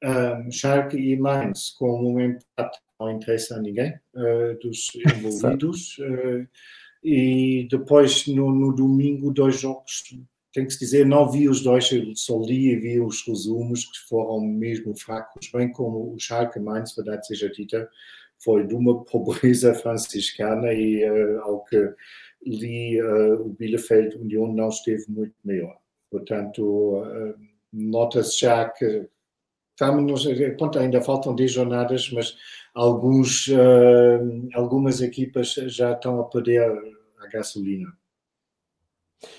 Um, 0.03 0.51
Schalke 0.51 0.97
e 0.97 1.17
Mainz 1.17 1.71
com 1.71 2.15
um 2.15 2.21
empate 2.21 2.79
não 3.01 3.11
interessa 3.11 3.57
a 3.57 3.61
ninguém 3.61 3.95
uh, 4.15 4.59
dos 4.61 4.91
envolvidos. 5.17 5.99
uh, 5.99 6.47
e 7.03 7.69
depois, 7.71 8.27
no, 8.27 8.53
no, 8.53 8.75
domingo, 8.75 9.33
dois 9.33 9.61
jogos, 9.61 10.03
tem 10.53 10.67
que 10.67 10.73
se 10.73 10.81
dizer, 10.81 11.07
não 11.07 11.31
vi 11.31 11.49
os 11.49 11.63
dois, 11.63 11.89
só 12.17 12.41
li 12.41 12.73
e 12.73 12.77
vi 12.77 13.01
os 13.01 13.25
resumos 13.27 13.85
que 13.85 14.09
foram 14.09 14.41
mesmo 14.41 14.97
fracos, 14.97 15.49
bem 15.53 15.71
como 15.71 16.13
o 16.13 16.19
Schalke 16.19 16.59
Mainz, 16.59 16.95
verdade 16.95 17.27
seja 17.27 17.49
dita, 17.51 17.89
foi 18.43 18.67
de 18.67 18.75
uma 18.75 19.05
pobreza 19.05 19.75
franciscana 19.75 20.73
e 20.73 21.09
uh, 21.09 21.41
ao 21.43 21.65
que 21.65 21.95
ali 22.47 23.01
uh, 23.03 23.43
o 23.43 23.51
Bielefeld 23.51 24.17
União 24.17 24.47
não 24.53 24.69
esteve 24.69 25.05
muito 25.09 25.35
melhor. 25.45 25.77
Portanto, 26.11 26.63
uh, 26.63 27.35
nota-se 27.73 28.41
já 28.41 28.69
que 28.69 29.09
estamos, 29.73 30.27
pronto, 30.57 30.79
ainda 30.79 31.01
faltam 31.01 31.35
10 31.35 31.53
jornadas, 31.53 32.11
mas 32.11 32.37
alguns, 32.75 33.49
algumas 34.55 35.01
equipas 35.01 35.55
já 35.55 35.93
estão 35.93 36.21
a 36.21 36.25
perder 36.25 36.69
a 37.19 37.27
gasolina. 37.29 37.93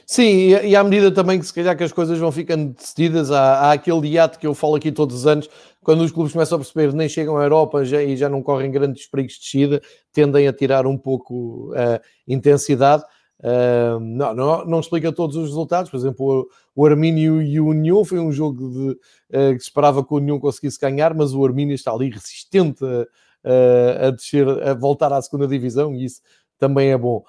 Sim, 0.05 0.49
e 0.49 0.75
à 0.75 0.83
medida 0.83 1.11
também 1.11 1.39
que 1.39 1.45
se 1.45 1.53
calhar 1.53 1.77
que 1.77 1.83
as 1.83 1.91
coisas 1.91 2.17
vão 2.17 2.31
ficando 2.31 2.73
decididas, 2.73 3.31
há, 3.31 3.59
há 3.59 3.71
aquele 3.73 4.09
hiato 4.09 4.37
que 4.37 4.45
eu 4.45 4.53
falo 4.53 4.75
aqui 4.75 4.91
todos 4.91 5.15
os 5.15 5.27
anos, 5.27 5.49
quando 5.83 6.01
os 6.01 6.11
clubes 6.11 6.33
começam 6.33 6.57
a 6.57 6.59
perceber 6.59 6.93
nem 6.93 7.07
chegam 7.07 7.37
à 7.37 7.43
Europa 7.43 7.83
já, 7.85 8.03
e 8.03 8.15
já 8.17 8.27
não 8.29 8.43
correm 8.43 8.71
grandes 8.71 9.07
perigos 9.07 9.33
de 9.33 9.39
descida, 9.39 9.81
tendem 10.11 10.47
a 10.47 10.53
tirar 10.53 10.85
um 10.85 10.97
pouco 10.97 11.73
a 11.73 11.97
uh, 11.97 11.99
intensidade. 12.27 13.03
Uh, 13.39 13.99
não, 14.01 14.35
não, 14.35 14.65
não, 14.65 14.79
explica 14.81 15.13
todos 15.13 15.37
os 15.37 15.47
resultados, 15.47 15.89
por 15.89 15.95
exemplo, 15.95 16.49
o, 16.75 16.81
o 16.81 16.85
Armínio 16.85 17.41
e 17.41 17.57
o 17.59 17.67
União 17.67 18.03
foi 18.03 18.19
um 18.19 18.31
jogo 18.31 18.69
de, 18.69 18.89
uh, 18.89 19.55
que 19.55 19.61
esperava 19.61 20.03
que 20.03 20.13
o 20.13 20.17
União 20.17 20.37
conseguisse 20.39 20.77
ganhar, 20.79 21.13
mas 21.13 21.33
o 21.33 21.45
Armínio 21.45 21.73
está 21.73 21.93
ali 21.93 22.09
resistente 22.09 22.83
a, 22.83 24.07
a 24.07 24.11
descer, 24.11 24.47
a 24.47 24.73
voltar 24.73 25.13
à 25.13 25.21
segunda 25.21 25.47
divisão 25.47 25.95
e 25.95 26.03
isso 26.03 26.21
também 26.57 26.91
é 26.91 26.97
bom. 26.97 27.23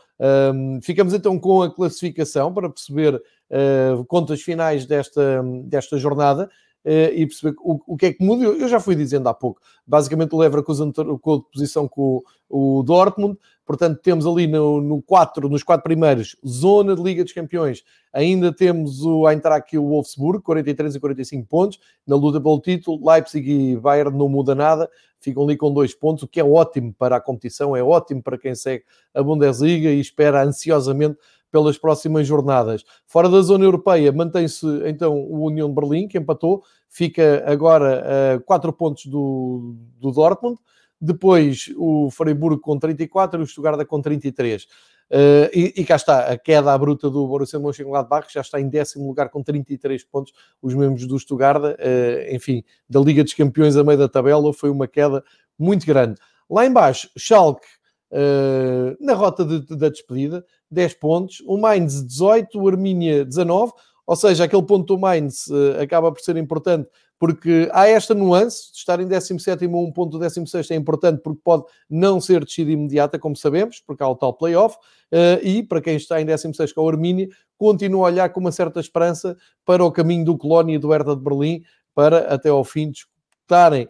Ficamos 0.83 1.15
então 1.15 1.39
com 1.39 1.63
a 1.63 1.73
classificação 1.73 2.53
para 2.53 2.69
perceber 2.69 3.15
uh, 3.15 4.05
contas 4.07 4.43
finais 4.43 4.85
desta, 4.87 5.41
desta 5.65 5.97
jornada. 5.97 6.51
Uh, 6.83 7.13
e 7.15 7.27
perceber 7.27 7.55
o, 7.61 7.79
o, 7.87 7.97
que 7.97 8.07
é 8.07 8.13
que 8.13 8.25
muda. 8.25 8.43
Eu 8.45 8.67
já 8.67 8.81
fui 8.81 8.95
dizendo 8.95 9.29
há 9.29 9.35
pouco. 9.35 9.61
Basicamente, 9.87 10.35
o 10.35 10.39
Leverkusen 10.39 10.91
trocou 10.91 11.41
de 11.41 11.51
posição 11.53 11.87
com 11.87 12.23
o, 12.49 12.79
o 12.79 12.83
Dortmund. 12.83 13.39
Portanto, 13.67 14.01
temos 14.03 14.27
ali 14.27 14.47
no, 14.47 14.81
no 14.81 15.01
quatro, 15.01 15.49
nos 15.49 15.63
quatro 15.63 15.85
primeiros, 15.85 16.35
zona 16.45 16.97
de 16.97 17.03
Liga 17.03 17.23
dos 17.23 17.33
Campeões. 17.33 17.85
Ainda 18.13 18.53
temos 18.53 19.03
o 19.03 19.29
Eintracht 19.29 19.73
e 19.73 19.79
o 19.79 19.87
Wolfsburg, 19.87 20.43
43 20.43 20.97
e 20.97 21.01
45 21.01 21.47
pontos. 21.47 21.79
Na 22.05 22.17
luta 22.17 22.41
pelo 22.41 22.61
título, 22.61 23.09
Leipzig 23.09 23.49
e 23.49 23.77
Bayern 23.77 24.19
não 24.19 24.29
muda 24.29 24.57
nada. 24.57 24.91
Ficam 25.21 25.45
ali 25.45 25.57
com 25.57 25.73
dois 25.73 25.95
pontos, 25.95 26.25
o 26.25 26.29
que 26.29 26.41
é 26.41 26.45
ótimo 26.45 26.95
para 26.95 27.17
a 27.17 27.21
competição, 27.21 27.77
é 27.77 27.83
ótimo 27.83 28.23
para 28.23 28.39
quem 28.39 28.55
segue 28.55 28.85
a 29.15 29.23
Bundesliga 29.23 29.91
e 29.91 30.01
espera 30.01 30.43
ansiosamente 30.43 31.19
pelas 31.51 31.77
próximas 31.77 32.27
jornadas. 32.27 32.85
Fora 33.07 33.29
da 33.29 33.41
zona 33.41 33.65
europeia, 33.65 34.13
mantém-se 34.13 34.67
então 34.87 35.17
o 35.17 35.47
União 35.47 35.69
de 35.69 35.75
Berlim, 35.75 36.09
que 36.09 36.19
empatou, 36.19 36.63
fica 36.89 37.45
agora 37.47 38.37
a 38.37 38.41
4 38.41 38.73
pontos 38.73 39.07
do, 39.07 39.75
do 39.99 40.11
Dortmund. 40.11 40.59
Depois 41.01 41.73
o 41.77 42.11
Freiburg 42.11 42.61
com 42.61 42.79
34 42.79 43.41
e 43.41 43.45
o 43.45 43.47
Stuttgart 43.47 43.87
com 43.87 44.01
33. 44.03 44.65
Uh, 45.11 45.51
e, 45.53 45.75
e, 45.79 45.85
cá 45.85 45.97
está, 45.97 46.27
a 46.31 46.39
queda 46.39 46.73
à 46.73 46.79
bruta 46.79 47.11
do 47.11 47.27
Borussia 47.27 47.59
Mönchengladbach 47.59 48.33
já 48.33 48.43
está 48.43 48.61
em 48.61 48.69
décimo 48.69 49.09
lugar 49.09 49.29
com 49.29 49.43
33 49.43 50.05
pontos, 50.05 50.33
os 50.63 50.73
membros 50.73 51.05
do 51.05 51.19
Stuttgart, 51.19 51.61
uh, 51.61 52.35
enfim, 52.35 52.63
da 52.89 53.01
Liga 53.01 53.25
dos 53.25 53.35
Campeões 53.35 53.77
a 53.77 53.83
meio 53.83 53.99
da 53.99 54.09
tabela, 54.09 54.53
foi 54.53 54.71
uma 54.71 54.87
queda 54.87 55.25
muito 55.59 55.85
grande. 55.85 56.21
Lá 56.49 56.65
embaixo, 56.65 57.11
Schalke 57.19 57.67
uh, 58.11 58.97
na 59.01 59.15
rota 59.15 59.45
de, 59.45 59.61
de, 59.61 59.77
da 59.77 59.89
despedida, 59.89 60.45
10 60.71 60.95
pontos, 60.95 61.43
o 61.47 61.57
Mainz 61.57 62.05
18, 62.07 62.61
o 62.61 62.69
Arminia 62.69 63.25
19, 63.25 63.73
ou 64.07 64.17
seja, 64.17 64.45
aquele 64.45 64.63
ponto 64.63 64.95
do 64.95 64.99
Mainz 64.99 65.47
uh, 65.47 65.81
acaba 65.81 66.11
por 66.13 66.21
ser 66.21 66.37
importante 66.37 66.89
porque 67.21 67.69
há 67.73 67.87
esta 67.87 68.15
nuance 68.15 68.73
de 68.73 68.79
estar 68.79 68.99
em 68.99 69.07
17 69.07 69.67
ou 69.67 69.87
um 69.87 69.93
ponto 69.93 70.13
do 70.13 70.19
16 70.19 70.71
é 70.71 70.75
importante 70.75 71.21
porque 71.23 71.39
pode 71.45 71.65
não 71.89 72.19
ser 72.19 72.43
descida 72.43 72.71
imediata, 72.71 73.19
como 73.19 73.37
sabemos, 73.37 73.83
porque 73.87 74.03
há 74.03 74.09
o 74.09 74.17
tal 74.17 74.33
playoff, 74.33 74.75
uh, 75.13 75.39
e 75.47 75.63
para 75.63 75.83
quem 75.83 75.97
está 75.97 76.19
em 76.19 76.25
16 76.25 76.73
com 76.73 76.81
o 76.81 76.89
Armínia, 76.89 77.29
continua 77.59 78.09
a 78.09 78.11
olhar 78.11 78.29
com 78.31 78.41
uma 78.41 78.51
certa 78.51 78.81
esperança 78.81 79.37
para 79.67 79.85
o 79.85 79.93
caminho 79.93 80.25
do 80.25 80.39
Colónia 80.39 80.77
e 80.77 80.79
do 80.79 80.89
Hertha 80.89 81.15
de 81.15 81.23
Berlim, 81.23 81.63
para 81.95 82.21
até 82.33 82.49
ao 82.49 82.65
fim 82.65 82.91
disputarem 82.91 83.87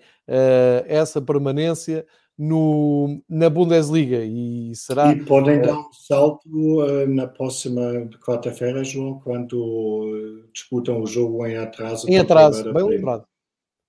essa 0.86 1.20
permanência 1.20 2.06
no, 2.42 3.22
na 3.28 3.50
Bundesliga 3.50 4.24
e 4.24 4.74
será... 4.74 5.12
E 5.12 5.22
podem 5.26 5.60
dar 5.60 5.78
um 5.78 5.92
salto 5.92 6.48
uh, 6.48 7.06
na 7.06 7.26
próxima 7.26 8.08
quarta-feira, 8.24 8.82
João, 8.82 9.20
quando 9.20 9.52
uh, 9.52 10.50
disputam 10.50 11.02
o 11.02 11.06
jogo 11.06 11.44
em 11.46 11.58
atraso. 11.58 12.08
Em 12.08 12.18
atraso, 12.18 12.72
bem 12.72 12.82
lembrado. 12.82 13.26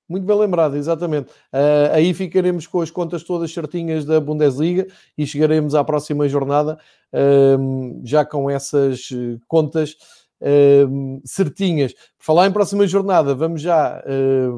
Muito 0.06 0.26
bem 0.26 0.38
lembrado, 0.38 0.76
exatamente. 0.76 1.30
Uh, 1.54 1.94
aí 1.94 2.14
ficaremos 2.14 2.68
com 2.68 2.82
as 2.82 2.92
contas 2.92 3.24
todas 3.24 3.54
certinhas 3.54 4.04
da 4.04 4.20
Bundesliga 4.20 4.86
e 5.18 5.26
chegaremos 5.26 5.74
à 5.74 5.82
próxima 5.86 6.28
jornada 6.28 6.78
ehm, 7.14 8.02
já 8.04 8.26
com 8.26 8.50
essas 8.50 9.08
contas 9.48 9.96
ehm, 10.42 11.22
certinhas. 11.24 11.94
Por 11.94 12.26
falar 12.26 12.48
em 12.48 12.52
próxima 12.52 12.86
jornada, 12.86 13.34
vamos 13.34 13.62
já 13.62 14.04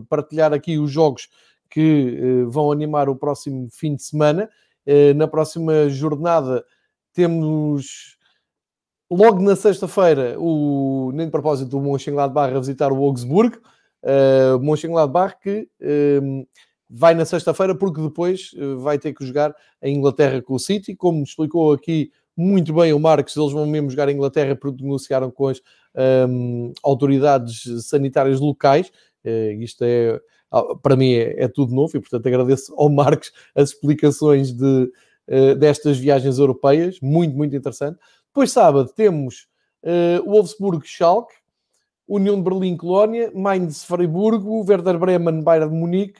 partilhar 0.10 0.52
aqui 0.52 0.80
os 0.80 0.90
jogos 0.90 1.30
que 1.74 2.20
uh, 2.22 2.52
vão 2.52 2.72
animar 2.72 3.10
o 3.10 3.16
próximo 3.16 3.68
fim 3.72 3.96
de 3.96 4.04
semana. 4.04 4.48
Uh, 4.86 5.16
na 5.16 5.28
próxima 5.28 5.90
jornada 5.90 6.64
temos 7.14 8.16
logo 9.10 9.42
na 9.42 9.56
sexta-feira 9.56 10.36
o, 10.40 11.12
nem 11.16 11.26
de 11.26 11.32
propósito, 11.32 11.76
o 11.76 11.82
Mönchengladbach 11.82 12.56
a 12.56 12.60
visitar 12.60 12.92
o 12.92 13.04
Augsburg. 13.04 13.58
Uh, 14.04 14.60
Mönchengladbach 14.60 15.36
que 15.42 15.68
vai 16.88 17.16
na 17.16 17.26
sexta-feira 17.26 17.74
porque 17.74 18.00
depois 18.00 18.52
vai 18.78 19.00
ter 19.00 19.14
que 19.14 19.26
jogar 19.26 19.56
a 19.82 19.90
Inglaterra 19.90 20.44
com 20.44 20.54
o 20.54 20.60
City. 20.60 20.96
Como 20.96 21.24
explicou 21.24 21.74
aqui 21.74 22.12
muito 22.38 22.72
bem 22.72 22.94
o 22.94 23.00
Marcos, 23.00 23.36
eles 23.36 23.52
vão 23.52 23.66
mesmo 23.66 23.90
jogar 23.90 24.10
a 24.10 24.12
Inglaterra 24.12 24.56
porque 24.56 24.84
negociaram 24.84 25.32
com 25.32 25.48
as 25.48 25.60
um, 26.30 26.72
autoridades 26.84 27.64
sanitárias 27.88 28.40
locais. 28.40 28.92
Uh, 29.26 29.60
isto 29.60 29.84
é 29.84 30.20
para 30.82 30.96
mim 30.96 31.14
é, 31.14 31.44
é, 31.44 31.48
tudo 31.48 31.74
novo 31.74 31.96
e, 31.98 32.00
portanto, 32.00 32.28
agradeço 32.28 32.74
ao 32.78 32.90
Marcos 32.90 33.32
as 33.56 33.70
explicações 33.70 34.52
de, 34.52 34.92
uh, 35.28 35.56
destas 35.56 35.98
viagens 35.98 36.38
europeias, 36.38 37.00
muito, 37.02 37.36
muito 37.36 37.56
interessante. 37.56 38.00
Depois, 38.28 38.52
sábado, 38.52 38.92
temos 38.96 39.48
uh, 39.84 40.30
Wolfsburg 40.30 40.86
Schalke, 40.86 41.34
União 42.08 42.36
de 42.36 42.42
Berlim 42.42 42.76
Colónia, 42.76 43.32
Mainz 43.34 43.84
Freiburgo, 43.84 44.66
Werder 44.68 45.00
Bremen 45.00 45.42
Bayern 45.42 45.72
de 45.72 45.76
Munique, 45.76 46.20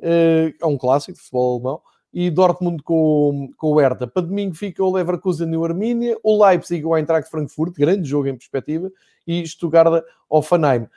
uh, 0.00 0.54
é 0.60 0.66
um 0.66 0.78
clássico 0.78 1.18
de 1.18 1.20
futebol 1.20 1.54
alemão, 1.54 1.80
e 2.12 2.30
Dortmund 2.30 2.82
com, 2.84 3.50
com 3.56 3.72
o 3.72 3.80
Hertha. 3.80 4.06
Para 4.06 4.22
domingo 4.22 4.54
fica 4.54 4.82
o 4.84 4.92
Leverkusen 4.92 5.52
e 5.52 5.56
o 5.56 5.64
Arminia, 5.64 6.16
o 6.22 6.44
Leipzig 6.44 6.82
e 6.82 6.86
o 6.86 6.96
Eintracht 6.96 7.28
Frankfurt, 7.28 7.74
grande 7.74 8.08
jogo 8.08 8.28
em 8.28 8.36
perspectiva, 8.36 8.90
e 9.26 9.44
Stuttgart 9.46 10.04
Offenheim. 10.30 10.82
Uh, 10.82 10.88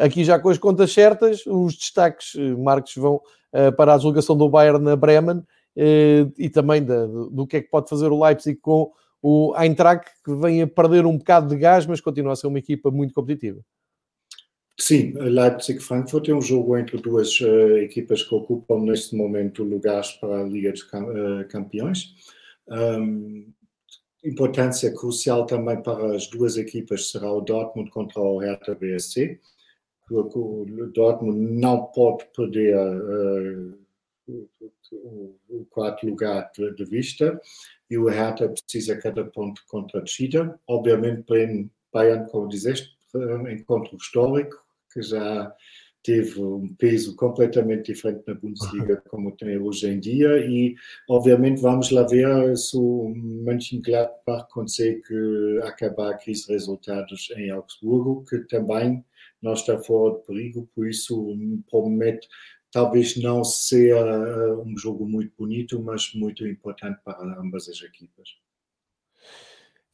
aqui 0.00 0.24
já 0.24 0.38
com 0.38 0.48
as 0.48 0.58
contas 0.58 0.92
certas, 0.92 1.46
os 1.46 1.76
destaques, 1.76 2.34
uh, 2.34 2.58
Marcos, 2.58 2.94
vão 2.96 3.16
uh, 3.16 3.72
para 3.76 3.94
a 3.94 3.96
deslocação 3.96 4.36
do 4.36 4.48
Bayern 4.48 4.84
na 4.84 4.96
Bremen 4.96 5.42
e 5.74 6.50
também 6.50 6.84
da, 6.84 7.06
do 7.06 7.46
que 7.46 7.56
é 7.56 7.62
que 7.62 7.70
pode 7.70 7.88
fazer 7.88 8.08
o 8.08 8.22
Leipzig 8.22 8.60
com 8.60 8.92
o 9.22 9.54
Eintracht, 9.56 10.04
que 10.22 10.34
vem 10.34 10.60
a 10.60 10.66
perder 10.66 11.06
um 11.06 11.16
bocado 11.16 11.48
de 11.48 11.56
gás, 11.56 11.86
mas 11.86 11.98
continua 11.98 12.34
a 12.34 12.36
ser 12.36 12.46
uma 12.46 12.58
equipa 12.58 12.90
muito 12.90 13.14
competitiva. 13.14 13.58
Sim, 14.78 15.12
Leipzig-Frankfurt 15.14 16.28
é 16.28 16.34
um 16.34 16.42
jogo 16.42 16.76
entre 16.76 16.98
duas 16.98 17.40
equipas 17.80 18.22
que 18.22 18.34
ocupam 18.34 18.80
neste 18.80 19.16
momento 19.16 19.64
lugares 19.64 20.10
para 20.12 20.40
a 20.40 20.44
Liga 20.44 20.72
dos 20.72 20.86
Campeões. 21.48 22.14
Um, 22.68 23.50
importância 24.24 24.92
crucial 24.94 25.46
também 25.46 25.82
para 25.82 26.14
as 26.14 26.26
duas 26.26 26.56
equipas 26.56 27.10
será 27.10 27.32
o 27.32 27.40
Dortmund 27.40 27.90
contra 27.90 28.20
o 28.20 28.38
Hertha 28.38 28.74
BSC 28.74 29.40
Dortmund 30.92 31.38
não 31.38 31.84
pode 31.86 32.24
perder 32.36 32.76
uh, 32.76 33.78
o, 35.48 35.64
quarto 35.70 36.06
lugar 36.06 36.50
de, 36.54 36.84
vista. 36.84 37.40
E 37.90 37.98
o 37.98 38.08
Hertha 38.08 38.48
precisa 38.48 38.96
cada 38.96 39.24
ponto 39.24 39.62
contra 39.68 40.00
a 40.00 40.04
Obviamente, 40.66 41.24
Bayern, 41.92 42.28
como 42.30 42.48
dizeste, 42.48 42.96
um 43.14 43.48
encontro 43.48 43.96
histórico 43.96 44.56
que 44.92 45.02
já 45.02 45.54
teve 46.02 46.40
um 46.40 46.74
peso 46.74 47.14
completamente 47.14 47.92
diferente 47.92 48.24
na 48.26 48.34
Bundesliga 48.34 48.96
como 49.08 49.30
tem 49.36 49.56
hoje 49.58 49.88
em 49.88 50.00
dia. 50.00 50.38
E 50.38 50.74
obviamente 51.08 51.60
vamos 51.60 51.90
lá 51.90 52.02
ver 52.02 52.56
se 52.56 52.76
o 52.76 53.12
Mönchengladbach 53.14 54.48
consegue 54.50 55.02
acabar 55.62 56.18
crise 56.18 56.46
de 56.46 56.52
resultados 56.54 57.32
em 57.36 57.50
Augsburgo, 57.50 58.24
que 58.24 58.38
também 58.40 59.04
não 59.42 59.54
está 59.54 59.78
fora 59.78 60.16
de 60.16 60.26
perigo, 60.26 60.68
por 60.74 60.88
isso 60.88 61.36
promete 61.70 62.28
talvez 62.72 63.16
não 63.16 63.44
ser 63.44 63.94
uh, 63.94 64.62
um 64.62 64.76
jogo 64.76 65.06
muito 65.06 65.32
bonito, 65.38 65.80
mas 65.80 66.12
muito 66.14 66.46
importante 66.46 66.98
para 67.04 67.38
ambas 67.38 67.68
as 67.68 67.82
equipas. 67.82 68.30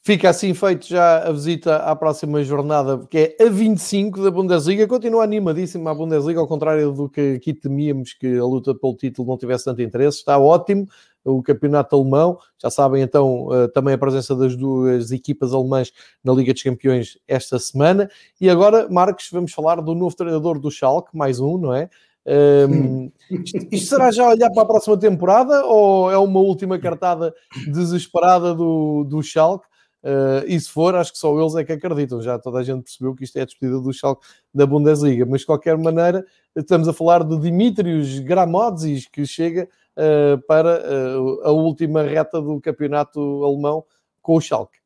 Fica 0.00 0.30
assim 0.30 0.54
feito 0.54 0.86
já 0.86 1.28
a 1.28 1.32
visita 1.32 1.76
à 1.76 1.94
próxima 1.94 2.42
jornada, 2.42 3.06
que 3.10 3.36
é 3.38 3.44
a 3.44 3.50
25 3.50 4.22
da 4.22 4.30
Bundesliga. 4.30 4.86
Continua 4.86 5.24
animadíssima 5.24 5.90
a 5.90 5.94
Bundesliga, 5.94 6.40
ao 6.40 6.48
contrário 6.48 6.92
do 6.92 7.10
que 7.10 7.34
aqui 7.36 7.52
temíamos 7.52 8.14
que 8.14 8.38
a 8.38 8.44
luta 8.44 8.74
pelo 8.74 8.96
título 8.96 9.28
não 9.28 9.36
tivesse 9.36 9.66
tanto 9.66 9.82
interesse. 9.82 10.18
Está 10.18 10.38
ótimo. 10.38 10.88
O 11.28 11.42
campeonato 11.42 11.94
alemão. 11.94 12.38
Já 12.60 12.70
sabem 12.70 13.02
então 13.02 13.48
também 13.74 13.94
a 13.94 13.98
presença 13.98 14.34
das 14.34 14.56
duas 14.56 15.10
equipas 15.10 15.52
alemãs 15.52 15.92
na 16.22 16.32
Liga 16.32 16.52
dos 16.52 16.62
Campeões 16.62 17.18
esta 17.26 17.58
semana. 17.58 18.10
E 18.40 18.48
agora, 18.48 18.88
Marcos, 18.88 19.28
vamos 19.30 19.52
falar 19.52 19.80
do 19.80 19.94
novo 19.94 20.14
treinador 20.16 20.58
do 20.58 20.70
Schalke, 20.70 21.16
mais 21.16 21.40
um, 21.40 21.58
não 21.58 21.74
é? 21.74 21.88
Um, 22.28 23.10
isto, 23.30 23.68
isto, 23.72 23.88
será 23.88 24.10
já 24.10 24.28
olhar 24.28 24.50
para 24.50 24.62
a 24.62 24.66
próxima 24.66 24.98
temporada 24.98 25.64
ou 25.64 26.10
é 26.10 26.18
uma 26.18 26.40
última 26.40 26.78
cartada 26.78 27.34
desesperada 27.72 28.54
do, 28.54 29.04
do 29.04 29.22
Schalke? 29.22 29.66
Uh, 30.02 30.46
e 30.46 30.58
se 30.58 30.70
for, 30.70 30.94
acho 30.94 31.12
que 31.12 31.18
só 31.18 31.38
eles 31.38 31.54
é 31.56 31.64
que 31.64 31.72
acreditam. 31.72 32.22
Já 32.22 32.38
toda 32.38 32.58
a 32.58 32.62
gente 32.62 32.84
percebeu 32.84 33.14
que 33.14 33.24
isto 33.24 33.36
é 33.36 33.42
a 33.42 33.44
despedida 33.44 33.80
do 33.80 33.92
Schalke 33.92 34.26
da 34.54 34.66
Bundesliga. 34.66 35.26
Mas 35.26 35.40
de 35.40 35.46
qualquer 35.46 35.76
maneira, 35.76 36.24
estamos 36.54 36.88
a 36.88 36.92
falar 36.92 37.24
de 37.24 37.38
Dimitrios 37.38 38.18
Gramodzis, 38.20 39.06
que 39.06 39.26
chega 39.26 39.68
uh, 39.96 40.40
para 40.46 40.80
uh, 40.80 41.42
a 41.42 41.50
última 41.50 42.02
reta 42.02 42.40
do 42.40 42.60
campeonato 42.60 43.20
alemão 43.44 43.84
com 44.22 44.36
o 44.36 44.40
Schalke. 44.40 44.78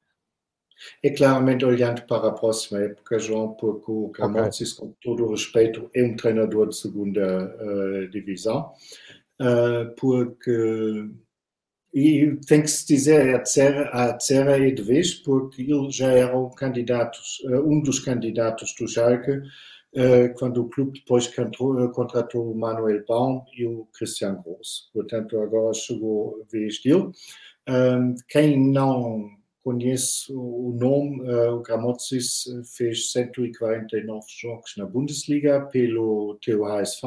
É 1.03 1.11
claramente 1.11 1.65
olhando 1.65 2.03
para 2.07 2.29
a 2.29 2.33
próxima 2.33 2.81
época, 2.81 3.17
João, 3.19 3.53
porque 3.53 3.89
o 3.89 4.09
Camotsis, 4.09 4.77
okay. 4.77 4.89
com 4.89 4.95
todo 5.01 5.25
o 5.25 5.31
respeito, 5.31 5.89
é 5.95 6.03
um 6.03 6.17
treinador 6.17 6.69
de 6.69 6.77
segunda 6.77 7.57
divisão, 8.11 8.73
porque 9.97 11.09
e 11.93 12.37
tem 12.47 12.63
que 12.63 12.69
se 12.69 12.87
dizer 12.87 13.35
a 13.35 13.39
terceira, 13.39 13.83
a 13.91 14.13
terceira 14.13 14.69
é 14.69 14.71
de 14.71 14.83
vez, 14.83 15.15
porque 15.15 15.63
ele 15.63 15.91
já 15.91 16.11
era 16.11 16.37
um, 16.37 16.51
candidato, 16.51 17.19
uh, 17.45 17.69
um 17.69 17.81
dos 17.83 17.99
candidatos 17.99 18.75
do 18.79 18.89
Schalke, 18.89 19.43
quando 20.39 20.63
o 20.63 20.71
clube 20.71 21.01
depois 21.01 21.27
contratou 21.27 22.51
o 22.51 22.59
Manuel 22.59 23.05
Baum 23.07 23.45
e 23.55 23.67
o 23.67 23.87
Christian 23.93 24.41
Gross. 24.43 24.89
Portanto, 24.91 25.39
agora 25.39 25.75
chegou 25.75 26.41
a 26.41 26.51
vez 26.51 26.81
dele. 26.83 27.11
Quem 28.27 28.73
não 28.73 29.29
conheço 29.63 30.39
o 30.39 30.77
nome, 30.79 31.23
o 31.31 31.61
Gramozis 31.61 32.47
eh, 32.49 32.63
fez 32.65 33.13
149 33.13 34.27
jogos 34.29 34.75
na 34.77 34.87
Bundesliga 34.87 35.69
pelo 35.73 36.37
teu 36.43 36.65
HSV, 36.65 37.07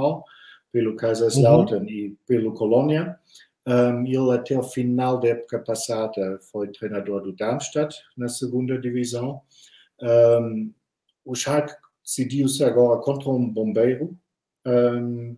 pelo 0.72 0.96
Kaiserslautern 0.96 1.86
uhum. 1.86 1.92
e 1.92 2.18
pelo 2.26 2.54
Colônia. 2.54 3.18
Um, 3.68 4.06
ele 4.06 4.32
até 4.32 4.58
o 4.58 4.64
final 4.64 5.20
da 5.20 5.30
época 5.30 5.60
passada 5.60 6.40
foi 6.52 6.68
treinador 6.68 7.22
do 7.22 7.34
Darmstadt 7.34 7.96
na 8.16 8.28
segunda 8.28 8.78
divisão. 8.78 9.42
Um, 10.02 10.72
o 11.24 11.34
Schalke 11.34 11.74
decidiu-se 12.04 12.64
agora 12.64 13.02
contra 13.02 13.30
um 13.30 13.50
bombeiro. 13.50 14.18
Um, 14.66 15.36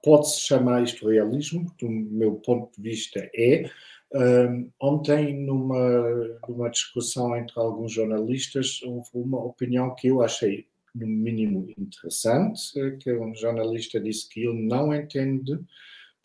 Pode-se 0.00 0.40
chamar 0.40 0.84
isto 0.84 1.08
realismo, 1.08 1.74
do 1.78 1.90
meu 1.90 2.36
ponto 2.36 2.70
de 2.80 2.88
vista 2.88 3.28
é, 3.34 3.68
um, 4.14 4.70
ontem, 4.80 5.34
numa, 5.34 6.38
numa 6.48 6.70
discussão 6.70 7.36
entre 7.36 7.58
alguns 7.58 7.92
jornalistas, 7.92 8.80
houve 8.82 9.10
uma 9.12 9.38
opinião 9.44 9.94
que 9.94 10.08
eu 10.08 10.22
achei, 10.22 10.66
no 10.94 11.06
mínimo, 11.06 11.68
interessante, 11.76 12.96
que 13.00 13.12
um 13.12 13.34
jornalista 13.34 14.00
disse 14.00 14.28
que 14.28 14.40
ele 14.46 14.62
não 14.62 14.94
entende 14.94 15.60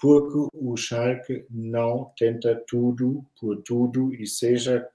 porque 0.03 0.49
o 0.53 0.75
Schalke 0.75 1.45
não 1.49 2.11
tenta 2.17 2.61
tudo 2.67 3.25
por 3.39 3.61
tudo 3.61 4.13
e 4.13 4.27
seja 4.27 4.85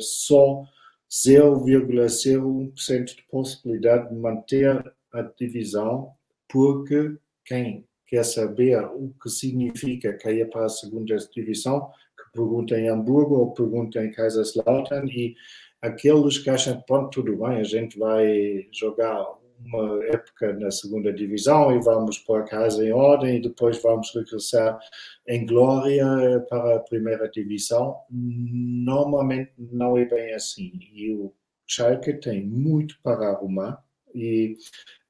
só 0.00 0.64
0,01% 1.08 3.04
de 3.04 3.22
possibilidade 3.30 4.08
de 4.08 4.16
manter 4.16 4.92
a 5.12 5.22
divisão, 5.38 6.10
porque 6.48 7.16
quem 7.44 7.86
quer 8.08 8.24
saber 8.24 8.84
o 8.84 9.14
que 9.22 9.30
significa 9.30 10.18
cair 10.18 10.50
para 10.50 10.64
a 10.66 10.68
segunda 10.68 11.16
divisão 11.32 11.92
pergunta 12.32 12.76
em 12.76 12.88
Hamburgo 12.88 13.36
ou 13.36 13.54
pergunta 13.54 14.04
em 14.04 14.10
Kaiserslautern 14.10 15.08
e 15.08 15.36
aqueles 15.80 16.38
que 16.38 16.50
acham 16.50 16.80
que 16.80 16.86
pronto, 16.86 17.10
tudo 17.10 17.36
bem, 17.36 17.60
a 17.60 17.64
gente 17.64 17.96
vai 17.96 18.66
jogar 18.72 19.24
uma 19.66 20.04
época 20.06 20.52
na 20.54 20.70
segunda 20.70 21.12
divisão 21.12 21.74
e 21.74 21.80
vamos 21.80 22.18
pôr 22.18 22.40
a 22.40 22.44
casa 22.44 22.84
em 22.84 22.92
ordem 22.92 23.36
e 23.36 23.42
depois 23.42 23.80
vamos 23.82 24.14
regressar 24.14 24.78
em 25.26 25.46
glória 25.46 26.06
para 26.48 26.76
a 26.76 26.80
primeira 26.80 27.28
divisão. 27.28 27.96
Normalmente 28.10 29.52
não 29.58 29.96
é 29.96 30.04
bem 30.04 30.34
assim. 30.34 30.72
E 30.92 31.12
o 31.12 31.32
Schalke 31.66 32.14
tem 32.14 32.44
muito 32.44 32.98
para 33.02 33.28
arrumar 33.28 33.82
e 34.14 34.56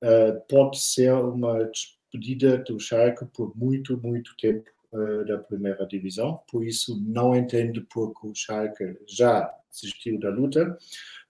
uh, 0.03 0.40
pode 0.48 0.80
ser 0.80 1.12
uma 1.12 1.64
despedida 1.64 2.59
do 2.59 2.78
Schalke 2.78 3.26
por 3.26 3.57
muito, 3.57 3.98
muito 3.98 4.34
tempo 4.36 4.70
uh, 4.92 5.24
da 5.24 5.38
primeira 5.38 5.86
divisão, 5.86 6.40
por 6.50 6.64
isso 6.64 7.03
não 7.05 7.34
entendo 7.34 7.84
porque 7.92 8.26
o 8.26 8.34
Schalke 8.34 8.96
já 9.09 9.53
desistiu 9.72 10.20
da 10.20 10.28
luta, 10.28 10.76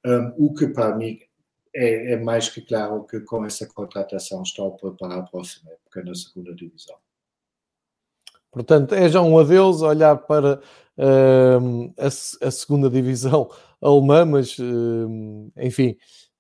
um, 0.05 0.47
o 0.47 0.55
que 0.55 0.67
para 0.69 0.97
mim 0.97 1.21
é, 1.75 2.13
é, 2.13 2.17
mais 2.17 2.49
que 2.49 2.61
claro 2.61 3.05
que 3.05 3.21
com 3.21 3.45
essa 3.45 3.67
contratação 3.67 4.43
está 4.43 4.67
a 4.67 4.71
preparar 4.71 5.19
a 5.21 5.23
próxima 5.23 5.71
época 5.73 6.03
na 6.05 6.15
segunda 6.15 6.55
divisão. 6.55 6.97
Portanto, 8.51 8.95
é 8.95 9.09
já 9.09 9.23
um 9.23 9.39
adeus 9.39 9.81
olhar 9.81 10.15
para 10.15 10.61
uh, 10.99 11.95
a, 11.99 12.07
a, 12.47 12.51
segunda 12.51 12.91
divisão 12.91 13.49
alemã, 13.81 14.27
mas 14.27 14.59
uh, 14.59 15.51
enfim, 15.57 15.97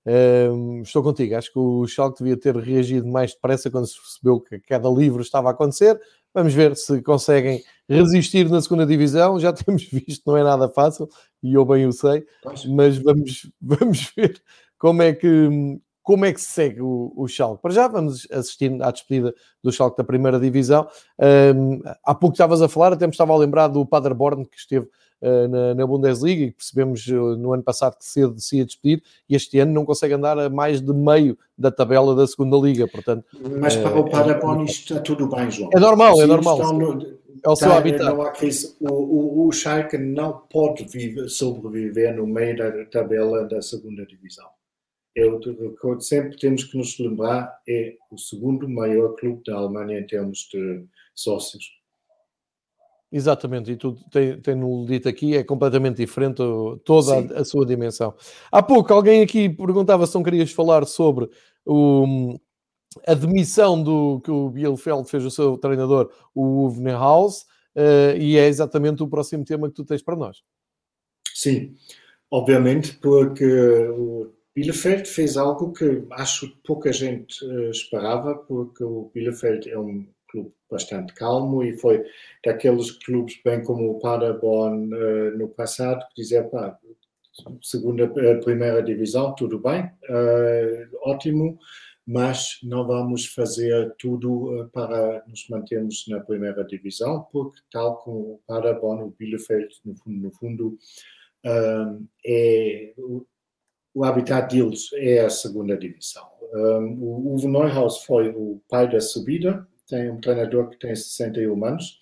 uh, 0.06 0.82
estou 0.82 1.02
contigo. 1.02 1.34
Acho 1.34 1.50
que 1.50 1.58
o 1.58 1.86
Schalke 1.86 2.22
devia 2.22 2.36
ter 2.36 2.54
reagido 2.54 3.06
mais 3.06 3.32
depressa 3.32 3.70
quando 3.70 3.86
se 3.86 3.98
percebeu 3.98 4.40
que 4.40 4.60
cada 4.60 4.90
livro 4.90 5.22
estava 5.22 5.48
a 5.48 5.52
acontecer. 5.52 5.98
Vamos 6.34 6.52
ver 6.52 6.76
se 6.76 7.02
conseguem 7.02 7.62
resistir 7.88 8.48
na 8.48 8.60
segunda 8.60 8.84
divisão. 8.84 9.40
Já 9.40 9.52
temos 9.54 9.84
visto, 9.84 10.22
não 10.26 10.36
é 10.36 10.42
nada 10.42 10.68
fácil, 10.68 11.08
e 11.42 11.54
eu 11.54 11.64
bem 11.64 11.86
o 11.86 11.92
sei, 11.92 12.26
mas 12.68 12.98
vamos, 12.98 13.50
vamos 13.60 14.12
ver 14.14 14.42
como 14.82 15.00
é 15.00 15.12
que, 15.12 15.78
como 16.02 16.24
é 16.24 16.32
que 16.32 16.40
se 16.40 16.48
segue 16.48 16.80
o, 16.80 17.12
o 17.16 17.28
Schalke. 17.28 17.62
Para 17.62 17.70
já 17.70 17.86
vamos 17.86 18.26
assistir 18.32 18.82
à 18.82 18.90
despedida 18.90 19.32
do 19.62 19.70
Schalke 19.70 19.96
da 19.96 20.02
primeira 20.02 20.40
divisão. 20.40 20.88
Um, 21.54 21.80
há 22.04 22.12
pouco 22.12 22.34
estavas 22.34 22.60
a 22.60 22.68
falar, 22.68 22.92
até 22.92 23.06
me 23.06 23.12
estava 23.12 23.32
a 23.32 23.36
lembrar 23.36 23.68
do 23.68 23.86
Paderborn, 23.86 24.44
que 24.44 24.56
esteve 24.56 24.86
uh, 25.22 25.46
na, 25.48 25.74
na, 25.76 25.86
Bundesliga, 25.86 26.46
e 26.46 26.50
percebemos 26.50 27.06
uh, 27.06 27.36
no 27.36 27.52
ano 27.52 27.62
passado 27.62 27.96
que 27.96 28.04
cedo 28.04 28.40
se 28.40 28.56
ia 28.56 28.66
despedir, 28.66 29.04
e 29.28 29.36
este 29.36 29.56
ano 29.60 29.72
não 29.72 29.84
consegue 29.84 30.14
andar 30.14 30.36
a 30.36 30.50
mais 30.50 30.80
de 30.80 30.92
meio 30.92 31.38
da 31.56 31.70
tabela 31.70 32.16
da 32.16 32.26
segunda 32.26 32.56
liga, 32.56 32.88
portanto... 32.88 33.24
Mas 33.60 33.76
para 33.76 34.00
o 34.00 34.10
Paderborn 34.10 34.64
isto 34.64 34.94
está 34.94 35.00
tudo 35.00 35.28
bem, 35.28 35.48
João. 35.48 35.70
É 35.72 35.78
normal, 35.78 36.20
é 36.20 36.26
normal. 36.26 36.58
É 37.44 37.48
o 37.48 37.54
seu 37.54 37.68
tá, 37.68 37.78
habitat. 37.78 38.12
O, 38.80 38.88
o, 38.88 39.46
o 39.46 39.52
Schalke 39.52 39.96
não 39.96 40.42
pode 40.50 40.84
viver, 40.88 41.28
sobreviver 41.28 42.16
no 42.16 42.26
meio 42.26 42.56
da 42.56 42.84
tabela 42.86 43.44
da 43.44 43.62
segunda 43.62 44.04
divisão. 44.04 44.48
É 45.14 45.26
o 45.26 45.38
que 45.38 46.00
sempre 46.00 46.38
temos 46.38 46.64
que 46.64 46.76
nos 46.76 46.98
lembrar, 46.98 47.60
é 47.68 47.96
o 48.10 48.16
segundo 48.16 48.68
maior 48.68 49.14
clube 49.16 49.42
da 49.44 49.56
Alemanha 49.56 50.00
em 50.00 50.06
termos 50.06 50.48
de 50.50 50.84
sócios. 51.14 51.82
Exatamente, 53.12 53.70
e 53.70 53.76
tu 53.76 53.94
tem-no 54.42 54.86
dito 54.86 55.06
aqui, 55.06 55.36
é 55.36 55.44
completamente 55.44 55.98
diferente 55.98 56.40
toda 56.82 57.36
a, 57.36 57.40
a, 57.40 57.44
sua 57.44 57.66
dimensão. 57.66 58.14
Há 58.50 58.62
pouco 58.62 58.90
alguém 58.90 59.20
aqui 59.20 59.50
perguntava 59.50 60.06
se 60.06 60.14
não 60.14 60.22
querias 60.22 60.50
falar 60.50 60.86
sobre 60.86 61.28
o, 61.66 62.34
a 63.06 63.12
demissão 63.12 63.82
do 63.82 64.18
que 64.20 64.30
o 64.30 64.48
Bielefeld 64.48 65.10
fez 65.10 65.26
o 65.26 65.30
seu 65.30 65.58
treinador, 65.58 66.10
o 66.34 66.64
Uwe 66.64 66.80
Neuhaus, 66.80 67.42
uh, 67.76 68.16
e 68.18 68.38
é 68.38 68.46
exatamente 68.46 69.02
o 69.02 69.08
próximo 69.08 69.44
tema 69.44 69.68
que 69.68 69.74
tu 69.74 69.84
tens 69.84 70.02
para 70.02 70.16
nós. 70.16 70.38
Sim, 71.34 71.74
obviamente, 72.30 72.94
porque 72.94 73.44
o 73.44 74.32
Bielefeld 74.54 75.08
fez 75.08 75.36
algo 75.36 75.72
que 75.72 76.04
acho 76.10 76.50
que 76.50 76.58
pouca 76.62 76.92
gente 76.92 77.42
uh, 77.44 77.70
esperava, 77.70 78.34
porque 78.34 78.84
o 78.84 79.10
Bielefeld 79.14 79.70
é 79.70 79.78
um 79.78 80.06
clube 80.28 80.52
bastante 80.70 81.14
calmo 81.14 81.62
e 81.62 81.76
foi 81.78 82.04
daqueles 82.44 82.90
clubes, 82.90 83.40
bem 83.42 83.62
como 83.62 83.90
o 83.90 83.98
Paderborn 83.98 84.94
uh, 84.94 85.38
no 85.38 85.48
passado, 85.48 86.06
que 86.08 86.20
dizia, 86.22 86.44
pá, 86.44 86.78
segunda, 87.62 88.04
uh, 88.04 88.44
primeira 88.44 88.82
divisão, 88.82 89.34
tudo 89.34 89.58
bem, 89.58 89.90
ótimo, 91.00 91.58
mas 92.06 92.58
não 92.62 92.86
vamos 92.86 93.26
fazer 93.26 93.94
tudo 93.98 94.68
para 94.72 95.24
nos 95.26 95.48
mantermos 95.48 96.04
na 96.08 96.20
primeira 96.20 96.62
divisão, 96.64 97.26
porque 97.32 97.58
tal 97.70 97.96
como 97.98 98.18
o 98.18 98.40
Paderborn, 98.46 99.04
o 99.04 99.14
Bielefeld, 99.18 99.74
no 99.84 99.94
fundo, 99.96 100.20
no 100.20 100.30
fundo 100.32 100.78
é 102.26 102.92
o 103.94 104.04
habitat 104.04 104.54
deles 104.54 104.90
é 104.94 105.20
a 105.20 105.30
segunda 105.30 105.76
divisão. 105.76 106.26
O 106.52 107.34
Uwe 107.34 107.46
Neuhaus 107.46 108.04
foi 108.04 108.28
o 108.28 108.60
pai 108.68 108.90
da 108.90 109.00
subida, 109.00 109.66
tem 109.88 110.10
um 110.10 110.20
treinador 110.20 110.68
que 110.68 110.78
tem 110.78 110.94
61 110.94 111.64
anos. 111.64 111.98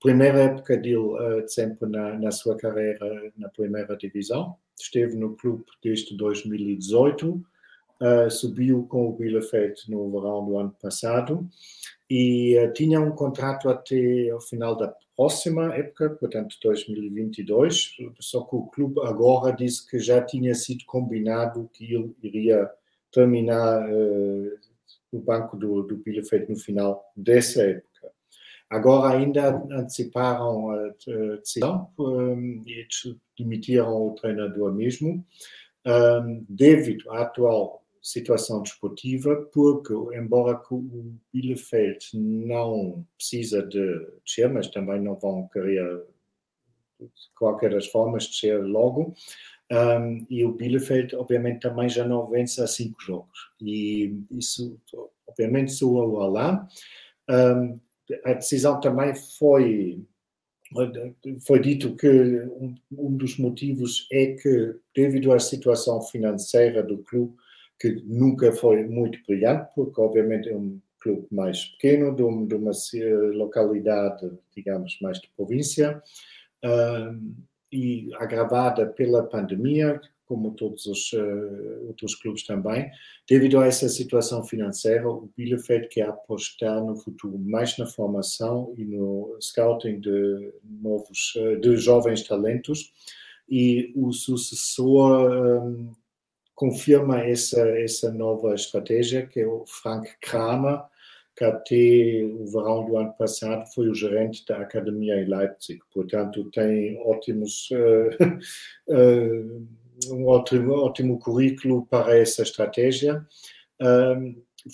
Primeira 0.00 0.38
época 0.40 0.76
dele 0.76 0.96
uh, 0.96 1.48
sempre 1.48 1.88
na, 1.88 2.18
na, 2.18 2.30
sua 2.30 2.56
carreira 2.56 3.32
na 3.36 3.48
primeira 3.48 3.96
divisão. 3.96 4.56
Esteve 4.78 5.16
no 5.16 5.34
clube 5.36 5.64
desde 5.82 6.16
2018. 6.16 7.42
Uh, 8.00 8.30
subiu 8.30 8.86
com 8.88 9.08
o 9.08 9.12
Bielefeld 9.12 9.90
no 9.90 10.10
verão 10.10 10.44
do 10.44 10.58
ano 10.58 10.76
passado. 10.80 11.48
E 12.08 12.56
uh, 12.58 12.72
tinha 12.72 13.00
um 13.00 13.10
contrato 13.10 13.68
até 13.68 14.32
o 14.34 14.40
final 14.40 14.76
da 14.76 14.94
próxima 15.16 15.74
época, 15.74 16.10
portanto 16.10 16.56
2022, 16.62 17.96
só 18.20 18.42
que 18.42 18.54
o 18.54 18.66
clube 18.66 19.00
agora 19.00 19.54
disse 19.54 19.88
que 19.88 19.98
já 19.98 20.22
tinha 20.22 20.54
sido 20.54 20.84
combinado 20.84 21.70
que 21.72 21.94
ele 21.94 22.14
iria 22.22 22.70
terminar 23.10 23.88
uh, 23.88 24.58
no 25.12 25.20
banco 25.20 25.56
do, 25.56 25.82
do 25.82 25.96
Bielefeld 25.96 26.50
no 26.50 26.58
final 26.58 27.10
dessa 27.16 27.62
época. 27.62 27.86
Agora 28.68 29.16
ainda 29.16 29.64
anteciparam 29.70 30.70
a 30.70 30.88
decisão 31.38 31.88
um, 31.98 32.62
e 32.66 32.86
demitiram 33.38 34.08
o 34.08 34.14
treinador 34.14 34.74
mesmo, 34.74 35.24
um, 35.86 36.44
devido 36.48 37.10
à 37.12 37.22
atual 37.22 37.85
situação 38.06 38.62
desportiva, 38.62 39.34
porque, 39.52 39.92
embora 40.16 40.62
o 40.70 41.12
Bielefeld 41.32 41.98
não 42.14 43.04
precisa 43.16 43.66
de 43.66 44.06
descer, 44.24 44.48
mas 44.48 44.68
também 44.68 45.00
não 45.00 45.16
vão 45.16 45.48
querer, 45.48 46.04
de 47.00 47.08
qualquer 47.36 47.72
das 47.72 47.88
formas, 47.88 48.28
descer 48.28 48.62
logo, 48.62 49.12
um, 49.72 50.24
e 50.30 50.44
o 50.44 50.52
Bielefeld, 50.52 51.16
obviamente, 51.16 51.62
também 51.62 51.88
já 51.88 52.06
não 52.06 52.28
vence 52.28 52.62
há 52.62 52.68
cinco 52.68 53.02
jogos. 53.02 53.50
E 53.60 54.16
isso, 54.30 54.80
obviamente, 55.26 55.72
soa 55.72 56.06
o 56.06 56.20
alá. 56.20 56.68
Um, 57.28 57.80
a 58.24 58.34
decisão 58.34 58.78
também 58.78 59.16
foi 59.16 60.00
foi 61.46 61.60
dito 61.60 61.94
que 61.94 62.08
um, 62.08 62.74
um, 62.90 63.16
dos 63.16 63.38
motivos 63.38 64.08
é 64.10 64.34
que, 64.34 64.74
devido 64.94 65.32
à 65.32 65.38
situação 65.38 66.02
financeira 66.02 66.82
do 66.82 66.98
clube, 66.98 67.36
que 67.78 68.02
nunca 68.04 68.52
foi 68.52 68.84
muito 68.84 69.18
brilhante, 69.26 69.68
porque 69.74 70.00
obviamente 70.00 70.48
é 70.48 70.56
um 70.56 70.80
clube 71.00 71.26
mais 71.30 71.64
pequeno, 71.66 72.14
de, 72.14 72.22
um, 72.22 72.46
de 72.46 72.54
uma 72.54 72.72
localidade, 73.34 74.30
digamos, 74.54 74.98
mais 75.00 75.20
de 75.20 75.28
província, 75.36 76.02
um, 76.64 77.34
e 77.72 78.08
agravada 78.14 78.86
pela 78.86 79.22
pandemia, 79.22 80.00
como 80.24 80.52
todos 80.52 80.86
os 80.86 81.12
uh, 81.12 81.86
outros 81.86 82.14
clubes 82.16 82.44
também. 82.44 82.90
Devido 83.28 83.60
a 83.60 83.66
essa 83.66 83.88
situação 83.88 84.42
financeira, 84.42 85.08
o 85.08 85.30
Bielefeld 85.36 85.88
quer 85.88 86.08
apostar 86.08 86.84
no 86.84 86.96
futuro 86.96 87.38
mais 87.38 87.78
na 87.78 87.86
formação 87.86 88.74
e 88.76 88.84
no 88.84 89.36
scouting 89.40 90.00
de 90.00 90.52
novos, 90.64 91.34
uh, 91.36 91.60
de 91.60 91.76
jovens 91.76 92.22
talentos 92.26 92.92
e 93.48 93.92
o 93.94 94.12
sucessor 94.12 95.94
confirma 96.56 97.20
essa, 97.20 97.60
essa 97.78 98.10
nova 98.10 98.54
estratégia, 98.54 99.26
que 99.26 99.40
é 99.40 99.46
o 99.46 99.64
Frank 99.66 100.10
Kramer, 100.20 100.82
que 101.36 101.44
até 101.44 102.24
o 102.24 102.46
verão 102.46 102.86
do 102.86 102.96
ano 102.96 103.12
passado 103.12 103.64
foi 103.74 103.88
o 103.90 103.94
gerente 103.94 104.44
da 104.46 104.56
academia 104.56 105.20
em 105.20 105.28
Leipzig. 105.28 105.78
Portanto, 105.92 106.50
tem 106.50 106.98
ótimos 107.04 107.68
uh, 108.88 108.88
um 110.10 110.26
ótimo, 110.26 110.72
ótimo 110.72 111.18
currículo 111.18 111.86
para 111.86 112.18
essa 112.18 112.42
estratégia. 112.42 113.24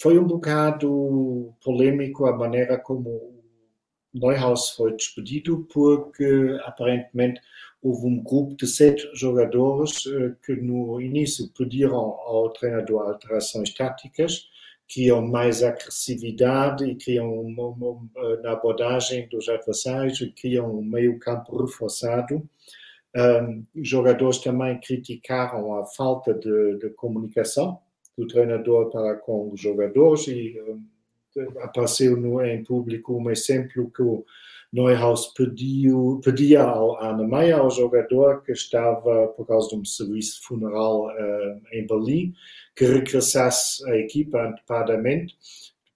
Foi 0.00 0.18
um 0.18 0.26
bocado 0.26 1.52
polêmico 1.62 2.26
a 2.26 2.36
maneira 2.36 2.78
como 2.78 3.42
Neuhaus 4.14 4.70
foi 4.70 4.94
despedido, 4.94 5.66
porque 5.72 6.58
aparentemente 6.64 7.40
houve 7.82 8.06
um 8.06 8.22
grupo 8.22 8.54
de 8.54 8.66
sete 8.66 9.10
jogadores 9.12 10.06
uh, 10.06 10.36
que 10.46 10.54
no 10.54 11.00
início 11.00 11.48
pediram 11.56 11.96
ao 11.96 12.50
treinador 12.50 13.02
alterações 13.02 13.74
táticas, 13.74 14.48
queriam 14.86 15.26
mais 15.26 15.62
agressividade 15.62 16.84
e 16.84 16.94
queriam 16.94 17.32
uma, 17.40 17.68
uma, 17.68 18.36
na 18.42 18.52
abordagem 18.52 19.28
dos 19.28 19.48
adversários 19.48 20.20
queriam 20.36 20.78
um 20.78 20.82
meio 20.82 21.18
campo 21.18 21.56
reforçado. 21.56 22.46
Um, 23.14 23.64
jogadores 23.76 24.38
também 24.38 24.78
criticaram 24.80 25.78
a 25.78 25.84
falta 25.84 26.32
de, 26.32 26.78
de, 26.78 26.90
comunicação 26.90 27.78
do 28.16 28.26
treinador 28.26 28.90
para 28.90 29.16
com 29.16 29.50
os 29.50 29.60
jogadores 29.60 30.28
e 30.28 30.58
um, 30.60 30.82
apareceu 31.60 32.16
no, 32.16 32.42
em 32.42 32.64
público 32.64 33.14
um 33.14 33.30
exemplo 33.30 33.90
que 33.90 34.02
o 34.02 34.24
Neuhaus 34.72 35.26
pediu, 35.34 36.20
pedia 36.24 36.62
ao, 36.62 36.96
à 36.96 37.08
Alemanha, 37.08 37.56
ao 37.58 37.70
jogador 37.70 38.42
que 38.42 38.52
estava 38.52 39.28
por 39.28 39.46
causa 39.46 39.68
de 39.68 39.76
um 39.76 39.84
serviço 39.84 40.42
funeral 40.44 41.08
uh, 41.08 41.60
em 41.72 41.86
Berlim, 41.86 42.32
que 42.74 42.86
regressasse 42.86 43.86
à 43.90 43.96
equipa 43.96 44.38
antecipadamente. 44.40 45.36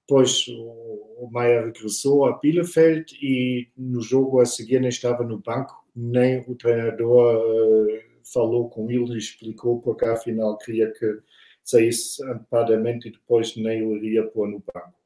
Depois 0.06 0.46
o, 0.48 1.28
Meyer 1.32 1.64
regressou 1.64 2.26
a 2.26 2.38
Bielefeld 2.38 3.16
e 3.20 3.68
no 3.76 4.02
jogo 4.02 4.40
a 4.40 4.44
seguir 4.44 4.84
estava 4.84 5.24
no 5.24 5.38
banco 5.38 5.86
nem 5.96 6.44
o 6.46 6.54
treinador 6.54 7.36
uh, 7.36 8.02
falou 8.22 8.68
com 8.68 8.90
ele 8.90 9.14
e 9.14 9.18
explicou 9.18 9.80
porque 9.80 10.04
afinal 10.04 10.58
queria 10.58 10.92
que 10.92 11.20
saísse 11.64 12.22
antecipadamente 12.24 13.08
e 13.08 13.12
depois 13.12 13.56
nem 13.56 13.82
o 13.82 13.96
iria 13.96 14.24
pôr 14.24 14.48
no 14.48 14.62
banco. 14.72 15.05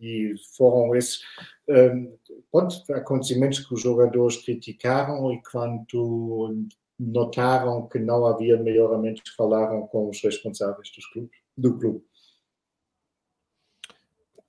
E 0.00 0.34
foram 0.56 0.94
esses 0.94 1.20
um, 1.68 2.16
pronto, 2.52 2.74
acontecimentos 2.92 3.60
que 3.60 3.72
os 3.72 3.80
jogadores 3.80 4.36
criticaram 4.44 5.32
e 5.32 5.40
quando 5.50 6.66
notaram 6.98 7.88
que 7.88 7.98
não 7.98 8.26
havia 8.26 8.56
melhoramentos 8.56 9.34
falaram 9.34 9.86
com 9.86 10.10
os 10.10 10.22
responsáveis 10.22 10.90
dos 10.94 11.06
clubes, 11.06 11.38
do 11.56 11.78
clube. 11.78 12.04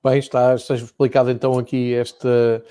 Bem, 0.04 0.20
está, 0.20 0.54
está 0.54 0.76
explicado 0.76 1.32
então 1.32 1.58
aqui 1.58 1.94
esta 1.94 2.64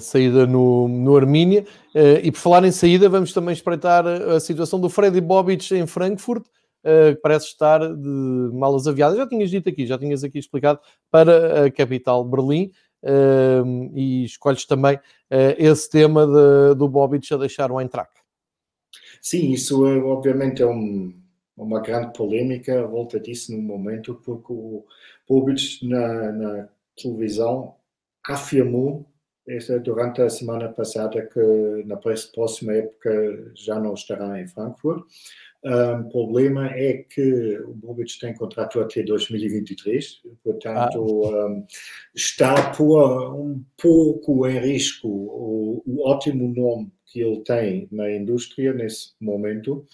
saída 0.00 0.46
no, 0.46 0.88
no 0.88 1.16
Armínia. 1.16 1.64
Uh, 1.94 2.20
e 2.22 2.30
por 2.30 2.38
falar 2.38 2.64
em 2.64 2.70
saída, 2.70 3.08
vamos 3.08 3.32
também 3.32 3.52
espreitar 3.52 4.06
a 4.06 4.38
situação 4.40 4.80
do 4.80 4.88
Freddy 4.88 5.20
Bobic 5.20 5.74
em 5.74 5.86
Frankfurt, 5.86 6.44
uh, 6.44 6.50
que 6.84 7.20
parece 7.22 7.46
estar 7.46 7.80
de 7.80 8.50
malas 8.52 8.86
aviadas. 8.86 9.16
Já 9.16 9.26
tinhas 9.26 9.50
dito 9.50 9.68
aqui, 9.68 9.86
já 9.86 9.98
tinhas 9.98 10.22
aqui 10.22 10.38
explicado, 10.38 10.78
para 11.10 11.64
a 11.64 11.70
capital 11.70 12.24
Berlim. 12.24 12.70
Uh, 13.02 13.92
e 13.94 14.24
escolhes 14.24 14.64
também 14.64 14.98
esse 15.58 15.90
tema 15.90 16.26
de, 16.26 16.74
do 16.74 16.88
Bobic 16.88 17.30
a 17.34 17.36
deixar 17.36 17.70
o 17.70 17.78
Eintracht. 17.78 18.14
Sim, 19.20 19.52
isso 19.52 19.86
é, 19.86 19.98
obviamente 19.98 20.62
é 20.62 20.66
um, 20.66 21.14
uma 21.56 21.80
grande 21.80 22.12
polêmica 22.12 22.82
à 22.82 22.86
volta 22.86 23.20
disso 23.20 23.52
no 23.52 23.62
momento, 23.62 24.14
porque 24.24 24.52
o 24.52 24.84
Bobic 25.28 25.86
na, 25.86 26.32
na 26.32 26.68
televisão 26.96 27.74
afirmou 28.26 29.06
esta, 29.46 29.78
durante 29.78 30.22
a 30.22 30.30
semana 30.30 30.68
passada 30.68 31.26
que 31.26 31.84
na 31.86 31.96
próxima 31.96 32.72
época 32.72 33.52
já 33.54 33.78
não 33.78 33.94
estará 33.94 34.40
em 34.40 34.46
Frankfurt. 34.46 35.04
O 35.64 35.94
um, 35.94 36.08
problema 36.10 36.66
é 36.66 36.98
que 36.98 37.58
o 37.60 37.72
Bobic 37.72 38.20
tem 38.20 38.34
contrato 38.34 38.80
até 38.80 39.02
2023, 39.02 40.20
portanto 40.42 41.24
ah. 41.24 41.46
um, 41.46 41.66
está 42.14 42.52
a 42.52 42.70
pôr 42.70 43.34
um 43.34 43.64
pouco 43.80 44.46
em 44.46 44.58
risco 44.58 45.08
o, 45.08 45.82
o, 45.86 46.06
ótimo 46.06 46.52
nome 46.54 46.92
que 47.06 47.20
ele 47.20 47.40
tem 47.44 47.88
na 47.90 48.12
indústria 48.12 48.74
nesse 48.74 49.14
momento, 49.18 49.86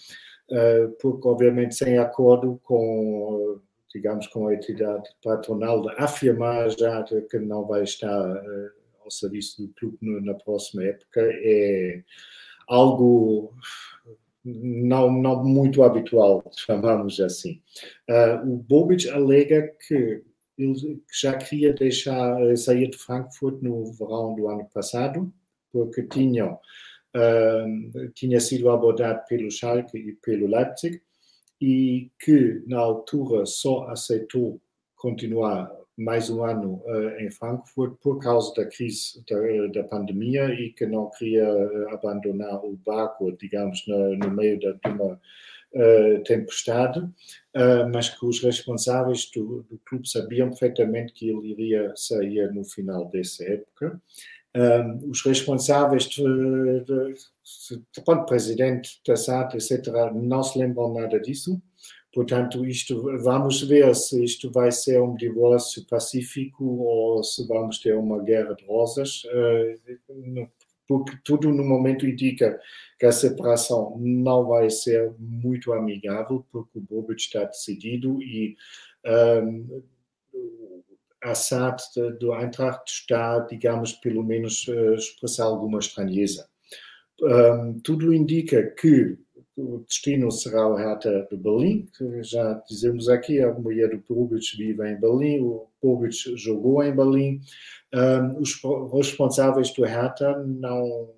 uh, 0.51 0.91
porque 1.01 1.29
obviamente 1.29 1.77
sem 1.77 1.99
acordo 1.99 2.61
com 2.65 3.61
digamos 3.95 4.27
com 4.27 4.49
a 4.49 4.55
entidade 4.55 5.09
patronal 5.23 5.83
de 5.83 5.91
afirmar 5.99 6.69
já 6.71 7.05
que 7.05 7.39
não 7.39 7.65
vai 7.65 7.85
estar 7.85 8.29
uh, 8.29 8.71
ao 9.05 9.11
serviço 9.11 9.63
do 9.63 9.73
clube 9.75 9.99
na 10.01 10.35
próxima 10.35 10.83
época 10.83 11.21
é 11.21 12.03
algo 12.67 13.55
não, 14.45 15.11
não 15.11 15.45
muito 15.45 15.83
habitual, 15.83 16.43
chamamos 16.57 17.21
assim. 17.21 17.61
Uh, 18.09 18.55
o 18.55 18.57
Bobic 18.57 19.09
alega 19.09 19.75
que 19.87 20.23
ele 20.59 21.03
já 21.21 21.37
queria 21.37 21.73
deixar 21.73 22.37
sair 22.57 22.91
de 22.91 22.99
Frankfurt 22.99 23.63
no 23.63 23.93
verão 23.93 24.35
do 24.35 24.49
ano 24.49 24.69
passado, 24.73 25.33
porque 25.73 26.03
tinham, 26.03 26.59
uh, 27.17 28.11
tinha 28.15 28.41
sido 28.41 28.71
abordado 28.71 29.23
pelo 29.29 29.51
Schalke 29.51 29.97
e 29.99 30.13
pelo 30.15 30.47
Leipzig, 30.47 31.01
e 31.61 32.11
que 32.19 32.63
na 32.67 32.79
altura 32.79 33.45
só 33.45 33.89
aceitou 33.89 34.61
continuar 34.97 35.71
mais 36.01 36.31
um 36.31 36.43
ano 36.43 36.83
uh, 36.87 37.21
em 37.21 37.31
Frankfurt 37.31 37.95
por 38.01 38.19
causa 38.21 38.55
da 38.55 38.65
crise 38.65 39.23
da, 39.29 39.83
da, 39.83 39.87
pandemia 39.87 40.47
e 40.47 40.73
que 40.73 40.87
não 40.87 41.11
queria 41.11 41.45
eh, 41.45 41.93
abandonar 41.93 42.65
o 42.65 42.75
barco, 42.75 43.31
digamos, 43.33 43.87
no, 43.87 44.17
no 44.17 44.31
meio 44.31 44.59
de 44.59 44.75
uma 44.87 45.13
uh, 45.13 46.23
tempestade, 46.25 47.01
uh, 47.01 47.87
mas 47.93 48.09
que 48.09 48.25
os 48.25 48.43
responsáveis 48.43 49.31
do, 49.31 49.63
do, 49.65 49.79
clube 49.85 50.09
sabiam 50.09 50.49
perfeitamente 50.49 51.13
que 51.13 51.29
ele 51.29 51.51
iria 51.51 51.93
sair 51.95 52.51
no 52.51 52.65
final 52.65 53.05
dessa 53.11 53.45
época. 53.45 54.01
os 55.07 55.23
responsáveis, 55.23 56.05
de, 56.05 56.23
de, 56.23 57.15
de, 57.15 57.77
de, 57.77 58.27
presidente 58.27 59.01
da 59.07 59.17
SAD, 59.17 59.57
etc., 59.57 59.87
não 60.15 60.43
se 60.43 60.59
lembram 60.59 60.95
nada 60.95 61.21
disso 61.21 61.61
Portanto, 62.13 62.67
isto, 62.67 63.03
vamos 63.23 63.63
ver 63.63 63.95
se 63.95 64.25
isto 64.25 64.51
vai 64.51 64.73
ser 64.73 65.01
um 65.01 65.15
divórcio 65.15 65.87
pacífico 65.87 66.65
ou 66.65 67.23
se 67.23 67.47
vamos 67.47 67.79
ter 67.79 67.95
uma 67.95 68.21
guerra 68.21 68.55
de 68.55 68.65
rosas, 68.67 69.23
porque 70.89 71.17
tudo 71.23 71.53
no 71.53 71.65
momento 71.65 72.05
indica 72.05 72.59
que 72.99 73.07
a 73.07 73.13
separação 73.13 73.97
não 73.97 74.49
vai 74.49 74.69
ser 74.71 75.13
muito 75.21 75.73
amigável, 75.73 76.45
porque 76.51 76.79
o 76.79 76.83
Bobic 76.83 77.21
está 77.21 77.45
decidido 77.45 78.21
e 78.21 78.57
um, 79.43 79.83
a 81.23 81.35
SAD 81.35 81.81
do 82.19 82.35
Eintracht 82.35 82.83
está, 82.91 83.39
digamos, 83.41 83.93
pelo 83.93 84.25
menos 84.25 84.67
uh, 84.67 84.95
expressar 84.95 85.45
alguma 85.45 85.79
estranheza. 85.79 86.49
Um, 87.23 87.79
tudo 87.81 88.13
indica 88.13 88.63
que 88.71 89.17
o 89.61 89.85
destino 89.87 90.31
será 90.31 90.67
o 90.67 90.75
Hertha 90.75 91.27
de 91.31 91.37
Berlim, 91.37 91.87
que 91.97 92.23
já 92.23 92.55
dizemos 92.69 93.09
aqui, 93.09 93.41
a 93.41 93.53
mulher 93.53 93.91
do 93.91 94.03
Bobic 94.09 94.57
vive 94.57 94.89
em 94.89 94.99
Berlim, 94.99 95.41
o 95.41 95.67
Bobic 95.83 96.37
jogou 96.37 96.83
em 96.83 96.95
Berlim. 96.95 97.41
Um, 97.95 98.41
os 98.41 98.61
responsáveis 98.93 99.73
do 99.73 99.85
Hertha 99.85 100.43
não 100.45 101.11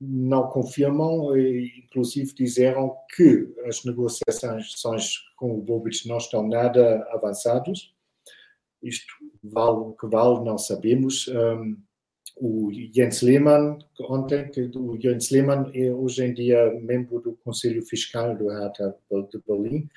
não 0.00 0.48
confirmam 0.48 1.36
e 1.36 1.82
inclusive 1.84 2.32
disseram 2.32 2.94
que 3.16 3.52
as 3.66 3.84
negociações 3.84 5.18
com 5.36 5.58
o 5.58 5.60
Bobic 5.60 6.06
não 6.06 6.18
estão 6.18 6.46
nada 6.46 7.04
avançadas. 7.10 7.92
Isto 8.80 9.12
vale 9.42 9.78
o 9.78 9.92
que 9.94 10.06
vale, 10.06 10.44
não 10.44 10.56
sabemos. 10.56 11.26
Um, 11.28 11.76
o 12.40 12.70
Jens 12.94 13.22
Lehmann, 13.22 13.78
ontem, 14.00 14.50
o 14.76 15.00
Jens 15.00 15.30
Lehmann 15.30 15.70
é 15.74 15.92
hoje 15.92 16.24
em 16.24 16.34
dia 16.34 16.72
membro 16.80 17.20
do 17.20 17.36
Conselho 17.44 17.82
Fiscal 17.84 18.36
do 18.36 18.48
Hertha 18.48 18.94
de 19.10 19.40
Berlim, 19.46 19.88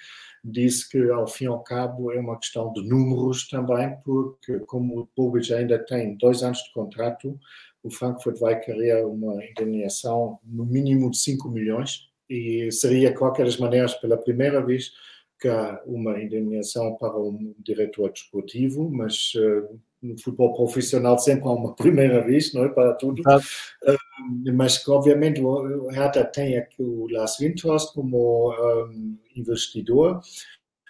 disse 0.43 0.89
que 0.89 1.09
ao 1.09 1.27
fim 1.27 1.45
e 1.45 1.47
ao 1.47 1.63
cabo 1.63 2.11
é 2.11 2.19
uma 2.19 2.37
questão 2.37 2.73
de 2.73 2.81
números 2.87 3.47
também, 3.47 3.95
porque 4.03 4.59
como 4.61 5.01
o 5.01 5.09
Bobic 5.15 5.53
ainda 5.53 5.77
tem 5.79 6.17
dois 6.17 6.43
anos 6.43 6.59
de 6.59 6.73
contrato, 6.73 7.39
o 7.83 7.89
Frankfurt 7.89 8.39
vai 8.39 8.59
querer 8.59 9.05
uma 9.05 9.43
indenização 9.45 10.39
no 10.43 10.65
mínimo 10.65 11.11
de 11.11 11.17
5 11.17 11.49
milhões 11.49 12.09
e 12.29 12.71
seria, 12.71 13.11
de 13.11 13.17
qualquer 13.17 13.45
das 13.45 13.57
maneiras, 13.57 13.93
pela 13.95 14.17
primeira 14.17 14.63
vez 14.63 14.91
que 15.39 15.47
há 15.47 15.81
uma 15.85 16.21
indenização 16.21 16.95
para 16.95 17.17
um 17.19 17.55
diretor 17.59 18.11
desportivo, 18.11 18.89
mas 18.89 19.33
uh, 19.35 19.79
no 20.01 20.17
futebol 20.17 20.53
profissional 20.53 21.17
sempre 21.19 21.47
há 21.47 21.51
uma 21.51 21.73
primeira 21.75 22.21
vez, 22.21 22.53
não 22.53 22.65
é? 22.65 22.69
Para 22.69 22.93
tudo. 22.93 23.21
Uh, 23.21 24.53
mas 24.53 24.87
obviamente, 24.87 25.41
o 25.41 25.87
Hertha 25.89 26.25
tem 26.25 26.57
aqui 26.57 26.81
o 26.81 27.07
Lars 27.09 27.37
Windhorst 27.39 27.93
como 27.93 28.51
um, 28.51 29.17
investidor, 29.35 30.21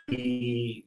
e, 0.10 0.86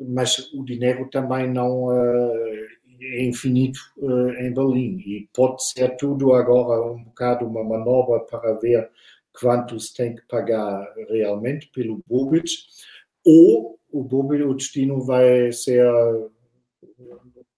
mas 0.00 0.52
o 0.52 0.64
dinheiro 0.64 1.08
também 1.10 1.48
não 1.48 1.86
uh, 1.86 2.66
é 3.00 3.24
infinito 3.24 3.80
uh, 3.98 4.30
em 4.30 4.52
Berlim. 4.52 4.98
E 4.98 5.28
pode 5.34 5.64
ser 5.64 5.96
tudo 5.96 6.34
agora 6.34 6.82
um 6.92 7.04
bocado 7.04 7.46
uma 7.46 7.62
manobra 7.62 8.20
para 8.20 8.54
ver 8.54 8.90
quanto 9.38 9.78
se 9.80 9.94
tem 9.94 10.14
que 10.14 10.22
pagar 10.28 10.86
realmente 11.08 11.68
pelo 11.68 12.02
Bobic, 12.06 12.50
ou 13.24 13.78
o 13.90 14.02
Bobic, 14.02 14.42
o 14.42 14.54
destino 14.54 15.00
vai 15.00 15.52
ser 15.52 15.86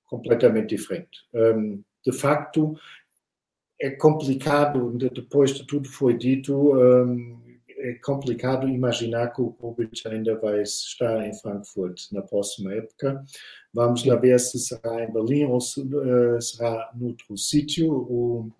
completamente 0.07 0.77
diferente. 0.77 1.21
Um, 1.35 1.83
de 2.05 2.13
facto, 2.13 2.75
é 3.81 3.91
complicado, 3.91 4.97
depois 5.13 5.53
de 5.53 5.67
tudo 5.67 5.89
foi 5.89 6.17
dito, 6.17 6.75
um, 6.75 7.45
é 7.85 7.95
complicado 8.03 8.67
imaginar 8.67 9.29
que 9.33 9.43
o 9.43 9.51
Bobic 9.51 10.07
ainda 10.09 10.39
vai 10.39 10.63
estar 10.63 11.27
em 11.27 11.35
Frankfurt 11.35 12.11
na 12.13 12.23
próxima 12.23 12.73
época. 12.73 13.23
Vamos 13.75 14.05
lá 14.07 14.17
ver 14.17 14.41
se 14.41 14.59
será 14.59 15.05
em 15.05 15.13
Berlim 15.13 15.45
ou 15.45 15.61
se 15.61 15.83
uh, 15.83 16.41
será 16.41 16.91
noutro 16.95 17.37
sítio. 17.37 17.93
O, 17.93 18.51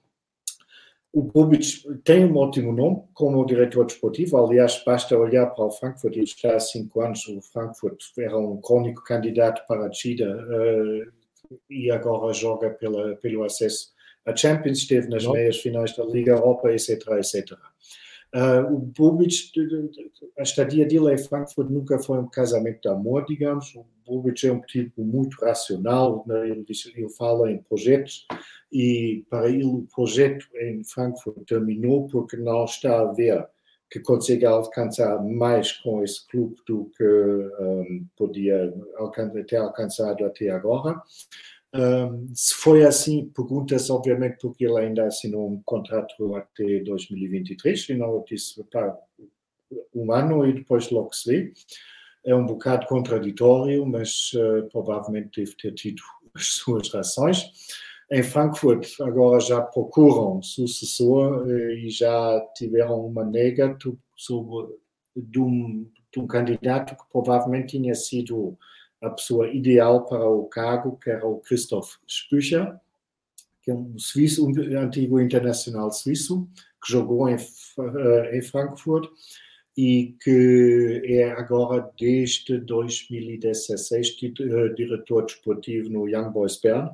o 1.11 1.49
tem 2.03 2.27
um 2.27 2.37
ótimo 2.37 2.73
nome 2.73 3.03
como 3.15 3.47
diretor 3.47 3.87
desportivo. 3.87 4.37
Aliás, 4.37 4.83
basta 4.85 5.17
olhar 5.17 5.47
para 5.47 5.65
o 5.65 5.71
Frankfurt. 5.71 6.17
Ele 6.17 6.25
está 6.25 6.57
há 6.57 6.61
cinco 6.61 7.01
anos. 7.01 7.27
O 7.29 7.41
Frankfurt 7.41 7.99
era 8.19 8.37
um 8.37 8.61
crônico 8.61 9.03
candidato 9.05 9.67
para 9.67 9.87
a 9.87 9.93
Chida 9.93 10.37
uh, 10.37 11.24
e 11.69 11.91
agora 11.91 12.33
joga 12.33 12.71
pela, 12.71 13.17
pelo 13.17 13.45
acesso 13.45 13.93
à 14.25 14.35
Champions. 14.35 14.79
Esteve 14.79 15.09
nas 15.09 15.27
meias 15.27 15.59
finais 15.59 15.97
da 15.97 16.05
Liga 16.05 16.33
Europa, 16.33 16.73
etc, 16.73 17.07
etc. 17.19 17.59
Uh, 18.35 18.75
o 18.75 18.79
Bobic, 18.81 19.53
a 20.37 20.43
estadia 20.43 20.85
dele 20.85 21.15
em 21.15 21.19
Frankfurt 21.19 21.71
nunca 21.71 22.01
foi 22.01 22.19
um 22.19 22.29
casamento 22.29 22.81
de 22.83 22.89
amor, 22.89 23.25
digamos. 23.27 23.73
O 23.77 23.87
Bobic 24.05 24.45
é 24.45 24.53
um 24.53 24.61
tipo 24.61 25.05
muito 25.05 25.37
racional, 25.41 26.25
né? 26.27 26.51
ele, 26.51 26.65
diz, 26.65 26.85
ele 26.97 27.09
fala 27.11 27.53
em 27.53 27.59
projetos 27.59 28.27
e 28.73 29.25
para 29.31 29.49
ele 29.49 29.65
o 29.65 29.87
projeto 29.95 30.47
em 30.57 30.83
Frankfurt 30.83 31.47
terminou 31.47 32.09
porque 32.09 32.37
não 32.37 32.65
está 32.65 33.03
a 33.03 33.13
ver 33.13 33.47
que 33.95 34.01
consegue 34.01 34.45
alcançar 34.45 35.23
mais 35.23 35.71
com 35.71 36.03
esse 36.03 36.27
clube 36.27 36.57
do 36.67 36.91
que 36.97 37.05
um, 37.05 38.05
podia 38.17 38.75
ter 39.47 39.55
alcançado 39.55 40.25
até 40.25 40.51
agora. 40.51 41.01
Um, 41.73 42.27
se 42.35 42.57
foi 42.57 42.85
assim, 42.85 43.31
pergunta-se 43.33 43.93
obviamente 43.93 44.39
porque 44.41 44.65
ele 44.65 44.81
ainda 44.81 45.07
assinou 45.07 45.49
um 45.49 45.63
contrato 45.65 46.35
até 46.35 46.81
2023 46.81 47.91
e 47.91 47.95
não 47.95 48.25
disse 48.29 48.65
pá, 48.65 48.99
um 49.95 50.11
ano 50.11 50.45
e 50.45 50.55
depois 50.55 50.91
logo 50.91 51.13
se 51.13 51.31
vê. 51.31 51.53
É 52.27 52.35
um 52.35 52.47
bocado 52.47 52.89
contraditório, 52.89 53.87
mas 53.87 54.33
uh, 54.33 54.69
provavelmente 54.73 55.41
deve 55.41 55.55
ter 55.55 55.73
tido 55.73 56.03
as 56.35 56.47
suas 56.47 56.93
razões. 56.93 57.49
Em 58.15 58.23
Frankfurt 58.23 59.01
agora 59.01 59.41
já 59.41 59.61
procuram 59.61 60.41
sucessor 60.41 61.49
uh, 61.49 61.71
e 61.71 61.91
já 61.91 62.41
tiveram 62.55 63.05
uma 63.05 63.25
nega 63.25 63.77
sobre 64.17 64.73
de 65.17 65.41
um, 65.41 65.91
de 66.13 66.21
um 66.21 66.27
candidato 66.29 66.95
que 66.95 67.03
provavelmente 67.11 67.77
tinha 67.77 67.93
sido 67.93 68.57
a 69.03 69.11
pessoa 69.11 69.49
ideal 69.49 70.07
para 70.07 70.29
o 70.29 70.45
cargo, 70.45 70.97
que 70.97 71.11
era 71.11 71.27
o 71.27 71.41
Christoph 71.41 71.97
Spücher, 72.09 72.79
que 73.61 73.73
é 73.73 73.75
um 73.75 73.99
suíço, 73.99 74.47
um 74.47 74.79
antigo 74.79 75.21
internacional 75.21 75.91
suíço, 75.91 76.49
que 76.81 76.93
jogou 76.93 77.29
em, 77.29 77.35
eh, 77.35 78.39
em 78.39 78.43
Frankfurt 78.43 79.11
e 79.77 80.17
que 80.23 81.03
é 81.05 81.33
agora, 81.33 81.91
desde 81.99 82.59
2016, 82.59 84.17
eh, 84.23 84.69
diretor 84.77 85.25
desportivo 85.25 85.91
no 85.91 86.09
Young 86.09 86.31
Boys 86.31 86.61
Bern. 86.61 86.91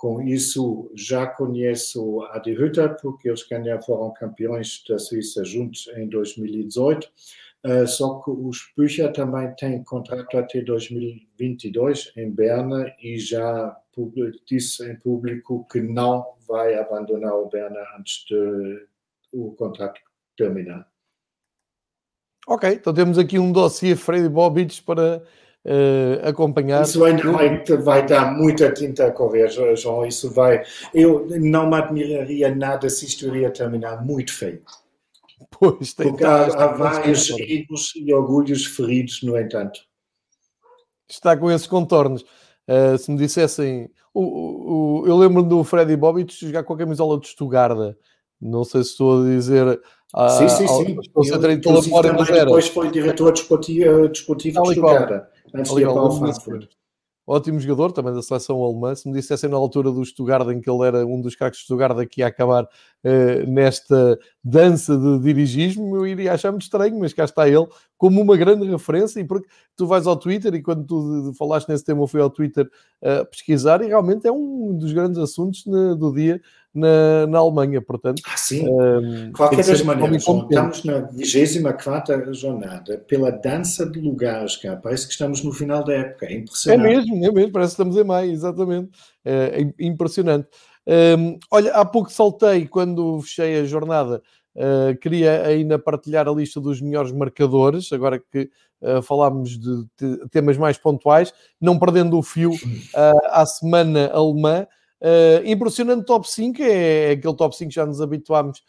Com 0.00 0.22
isso, 0.22 0.90
já 0.94 1.26
conheço 1.26 2.22
a 2.30 2.38
de 2.38 2.52
Hütter, 2.52 2.96
porque 3.02 3.28
eles 3.28 3.44
foram 3.84 4.10
campeões 4.14 4.82
da 4.88 4.98
Suíça 4.98 5.44
juntos 5.44 5.88
em 5.94 6.08
2018 6.08 7.06
Uh, 7.62 7.86
só 7.86 8.20
que 8.20 8.30
o 8.30 8.50
Spücher 8.50 9.12
também 9.12 9.54
tem 9.54 9.84
contrato 9.84 10.38
até 10.38 10.62
2022 10.62 12.10
em 12.16 12.30
Berna 12.30 12.90
e 13.02 13.18
já 13.18 13.76
disse 14.46 14.90
em 14.90 14.96
público 14.96 15.66
que 15.70 15.78
não 15.78 16.24
vai 16.48 16.74
abandonar 16.74 17.34
o 17.34 17.50
Berna 17.50 17.78
antes 17.98 18.24
de 18.24 18.86
o 19.34 19.52
contrato 19.52 20.00
terminar. 20.34 20.88
Ok, 22.48 22.72
então 22.72 22.94
temos 22.94 23.18
aqui 23.18 23.38
um 23.38 23.52
dossiê 23.52 23.94
Freddy 23.94 24.30
Bobic 24.30 24.82
para 24.82 25.22
uh, 25.64 26.28
acompanhar. 26.28 26.82
Isso 26.82 27.02
ainda 27.04 27.30
vai, 27.32 27.64
vai, 27.64 28.06
dar 28.06 28.32
muita 28.34 28.72
tinta 28.72 29.06
a 29.06 29.12
correr, 29.12 29.48
João. 29.76 30.06
Isso 30.06 30.30
vai. 30.30 30.62
Eu 30.94 31.26
não 31.40 31.68
me 31.68 31.76
admiraria 31.76 32.54
nada 32.54 32.88
se 32.88 33.06
isto 33.06 33.26
iria 33.26 33.50
terminar 33.50 34.04
muito 34.04 34.32
feio. 34.32 34.62
Pois, 35.50 35.94
tem 35.94 36.08
Porque 36.08 36.24
há, 36.24 36.44
há 36.44 36.66
vários 36.68 37.30
egos 37.30 37.92
e 37.96 38.12
orgulhos 38.12 38.66
feridos, 38.66 39.22
no 39.22 39.38
entanto. 39.38 39.80
Está 41.08 41.36
com 41.36 41.50
esses 41.50 41.66
contornos. 41.66 42.22
Uh, 42.68 42.96
se 42.98 43.10
me 43.10 43.18
dissessem. 43.18 43.90
O, 44.12 45.02
o, 45.02 45.06
eu 45.06 45.16
lembro 45.16 45.42
do 45.42 45.62
Freddy 45.62 45.96
Bobic 45.96 46.32
jogar 46.32 46.64
com 46.64 46.74
a 46.74 46.78
camisola 46.78 47.18
de 47.18 47.28
Stuttgart. 47.28 47.96
Não 48.40 48.64
sei 48.64 48.82
se 48.82 48.90
estou 48.90 49.22
a 49.22 49.24
dizer. 49.24 49.80
Ah, 50.14 50.28
sim, 50.28 50.48
sim, 50.48 50.66
sim. 50.66 50.96
Concentrei 51.12 51.60
toda 51.60 51.78
a 51.78 51.82
memória, 51.82 52.12
mas 52.12 52.28
era. 52.28 52.44
Depois 52.46 52.68
foi 52.68 52.90
diretor 52.90 53.32
desportivo, 53.32 54.08
desportivo 54.08 54.62
de 54.62 54.72
Stuttgart. 54.72 55.26
Antes 55.54 55.74
de 55.74 55.80
ir 55.82 55.86
para 55.86 56.02
o 56.02 56.10
Frankfurt 56.10 56.68
ótimo 57.30 57.60
jogador 57.60 57.92
também 57.92 58.12
da 58.12 58.22
seleção 58.22 58.62
alemã. 58.62 58.92
Se 58.94 59.08
me 59.08 59.14
dissessem 59.14 59.48
na 59.48 59.56
altura 59.56 59.92
do 59.92 60.04
Stuttgart 60.04 60.48
em 60.48 60.60
que 60.60 60.68
ele 60.68 60.84
era 60.84 61.06
um 61.06 61.20
dos 61.20 61.36
craques 61.36 61.60
de 61.60 61.64
Stuttgart 61.64 62.08
que 62.08 62.22
ia 62.22 62.26
acabar 62.26 62.68
uh, 63.04 63.50
nesta 63.50 64.18
dança 64.42 64.96
de 64.96 65.18
dirigismo, 65.20 65.96
eu 65.96 66.06
iria 66.06 66.32
achar 66.32 66.50
muito 66.50 66.62
estranho, 66.62 66.98
mas 66.98 67.12
cá 67.12 67.24
está 67.24 67.48
ele 67.48 67.66
como 67.96 68.20
uma 68.20 68.36
grande 68.36 68.66
referência, 68.66 69.20
e 69.20 69.24
porque 69.24 69.46
tu 69.76 69.86
vais 69.86 70.06
ao 70.06 70.16
Twitter, 70.16 70.54
e 70.54 70.62
quando 70.62 70.86
tu 70.86 71.32
falaste 71.38 71.68
nesse 71.68 71.84
tema, 71.84 72.00
eu 72.02 72.06
fui 72.06 72.20
ao 72.20 72.30
Twitter 72.30 72.66
uh, 73.02 73.24
pesquisar, 73.30 73.82
e 73.82 73.88
realmente 73.88 74.26
é 74.26 74.32
um 74.32 74.74
dos 74.74 74.92
grandes 74.92 75.18
assuntos 75.18 75.66
na, 75.66 75.94
do 75.94 76.12
dia 76.14 76.40
na, 76.74 77.26
na 77.26 77.38
Alemanha, 77.38 77.82
portanto... 77.82 78.22
Ah, 78.26 78.36
sim, 78.36 78.66
um, 78.66 79.32
qualquer 79.32 79.64
das 79.64 79.82
maneiras, 79.82 80.22
estamos 80.22 80.84
na 80.84 81.00
24 81.00 82.32
jornada, 82.32 82.98
pela 83.06 83.30
dança 83.30 83.84
de 83.84 84.00
lugares, 84.00 84.56
cá, 84.56 84.76
parece 84.76 85.06
que 85.06 85.12
estamos 85.12 85.42
no 85.42 85.52
final 85.52 85.84
da 85.84 85.92
época, 85.92 86.24
é 86.24 86.38
impressionante. 86.38 86.86
É 86.86 86.96
mesmo, 86.96 87.26
é 87.26 87.32
mesmo, 87.32 87.52
parece 87.52 87.76
que 87.76 87.82
estamos 87.82 87.96
em 87.98 88.04
maio, 88.04 88.32
exatamente, 88.32 88.90
é, 89.24 89.60
é 89.60 89.84
impressionante. 89.84 90.48
Um, 90.86 91.38
olha, 91.50 91.72
há 91.74 91.84
pouco 91.84 92.10
saltei 92.10 92.66
quando 92.66 93.20
fechei 93.22 93.60
a 93.60 93.64
jornada. 93.64 94.22
Uh, 94.54 94.98
queria 94.98 95.46
ainda 95.46 95.78
partilhar 95.78 96.26
a 96.26 96.32
lista 96.32 96.60
dos 96.60 96.80
melhores 96.80 97.12
marcadores, 97.12 97.92
agora 97.92 98.18
que 98.18 98.50
uh, 98.80 99.00
falámos 99.00 99.58
de, 99.58 99.86
de, 99.96 100.28
temas 100.28 100.56
mais 100.56 100.76
pontuais, 100.76 101.32
não 101.60 101.78
perdendo 101.78 102.18
o 102.18 102.22
fio 102.22 102.50
uh, 102.50 103.26
à 103.28 103.46
semana 103.46 104.10
alemã. 104.12 104.66
impressionante 105.44 106.04
top 106.04 106.28
5, 106.28 106.62
é, 106.62 107.10
é 107.10 107.10
aquele 107.12 107.36
top 107.36 107.56
5 107.56 107.68
que 107.68 107.74
já 107.74 107.86
nos 107.86 108.00
habituámos 108.00 108.62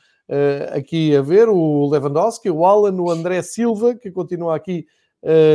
aqui 0.74 1.14
a 1.16 1.22
ver: 1.22 1.50
o 1.50 1.90
Lewandowski, 1.90 2.50
o 2.50 2.66
Alan, 2.66 2.96
o 3.02 3.10
André 3.10 3.42
Silva, 3.42 3.96
que 3.96 4.12
continua 4.12 4.56
aqui 4.56 4.86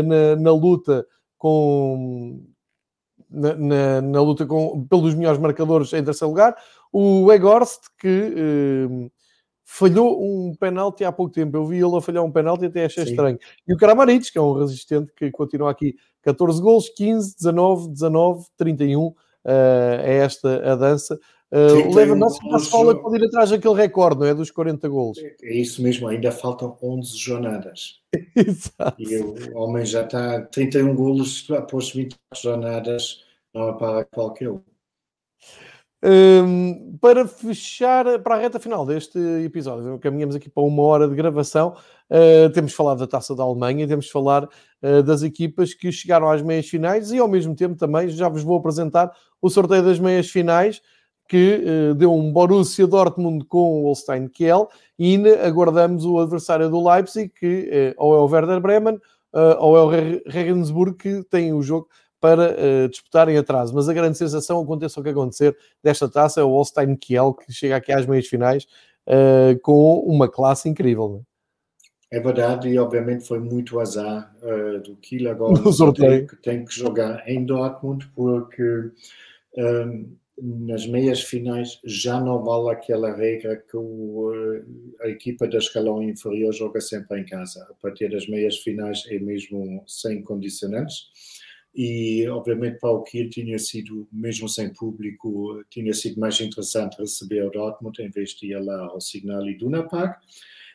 na, 0.05 0.37
na 0.37 0.53
luta 0.53 1.07
com, 1.39 2.45
na, 3.31 3.55
na, 3.55 4.01
na, 4.01 4.21
luta 4.21 4.47
com, 4.47 4.87
pelos 4.87 5.15
melhores 5.15 5.41
marcadores 5.41 5.93
em 5.93 6.03
terceiro 6.05 6.31
lugar. 6.31 6.57
O 6.93 7.31
Egorst, 7.33 7.83
que 7.99 8.35
eh, 8.37 9.11
falhou 9.65 10.23
um 10.23 10.55
penalti 10.55 11.05
há 11.05 11.11
pouco 11.11 11.33
tempo. 11.33 11.57
Eu 11.57 11.67
vi 11.67 11.77
ele 11.77 11.97
a 11.97 12.01
falhar 12.01 12.23
um 12.23 12.31
penalti 12.31 12.63
e 12.63 12.67
até 12.67 12.85
achei 12.85 13.05
Sim. 13.05 13.11
estranho. 13.11 13.39
E 13.67 13.75
o 13.75 13.77
Kramaric, 13.77 14.31
que 14.31 14.39
é 14.39 14.41
um 14.41 14.53
resistente 14.53 15.13
que 15.15 15.31
continua 15.31 15.71
aqui. 15.71 15.97
14 16.23 16.63
gols, 16.63 16.89
15, 16.89 17.37
19, 17.37 17.89
19, 17.91 18.47
31. 18.57 19.07
Uh, 19.09 19.15
é 19.45 20.17
esta 20.19 20.73
a 20.73 20.77
dança. 20.77 21.19
Uh, 21.53 21.89
o 21.89 21.95
Lewandowski 21.95 22.49
na 22.49 22.57
escola 22.57 23.01
pode 23.01 23.19
ir 23.19 23.27
atrás 23.27 23.51
daquele 23.51 23.75
recorde, 23.75 24.21
não 24.21 24.27
é? 24.27 24.35
Dos 24.35 24.51
40 24.51 24.89
gols. 24.89 25.19
É 25.43 25.55
isso 25.55 25.81
mesmo, 25.81 26.09
ainda 26.09 26.33
faltam 26.33 26.77
11 26.83 27.17
jornadas. 27.17 28.01
Exato. 28.35 29.01
E 29.01 29.17
o 29.17 29.57
homem 29.57 29.87
já 29.87 30.03
está 30.03 30.41
31 30.43 30.95
golos 30.97 31.47
após 31.51 31.91
20 31.91 32.17
jornadas, 32.35 33.25
não 33.55 33.69
é 33.69 33.73
para 33.75 34.05
qualquer 34.07 34.51
um. 34.51 34.61
Um, 36.05 36.97
para 37.01 37.27
fechar, 37.27 38.19
para 38.21 38.37
a 38.37 38.39
reta 38.39 38.61
final 38.61 38.85
deste 38.85 39.19
episódio, 39.45 39.99
caminhamos 39.99 40.37
aqui 40.37 40.49
para 40.49 40.63
uma 40.63 40.83
hora 40.83 41.09
de 41.09 41.15
gravação. 41.15 41.77
Uh, 42.11 42.51
temos 42.53 42.75
falado 42.75 42.99
da 42.99 43.07
taça 43.07 43.35
da 43.35 43.43
Alemanha, 43.43 43.89
temos 43.89 44.07
de 44.07 44.13
falar 44.13 44.45
uh, 44.45 45.03
das 45.03 45.23
equipas 45.23 45.75
que 45.75 45.91
chegaram 45.91 46.29
às 46.29 46.43
meias 46.43 46.69
finais 46.69 47.13
e, 47.13 47.19
ao 47.19 47.29
mesmo 47.29 47.55
tempo, 47.55 47.77
também 47.77 48.09
já 48.09 48.29
vos 48.29 48.43
vou 48.43 48.59
apresentar 48.59 49.11
o 49.41 49.49
sorteio 49.49 49.83
das 49.83 49.99
meias 49.99 50.29
finais 50.29 50.83
que 51.29 51.65
uh, 51.65 51.95
deu 51.95 52.13
um 52.13 52.33
Borussia 52.33 52.87
Dortmund 52.87 53.45
com 53.47 53.83
o 53.83 53.83
Holstein 53.85 54.29
Kiel 54.29 54.69
e 54.99 55.13
ainda 55.13 55.47
aguardamos 55.47 56.05
o 56.05 56.19
adversário 56.19 56.71
do 56.71 56.89
Leipzig, 56.89 57.29
que 57.29 57.95
uh, 57.99 58.05
ou 58.05 58.15
é 58.15 58.19
o 58.19 58.27
Werder 58.27 58.61
Bremen 58.61 58.95
uh, 58.95 59.57
ou 59.59 59.77
é 59.77 59.83
o 59.83 59.89
Regensburg, 60.27 60.97
que 60.97 61.23
tem 61.25 61.53
o 61.53 61.63
jogo 61.63 61.89
para 62.19 62.89
disputar 62.89 63.29
em 63.29 63.37
atraso. 63.37 63.75
Mas 63.75 63.89
a 63.89 63.93
grande 63.93 64.19
sensação, 64.19 64.61
aconteça 64.61 64.99
o 64.99 65.03
que 65.03 65.11
acontecer, 65.11 65.57
desta 65.85 66.09
taça 66.09 66.41
é 66.41 66.43
o 66.43 66.49
Holstein 66.49 66.97
Kiel, 66.97 67.35
que 67.35 67.53
chega 67.53 67.77
aqui 67.77 67.93
às 67.93 68.07
meias 68.07 68.27
finais 68.27 68.67
com 69.63 70.01
uma 70.01 70.27
classe 70.27 70.69
incrível. 70.69 71.23
É? 72.11 72.17
é 72.17 72.21
verdade, 72.21 72.69
e 72.69 72.79
obviamente 72.79 73.29
foi 73.29 73.39
muito 73.39 73.79
azar 73.79 74.35
do 74.83 74.97
Kiel 74.97 75.31
agora 75.31 75.53
no 75.61 75.73
sorteio. 75.73 76.27
que 76.27 76.37
tem 76.37 76.65
que 76.65 76.75
jogar 76.75 77.23
em 77.29 77.45
Dortmund, 77.45 78.11
porque 78.17 78.91
um, 79.57 80.17
nas 80.39 80.87
meias 80.87 81.23
finais 81.23 81.81
já 81.85 82.21
não 82.21 82.45
vale 82.45 82.71
aquela 82.71 83.15
regra 83.15 83.57
que 83.57 83.77
o, 83.77 84.33
eh, 84.35 84.65
a 85.07 85.09
equipa 85.09 85.49
da 85.49 85.59
escalão 85.59 86.03
inferior 86.03 86.53
joga 86.53 86.81
sempre 86.81 87.21
em 87.21 87.25
casa. 87.25 87.67
A 87.71 87.75
partir 87.75 88.11
das 88.11 88.29
meias 88.29 88.59
finais 88.59 89.05
é 89.09 89.19
mesmo 89.19 89.83
sem 89.87 90.23
condicionantes. 90.23 91.09
E, 91.75 92.27
obviamente, 92.29 92.79
para 92.79 92.91
o 92.91 93.03
Kiel 93.03 93.29
tinha 93.29 93.59
sido, 93.59 94.09
mesmo 94.11 94.49
sem 94.49 94.73
público, 94.73 95.63
tinha 95.71 95.93
sido 95.93 96.19
mais 96.19 96.41
interessante 96.41 96.99
receber 96.99 97.45
o 97.45 97.51
Dortmund 97.51 98.01
em 98.01 98.11
vez 98.11 98.31
de 98.31 98.53
ir 98.53 98.59
lá 98.63 98.87
ao 98.87 99.01
Signal 99.01 99.47
Iduna 99.47 99.87
Park. 99.87 100.23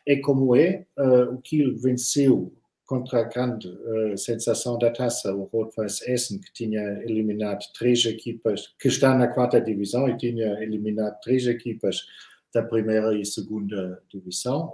É 0.06 0.16
como 0.16 0.54
é, 0.54 0.86
uh, 0.98 1.34
o 1.34 1.40
Kiel 1.40 1.76
venceu 1.76 2.52
contra 2.86 3.20
a 3.20 3.24
grande 3.24 3.68
uh, 3.68 4.16
sensação 4.18 4.78
da 4.78 4.90
taça, 4.90 5.34
o 5.34 5.44
Rot-Weiß 5.44 6.02
Essen, 6.08 6.40
que 6.40 6.52
tinha 6.52 6.82
eliminado 7.04 7.64
três 7.78 8.04
equipas, 8.04 8.74
que 8.78 8.88
está 8.88 9.16
na 9.16 9.28
quarta 9.28 9.60
divisão 9.60 10.08
e 10.08 10.16
tinha 10.16 10.62
eliminado 10.62 11.18
três 11.20 11.46
equipas 11.46 12.04
da 12.52 12.62
primeira 12.62 13.16
e 13.18 13.24
segunda 13.24 14.02
divisão. 14.10 14.72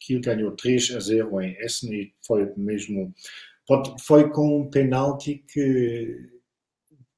Kiel 0.00 0.20
ganhou 0.20 0.52
3 0.52 0.96
a 0.96 1.00
0 1.00 1.40
em 1.40 1.56
Essen 1.58 1.92
e 1.92 2.14
foi 2.26 2.52
mesmo. 2.56 3.12
Foi 4.00 4.30
com 4.30 4.60
um 4.60 4.70
penalti 4.70 5.44
que 5.52 6.38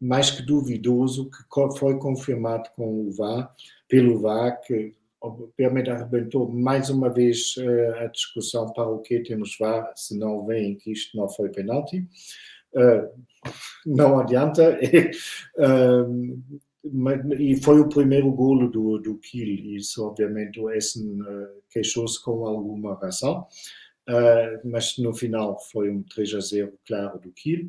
mais 0.01 0.31
que 0.31 0.43
duvidoso, 0.43 1.31
que 1.31 1.79
foi 1.79 1.99
confirmado 1.99 2.71
com 2.75 3.07
o 3.07 3.13
VAR, 3.13 3.55
pelo 3.87 4.19
VAR, 4.19 4.59
que 4.63 4.95
obviamente 5.21 5.91
arrebentou 5.91 6.51
mais 6.51 6.89
uma 6.89 7.11
vez 7.11 7.55
uh, 7.59 7.99
a 7.99 8.07
discussão 8.07 8.73
para 8.73 8.89
o 8.89 9.01
que 9.01 9.21
temos 9.21 9.57
VAR, 9.59 9.93
se 9.95 10.19
não 10.19 10.47
veem 10.47 10.77
que 10.77 10.93
isto 10.93 11.17
não 11.17 11.29
foi 11.29 11.51
penalti. 11.51 12.07
Uh, 12.73 13.09
não 13.85 14.19
adianta. 14.19 14.79
uh, 15.59 16.61
e 17.39 17.57
foi 17.63 17.81
o 17.81 17.89
primeiro 17.89 18.33
golo 18.33 18.71
do, 18.71 18.99
do 18.99 19.19
Kiel, 19.19 19.77
isso 19.77 20.03
obviamente 20.03 20.59
o 20.59 20.71
Essen 20.71 21.19
queixou-se 21.69 22.23
com 22.25 22.47
alguma 22.47 22.95
razão, 22.95 23.47
mas 24.65 24.97
no 24.97 25.13
final 25.13 25.61
foi 25.71 25.91
um 25.91 26.03
3 26.03 26.35
a 26.37 26.41
0 26.41 26.73
claro 26.87 27.21
do 27.21 27.31
Kiel 27.33 27.69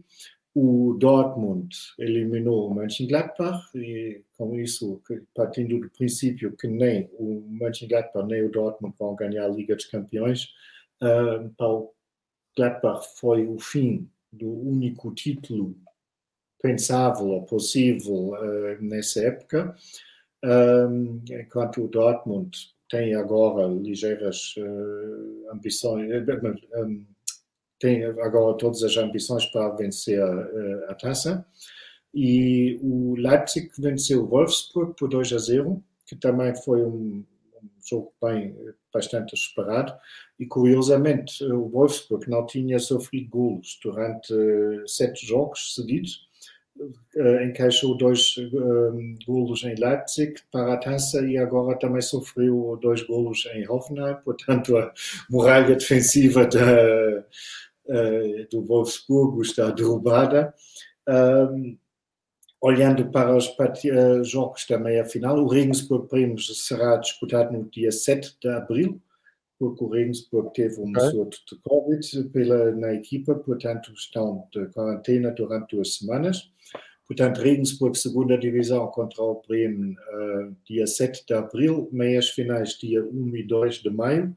o 0.54 0.96
Dortmund 1.00 1.70
eliminou 1.98 2.70
o 2.70 2.74
Mönchengladbach 2.74 3.64
e 3.76 4.22
com 4.38 4.60
isso, 4.60 5.02
partindo 5.34 5.80
do 5.80 5.90
princípio 5.90 6.56
que 6.58 6.68
nem 6.68 7.10
o 7.14 7.42
Mönchengladbach 7.48 8.28
nem 8.28 8.44
o 8.44 8.52
Dortmund 8.52 8.96
vão 9.00 9.16
ganhar 9.16 9.46
a 9.46 9.50
Liga 9.50 9.76
dos 9.76 9.86
Campeões, 9.86 10.50
uh, 11.02 11.50
para 11.58 11.68
o 11.68 11.94
Gladbach 12.56 13.06
foi 13.18 13.48
o 13.48 13.58
fim 13.60 14.10
do 14.32 14.50
único 14.50 15.14
título 15.14 15.76
pensável 16.62 17.28
ou 17.28 17.44
possível 17.44 18.34
uh, 18.34 18.82
nessa 18.82 19.22
época, 19.22 19.76
um, 20.44 21.22
enquanto 21.30 21.84
o 21.84 21.88
Dortmund 21.88 22.58
tem 22.90 23.16
agora 23.16 23.68
ligeiras 23.68 24.56
uh, 24.58 25.50
ambições, 25.52 26.10
um, 26.76 27.06
tem 27.82 28.06
agora 28.06 28.56
todas 28.58 28.84
as 28.84 28.96
ambições 28.96 29.46
para 29.48 29.70
vencer 29.70 30.22
a, 30.22 30.92
a 30.92 30.94
taça. 30.94 31.44
E 32.14 32.78
o 32.82 33.16
Leipzig 33.16 33.70
venceu 33.78 34.24
o 34.24 34.28
Wolfsburg 34.28 34.94
por 34.98 35.10
2 35.10 35.34
a 35.34 35.38
0, 35.38 35.84
que 36.06 36.16
também 36.16 36.54
foi 36.56 36.84
um, 36.84 37.24
um 37.64 37.70
jogo 37.84 38.14
bem, 38.22 38.56
bastante 38.94 39.34
esperado. 39.34 39.94
E 40.40 40.46
curiosamente, 40.46 41.44
o 41.44 41.70
Wolfsburg 41.70 42.30
não 42.30 42.46
tinha 42.46 42.78
sofrido 42.78 43.30
golos 43.30 43.80
durante 43.84 44.34
uh, 44.34 44.88
sete 44.88 45.26
jogos 45.26 45.74
seguidos. 45.74 46.30
Encaixou 47.46 47.96
dois 47.96 48.36
uh, 48.38 49.18
golos 49.26 49.64
em 49.64 49.76
Leipzig 49.76 50.36
para 50.52 50.74
a 50.74 50.78
taça 50.78 51.24
e 51.26 51.38
agora 51.38 51.78
também 51.78 52.02
sofreu 52.02 52.78
dois 52.82 53.04
golos 53.04 53.46
em 53.54 53.70
Hoffenheim, 53.70 54.16
portanto 54.24 54.76
a 54.78 54.92
muralha 55.30 55.76
defensiva 55.76 56.46
da, 56.48 57.24
do 58.50 58.62
Wolfsburgo 58.62 59.42
está 59.42 59.70
derrubada. 59.70 60.54
Um, 61.08 61.78
olhando 62.62 63.10
para 63.10 63.36
os 63.36 63.48
uh, 63.48 64.24
jogos 64.24 64.66
da 64.70 64.78
meia-final, 64.78 65.38
o 65.40 65.48
Regensburg 65.48 66.08
Primos 66.08 66.66
será 66.66 66.96
disputado 66.98 67.52
no 67.52 67.68
dia 67.70 67.92
7 67.92 68.38
de 68.40 68.50
abril, 68.50 69.02
porque 69.58 69.84
o 69.84 69.90
Regensburg 69.90 70.54
teve 70.54 70.80
um 70.80 70.90
okay. 70.92 71.10
surto 71.10 71.38
de 71.50 71.60
Covid 71.62 72.24
pela, 72.30 72.72
na 72.76 72.94
equipa, 72.94 73.34
portanto 73.36 73.92
estão 73.94 74.48
de 74.54 74.68
quarentena 74.68 75.32
durante 75.32 75.76
duas 75.76 75.96
semanas. 75.96 76.52
Portanto, 77.08 77.42
Regensburg, 77.42 77.98
segunda 77.98 78.38
divisão 78.38 78.88
contra 78.88 79.22
o 79.22 79.42
Bremen, 79.46 79.94
uh, 79.94 80.56
dia 80.66 80.88
7 80.88 81.26
de 81.26 81.34
abril, 81.34 81.90
meias 81.92 82.30
finais 82.30 82.78
dia 82.78 83.04
1 83.04 83.36
e 83.36 83.44
2 83.44 83.76
de 83.76 83.90
maio. 83.90 84.36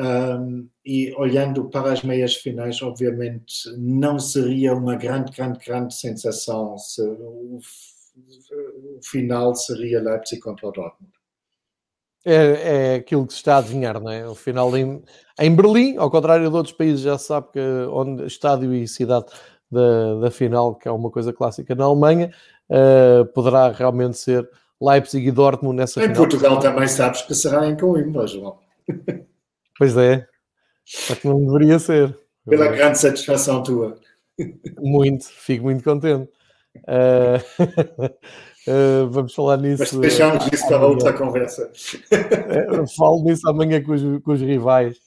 Um, 0.00 0.66
e 0.82 1.12
olhando 1.18 1.68
para 1.68 1.92
as 1.92 2.02
meias 2.02 2.34
finais, 2.34 2.80
obviamente 2.80 3.68
não 3.76 4.18
seria 4.18 4.72
uma 4.72 4.96
grande, 4.96 5.30
grande, 5.30 5.58
grande 5.62 5.94
sensação 5.94 6.78
se 6.78 7.02
o, 7.02 7.58
o 7.58 9.00
final 9.02 9.54
seria 9.54 10.00
Leipzig 10.00 10.40
contra 10.40 10.68
o 10.68 10.72
Dortmund. 10.72 11.12
É, 12.24 12.92
é 12.92 12.94
aquilo 12.94 13.26
que 13.26 13.34
se 13.34 13.40
está 13.40 13.56
a 13.56 13.58
adivinhar, 13.58 14.00
não 14.00 14.10
é? 14.10 14.26
O 14.26 14.34
final 14.34 14.74
em, 14.74 15.02
em 15.38 15.54
Berlim, 15.54 15.98
ao 15.98 16.10
contrário 16.10 16.48
de 16.48 16.56
outros 16.56 16.74
países, 16.74 17.00
já 17.00 17.18
se 17.18 17.26
sabe 17.26 17.48
que 17.52 17.60
onde 17.90 18.24
estádio 18.24 18.72
e 18.74 18.88
cidade 18.88 19.26
da, 19.70 20.14
da 20.14 20.30
final, 20.30 20.76
que 20.76 20.88
é 20.88 20.90
uma 20.90 21.10
coisa 21.10 21.30
clássica 21.30 21.74
na 21.74 21.84
Alemanha, 21.84 22.32
uh, 22.70 23.26
poderá 23.34 23.70
realmente 23.70 24.16
ser 24.16 24.48
Leipzig 24.80 25.28
e 25.28 25.30
Dortmund 25.30 25.76
nessa 25.76 26.00
em 26.00 26.08
final. 26.08 26.14
Em 26.14 26.28
Portugal 26.28 26.58
também 26.58 26.88
sabes 26.88 27.20
que 27.20 27.34
será 27.34 27.68
em 27.68 27.76
Coimbra, 27.76 28.26
João. 28.26 28.58
Pois 29.80 29.96
é, 29.96 30.26
só 30.84 31.14
que 31.14 31.26
não 31.26 31.42
deveria 31.42 31.78
ser. 31.78 32.14
Pela 32.46 32.68
grande 32.68 32.98
satisfação 32.98 33.62
tua. 33.62 33.98
Muito, 34.78 35.24
fico 35.24 35.64
muito 35.64 35.82
contente. 35.82 36.30
Uh, 36.80 37.40
uh, 38.68 39.08
vamos 39.08 39.34
falar 39.34 39.56
nisso. 39.56 39.82
Mas 39.82 39.92
deixamos 39.92 40.46
isso 40.52 40.68
para 40.68 40.86
outra 40.86 41.14
conversa. 41.14 41.72
Falo 42.94 43.24
nisso 43.24 43.48
amanhã 43.48 43.82
com 43.82 43.92
os, 43.92 44.02
com 44.22 44.32
os 44.32 44.42
rivais, 44.42 44.98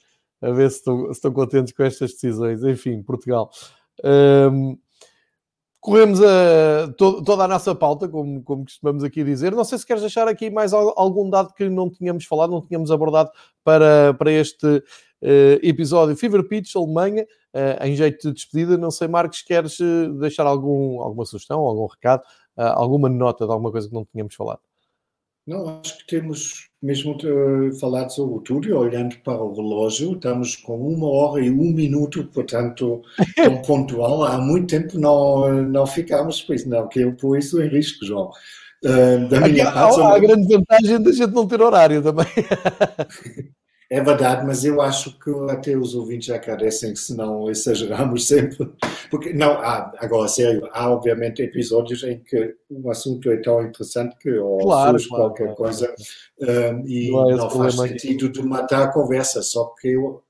a 0.42 0.50
ver 0.50 0.68
se 0.72 0.78
estão, 0.78 1.04
se 1.04 1.12
estão, 1.12 1.32
contentes 1.32 1.72
com 1.72 1.84
estas 1.84 2.10
decisões. 2.10 2.64
Enfim, 2.64 3.00
Portugal. 3.00 3.52
Corremos 5.84 6.18
a, 6.22 6.90
to, 6.96 7.22
toda 7.22 7.44
a 7.44 7.48
nossa 7.48 7.74
pauta, 7.74 8.08
como, 8.08 8.42
como 8.42 8.64
costumamos 8.64 9.04
aqui 9.04 9.22
dizer. 9.22 9.52
Não 9.52 9.64
sei 9.64 9.76
se 9.76 9.86
queres 9.86 10.02
deixar 10.02 10.26
aqui 10.26 10.48
mais 10.48 10.72
algum 10.72 11.28
dado 11.28 11.52
que 11.52 11.68
não 11.68 11.90
tínhamos 11.90 12.24
falado, 12.24 12.50
não 12.50 12.62
tínhamos 12.62 12.90
abordado 12.90 13.30
para, 13.62 14.14
para 14.14 14.32
este 14.32 14.82
episódio. 15.62 16.16
Fever 16.16 16.46
Pitch, 16.48 16.74
Alemanha 16.74 17.26
uh, 17.54 17.84
em 17.84 17.94
jeito 17.94 18.28
de 18.28 18.34
despedida. 18.34 18.76
Não 18.76 18.90
sei, 18.90 19.08
Marcos, 19.08 19.42
queres 19.42 19.78
eh, 19.80 20.08
deixar 20.20 20.46
algum, 20.46 21.00
alguma 21.00 21.24
sugestão, 21.24 21.60
algum 21.60 21.86
recado, 21.86 22.22
uh, 22.56 22.62
alguma 22.74 23.08
nota 23.08 23.46
de 23.46 23.52
alguma 23.52 23.70
coisa 23.70 23.88
que 23.88 23.94
não 23.94 24.04
tínhamos 24.04 24.34
falado? 24.34 24.60
Não, 25.46 25.80
acho 25.80 25.98
que 25.98 26.06
temos 26.06 26.70
mesmo 26.82 27.16
uh, 27.16 27.74
falado 27.78 28.10
sobre 28.10 28.44
tudo 28.44 28.76
olhando 28.76 29.16
para 29.18 29.42
o 29.42 29.54
relógio, 29.54 30.12
estamos 30.12 30.56
com 30.56 30.76
uma 30.76 31.06
hora 31.06 31.44
e 31.44 31.50
um 31.50 31.72
minuto, 31.72 32.24
portanto, 32.32 33.02
tão 33.36 33.60
pontual. 33.62 34.24
Há 34.24 34.38
muito 34.38 34.68
tempo 34.68 34.98
não, 34.98 35.62
não 35.62 35.86
ficámos, 35.86 36.40
pois 36.42 36.66
não, 36.66 36.88
que 36.88 37.00
eu 37.00 37.14
pus 37.14 37.44
isso 37.44 37.62
em 37.62 37.68
risco, 37.68 38.04
João. 38.06 38.30
Uh, 38.84 39.28
da 39.28 39.40
minha 39.40 39.68
Aqui, 39.68 39.74
parte, 39.74 40.00
há, 40.00 40.06
há 40.06 40.16
a 40.16 40.18
grande 40.18 40.56
vantagem 40.56 41.02
da 41.02 41.12
gente 41.12 41.32
não 41.32 41.46
ter 41.46 41.60
horário 41.60 42.02
também. 42.02 42.26
É 43.94 44.00
verdade, 44.00 44.44
mas 44.44 44.64
eu 44.64 44.82
acho 44.82 45.16
que 45.20 45.30
até 45.48 45.76
os 45.76 45.94
ouvintes 45.94 46.26
já 46.26 46.34
agradecem 46.34 46.96
se 46.96 47.16
não 47.16 47.48
exageramos 47.48 48.26
sempre. 48.26 48.68
Porque, 49.08 49.32
não, 49.32 49.52
há, 49.52 49.92
agora, 49.98 50.26
sério, 50.26 50.68
há 50.72 50.90
obviamente 50.90 51.42
episódios 51.42 52.02
em 52.02 52.18
que 52.18 52.56
o 52.68 52.90
assunto 52.90 53.30
é 53.30 53.36
tão 53.36 53.62
interessante 53.62 54.16
que 54.18 54.36
ou 54.36 54.58
claro, 54.58 54.98
surge 54.98 55.08
claro, 55.08 55.22
qualquer 55.22 55.44
claro, 55.44 55.56
coisa 55.56 55.94
um, 56.40 56.88
e 56.88 57.12
não, 57.12 57.30
é 57.30 57.36
não 57.36 57.48
faz 57.48 57.76
sentido 57.76 58.28
de 58.30 58.42
matar 58.42 58.82
a 58.82 58.92
conversa. 58.92 59.42
Só 59.42 59.72
que 59.80 59.86
eu, 59.86 60.24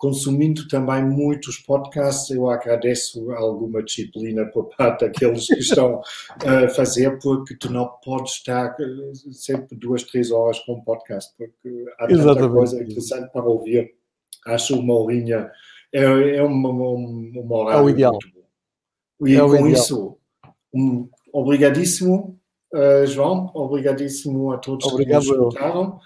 consumindo 0.00 0.66
também 0.66 1.04
muitos 1.04 1.58
podcasts, 1.58 2.30
eu 2.30 2.48
agradeço 2.48 3.30
alguma 3.32 3.82
disciplina 3.82 4.46
por 4.46 4.74
parte 4.74 5.04
daqueles 5.04 5.46
que 5.46 5.58
estão 5.58 6.00
a 6.42 6.68
fazer, 6.70 7.18
porque 7.18 7.54
tu 7.54 7.70
não 7.70 7.86
podes 8.02 8.32
estar 8.32 8.74
eh, 8.80 9.12
sempre 9.30 9.76
duas, 9.76 10.02
três 10.04 10.30
horas 10.30 10.58
com 10.60 10.76
um 10.76 10.80
podcast, 10.80 11.30
porque 11.36 11.84
há 11.98 12.06
tanta 12.06 12.14
Exatamente. 12.14 12.52
coisa 12.54 12.82
interessante 12.82 13.30
para 13.30 13.44
ouvir. 13.44 13.94
Acho 14.46 14.80
uma 14.80 14.94
horinha, 14.94 15.50
é, 15.92 16.02
é 16.36 16.42
uma, 16.42 16.70
uma, 16.70 17.42
uma 17.42 17.56
hora 17.56 17.76
é 17.76 17.80
o 17.82 17.90
ideal. 17.90 18.12
muito 18.12 18.28
bom. 18.32 19.28
E 19.28 19.36
é 19.36 19.40
com 19.40 19.68
isso, 19.68 20.16
um, 20.74 21.10
obrigadíssimo, 21.30 22.40
uh, 22.72 23.06
João, 23.06 23.50
obrigadíssimo 23.52 24.50
a 24.50 24.56
todos 24.56 24.86
Obrigado. 24.86 25.20
que 25.20 25.28
nos 25.28 25.36
escutaram. 25.36 26.00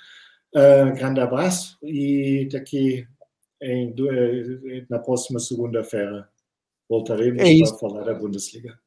Uh, 0.52 0.94
grande 0.94 1.20
abraço 1.20 1.76
e 1.82 2.48
daqui 2.50 3.06
em, 3.64 3.94
eh, 3.98 4.84
na 4.90 4.98
próxima 4.98 5.40
segunda-feira 5.40 6.28
voltaremos 6.88 7.42
é 7.42 7.58
para 7.58 7.78
falar 7.78 8.04
da 8.04 8.14
Bundesliga. 8.14 8.78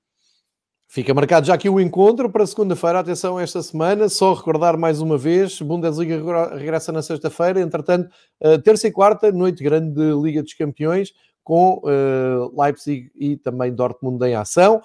Fica 0.90 1.14
marcado 1.14 1.46
já 1.46 1.54
aqui 1.54 1.68
o 1.68 1.82
encontro 1.82 2.30
para 2.30 2.46
segunda-feira. 2.46 3.00
Atenção, 3.00 3.40
esta 3.40 3.62
semana, 3.62 4.08
só 4.08 4.34
recordar 4.34 4.78
mais 4.78 5.02
uma 5.02 5.18
vez: 5.18 5.60
Bundesliga 5.62 6.22
regressa 6.56 6.92
na 6.92 7.02
sexta-feira. 7.02 7.60
Entretanto, 7.60 8.10
eh, 8.40 8.58
terça 8.60 8.88
e 8.88 8.92
quarta, 8.92 9.32
noite 9.32 9.64
grande 9.64 9.94
de 9.94 10.22
Liga 10.22 10.44
dos 10.44 10.54
Campeões, 10.54 11.12
com 11.44 11.82
uh, 11.84 12.62
Leipzig 12.62 13.10
e 13.16 13.38
também 13.38 13.74
Dortmund 13.74 14.24
em 14.26 14.36
ação. 14.36 14.82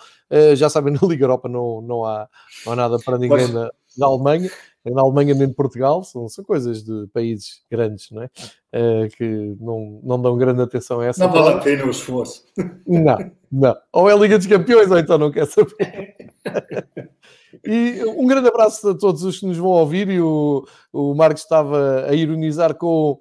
Já 0.55 0.71
sabem, 0.71 0.95
na 0.95 1.01
Liga 1.03 1.25
Europa 1.25 1.49
não, 1.49 1.81
não, 1.83 2.05
há, 2.05 2.29
não 2.65 2.73
há 2.73 2.77
nada 2.77 2.99
para 3.05 3.19
ninguém 3.19 3.49
Mas... 3.49 3.53
na, 3.53 3.71
na 3.99 4.07
Alemanha 4.07 4.49
na 4.91 5.03
Alemanha 5.03 5.35
nem 5.35 5.49
de 5.49 5.55
Portugal, 5.55 6.03
são, 6.03 6.29
são 6.29 6.45
coisas 6.45 6.83
de 6.83 7.07
países 7.13 7.63
grandes, 7.71 8.11
não 8.11 8.23
é? 8.23 8.31
Uh, 8.75 9.09
que 9.17 9.57
não, 9.61 10.01
não 10.03 10.21
dão 10.21 10.37
grande 10.37 10.63
atenção 10.63 11.01
a 11.01 11.07
essa. 11.07 11.25
Não 11.25 11.33
vale 11.33 11.57
a 11.57 11.59
pena 11.61 11.85
o 11.85 11.91
esforço. 11.91 12.45
Não, 12.87 13.31
não. 13.51 13.77
Ou 13.93 14.11
é 14.11 14.17
Liga 14.17 14.39
dos 14.39 14.47
Campeões, 14.47 14.91
ou 14.91 14.99
então 14.99 15.19
não 15.19 15.31
quer 15.31 15.47
saber. 15.47 16.17
E 17.65 18.03
um 18.05 18.27
grande 18.27 18.49
abraço 18.49 18.89
a 18.89 18.95
todos 18.95 19.23
os 19.23 19.39
que 19.39 19.47
nos 19.47 19.59
vão 19.59 19.71
ouvir. 19.71 20.09
E 20.09 20.21
o, 20.21 20.67
o 20.93 21.15
Marcos 21.15 21.43
estava 21.43 22.07
a 22.09 22.15
ironizar 22.15 22.75
com 22.75 23.21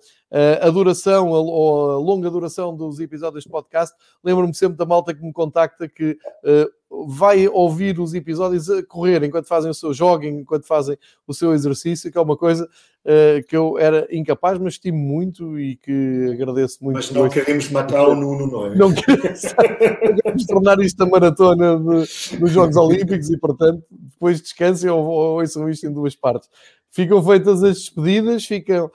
a 0.62 0.70
duração 0.70 1.30
ou 1.30 1.92
a 1.92 1.98
longa 1.98 2.30
duração 2.30 2.76
dos 2.76 3.00
episódios 3.00 3.44
de 3.44 3.50
podcast. 3.50 3.96
Lembro-me 4.24 4.56
sempre 4.56 4.78
da 4.78 4.86
malta 4.86 5.14
que 5.14 5.22
me 5.22 5.34
contacta 5.34 5.90
que 5.90 6.12
uh, 6.46 6.72
vai 7.08 7.48
ouvir 7.48 8.00
os 8.00 8.14
episódios 8.14 8.70
a 8.70 8.84
correr 8.84 9.24
enquanto 9.24 9.48
fazem 9.48 9.72
o 9.72 9.74
seu 9.74 9.94
jogging, 9.94 10.40
enquanto 10.40 10.68
fazem 10.68 10.98
o 11.26 11.34
seu 11.34 11.54
exercício, 11.54 12.12
que 12.12 12.18
é 12.18 12.22
uma 12.22 12.36
coisa 12.36 12.66
uh, 13.06 13.48
que 13.48 13.56
eu 13.56 13.78
era 13.80 14.08
incapaz, 14.12 14.60
mas 14.60 14.74
estimo 14.74 14.98
muito 14.98 15.58
e 15.58 15.78
que 15.78 16.32
agradeço 16.34 16.84
muito. 16.84 16.98
Mas 16.98 17.12
não 17.12 17.30
queremos 17.30 17.70
matar 17.70 18.08
o 18.08 18.16
Nuno, 18.16 18.48
não 18.48 18.66
é? 18.68 18.76
Não 18.76 18.94
queremos, 18.94 19.42
queremos 20.22 20.46
tornar 20.46 20.80
isto 20.82 21.02
a 21.02 21.06
maratona 21.06 21.78
de, 21.78 22.38
dos 22.38 22.52
Jogos 22.52 22.76
Olímpicos 22.76 23.30
e, 23.30 23.38
portanto, 23.38 23.84
depois 23.90 24.42
descansem 24.42 24.90
ou, 24.90 25.04
ou 25.04 25.40
ouçam 25.40 25.70
isto 25.70 25.88
em 25.88 25.94
duas 25.94 26.16
partes. 26.16 26.50
Ficam 26.94 27.24
feitas 27.24 27.64
as 27.64 27.78
despedidas, 27.78 28.46
ficam 28.46 28.88
uh, 28.88 28.92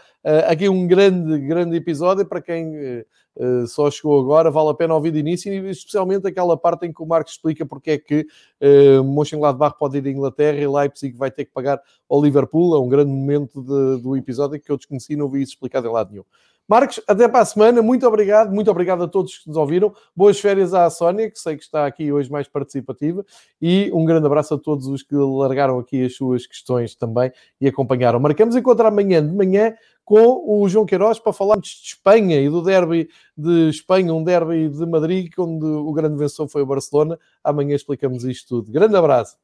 aqui 0.49 0.69
um 0.69 0.87
grande, 0.87 1.39
grande 1.39 1.77
episódio 1.77 2.27
para 2.27 2.43
quem 2.43 3.01
uh, 3.37 3.67
só 3.67 3.91
chegou 3.91 4.21
agora, 4.21 4.51
vale 4.51 4.69
a 4.69 4.75
pena 4.75 4.95
ouvir 4.95 5.13
de 5.13 5.19
início, 5.19 5.51
e 5.51 5.71
especialmente 5.71 6.27
aquela 6.27 6.59
parte 6.59 6.85
em 6.87 6.93
que 6.93 7.03
o 7.03 7.07
Marcos 7.07 7.33
explica 7.33 7.65
porque 7.65 7.93
é 7.93 7.99
que 7.99 8.27
uh, 8.61 9.03
Mönchengladbach 9.03 9.79
pode 9.79 9.97
ir 9.97 10.07
à 10.07 10.11
Inglaterra 10.11 10.59
e 10.59 10.67
Leipzig 10.67 11.17
vai 11.17 11.31
ter 11.31 11.47
que 11.47 11.53
pagar 11.53 11.81
ao 12.07 12.23
Liverpool, 12.23 12.77
é 12.77 12.79
um 12.79 12.89
grande 12.89 13.11
momento 13.11 13.63
de, 13.63 14.03
do 14.03 14.15
episódio 14.15 14.61
que 14.61 14.71
eu 14.71 14.77
desconheci, 14.77 15.17
não 15.17 15.31
vi 15.31 15.41
isso 15.41 15.53
explicado 15.53 15.87
em 15.87 15.91
lado 15.91 16.11
nenhum. 16.11 16.25
Marcos, 16.69 17.01
até 17.07 17.29
para 17.29 17.41
a 17.41 17.45
semana. 17.45 17.81
Muito 17.81 18.07
obrigado. 18.07 18.53
Muito 18.53 18.71
obrigado 18.71 19.05
a 19.05 19.09
todos 19.09 19.39
que 19.39 19.49
nos 19.49 19.57
ouviram. 19.57 19.95
Boas 20.15 20.41
férias 20.41 20.75
à 20.75 20.91
Sónia, 20.91 21.31
que 21.31 21.39
sei 21.39 21.57
que 21.57 21.63
está 21.63 21.87
aqui 21.87 22.11
hoje 22.13 22.31
mais 22.31 22.49
participativa. 22.49 23.25
E 23.63 23.91
um 23.93 24.05
grande 24.05 24.27
abraço 24.27 24.55
a 24.55 24.59
todos 24.59 24.87
os 24.89 25.03
que 25.03 25.15
largaram 25.15 25.79
aqui 25.79 26.05
as 26.05 26.17
suas 26.17 26.47
questões 26.47 26.95
também 26.97 27.31
e 27.61 27.69
acompanharam. 27.69 28.19
Marcamos 28.19 28.57
encontrar 28.57 28.89
amanhã 28.89 29.25
de 29.25 29.33
manhã 29.33 29.75
com 30.05 30.43
o 30.47 30.69
João 30.69 30.87
Queiroz 30.87 31.19
para 31.19 31.33
falarmos 31.33 31.69
de 31.69 31.89
Espanha 31.89 32.41
e 32.41 32.49
do 32.49 32.63
derby 32.63 33.09
de 33.37 33.69
Espanha, 33.69 34.13
um 34.13 34.23
derby 34.23 34.69
de 34.69 34.87
Madrid, 34.87 35.33
onde 35.39 35.67
o 35.67 35.93
grande 35.93 36.17
vencedor 36.17 36.49
foi 36.49 36.63
o 36.63 36.67
Barcelona. 36.67 37.19
Amanhã 37.43 37.77
explicamos 37.77 38.25
isto 38.25 38.49
tudo. 38.49 38.73
Grande 38.73 38.97
abraço. 38.97 39.37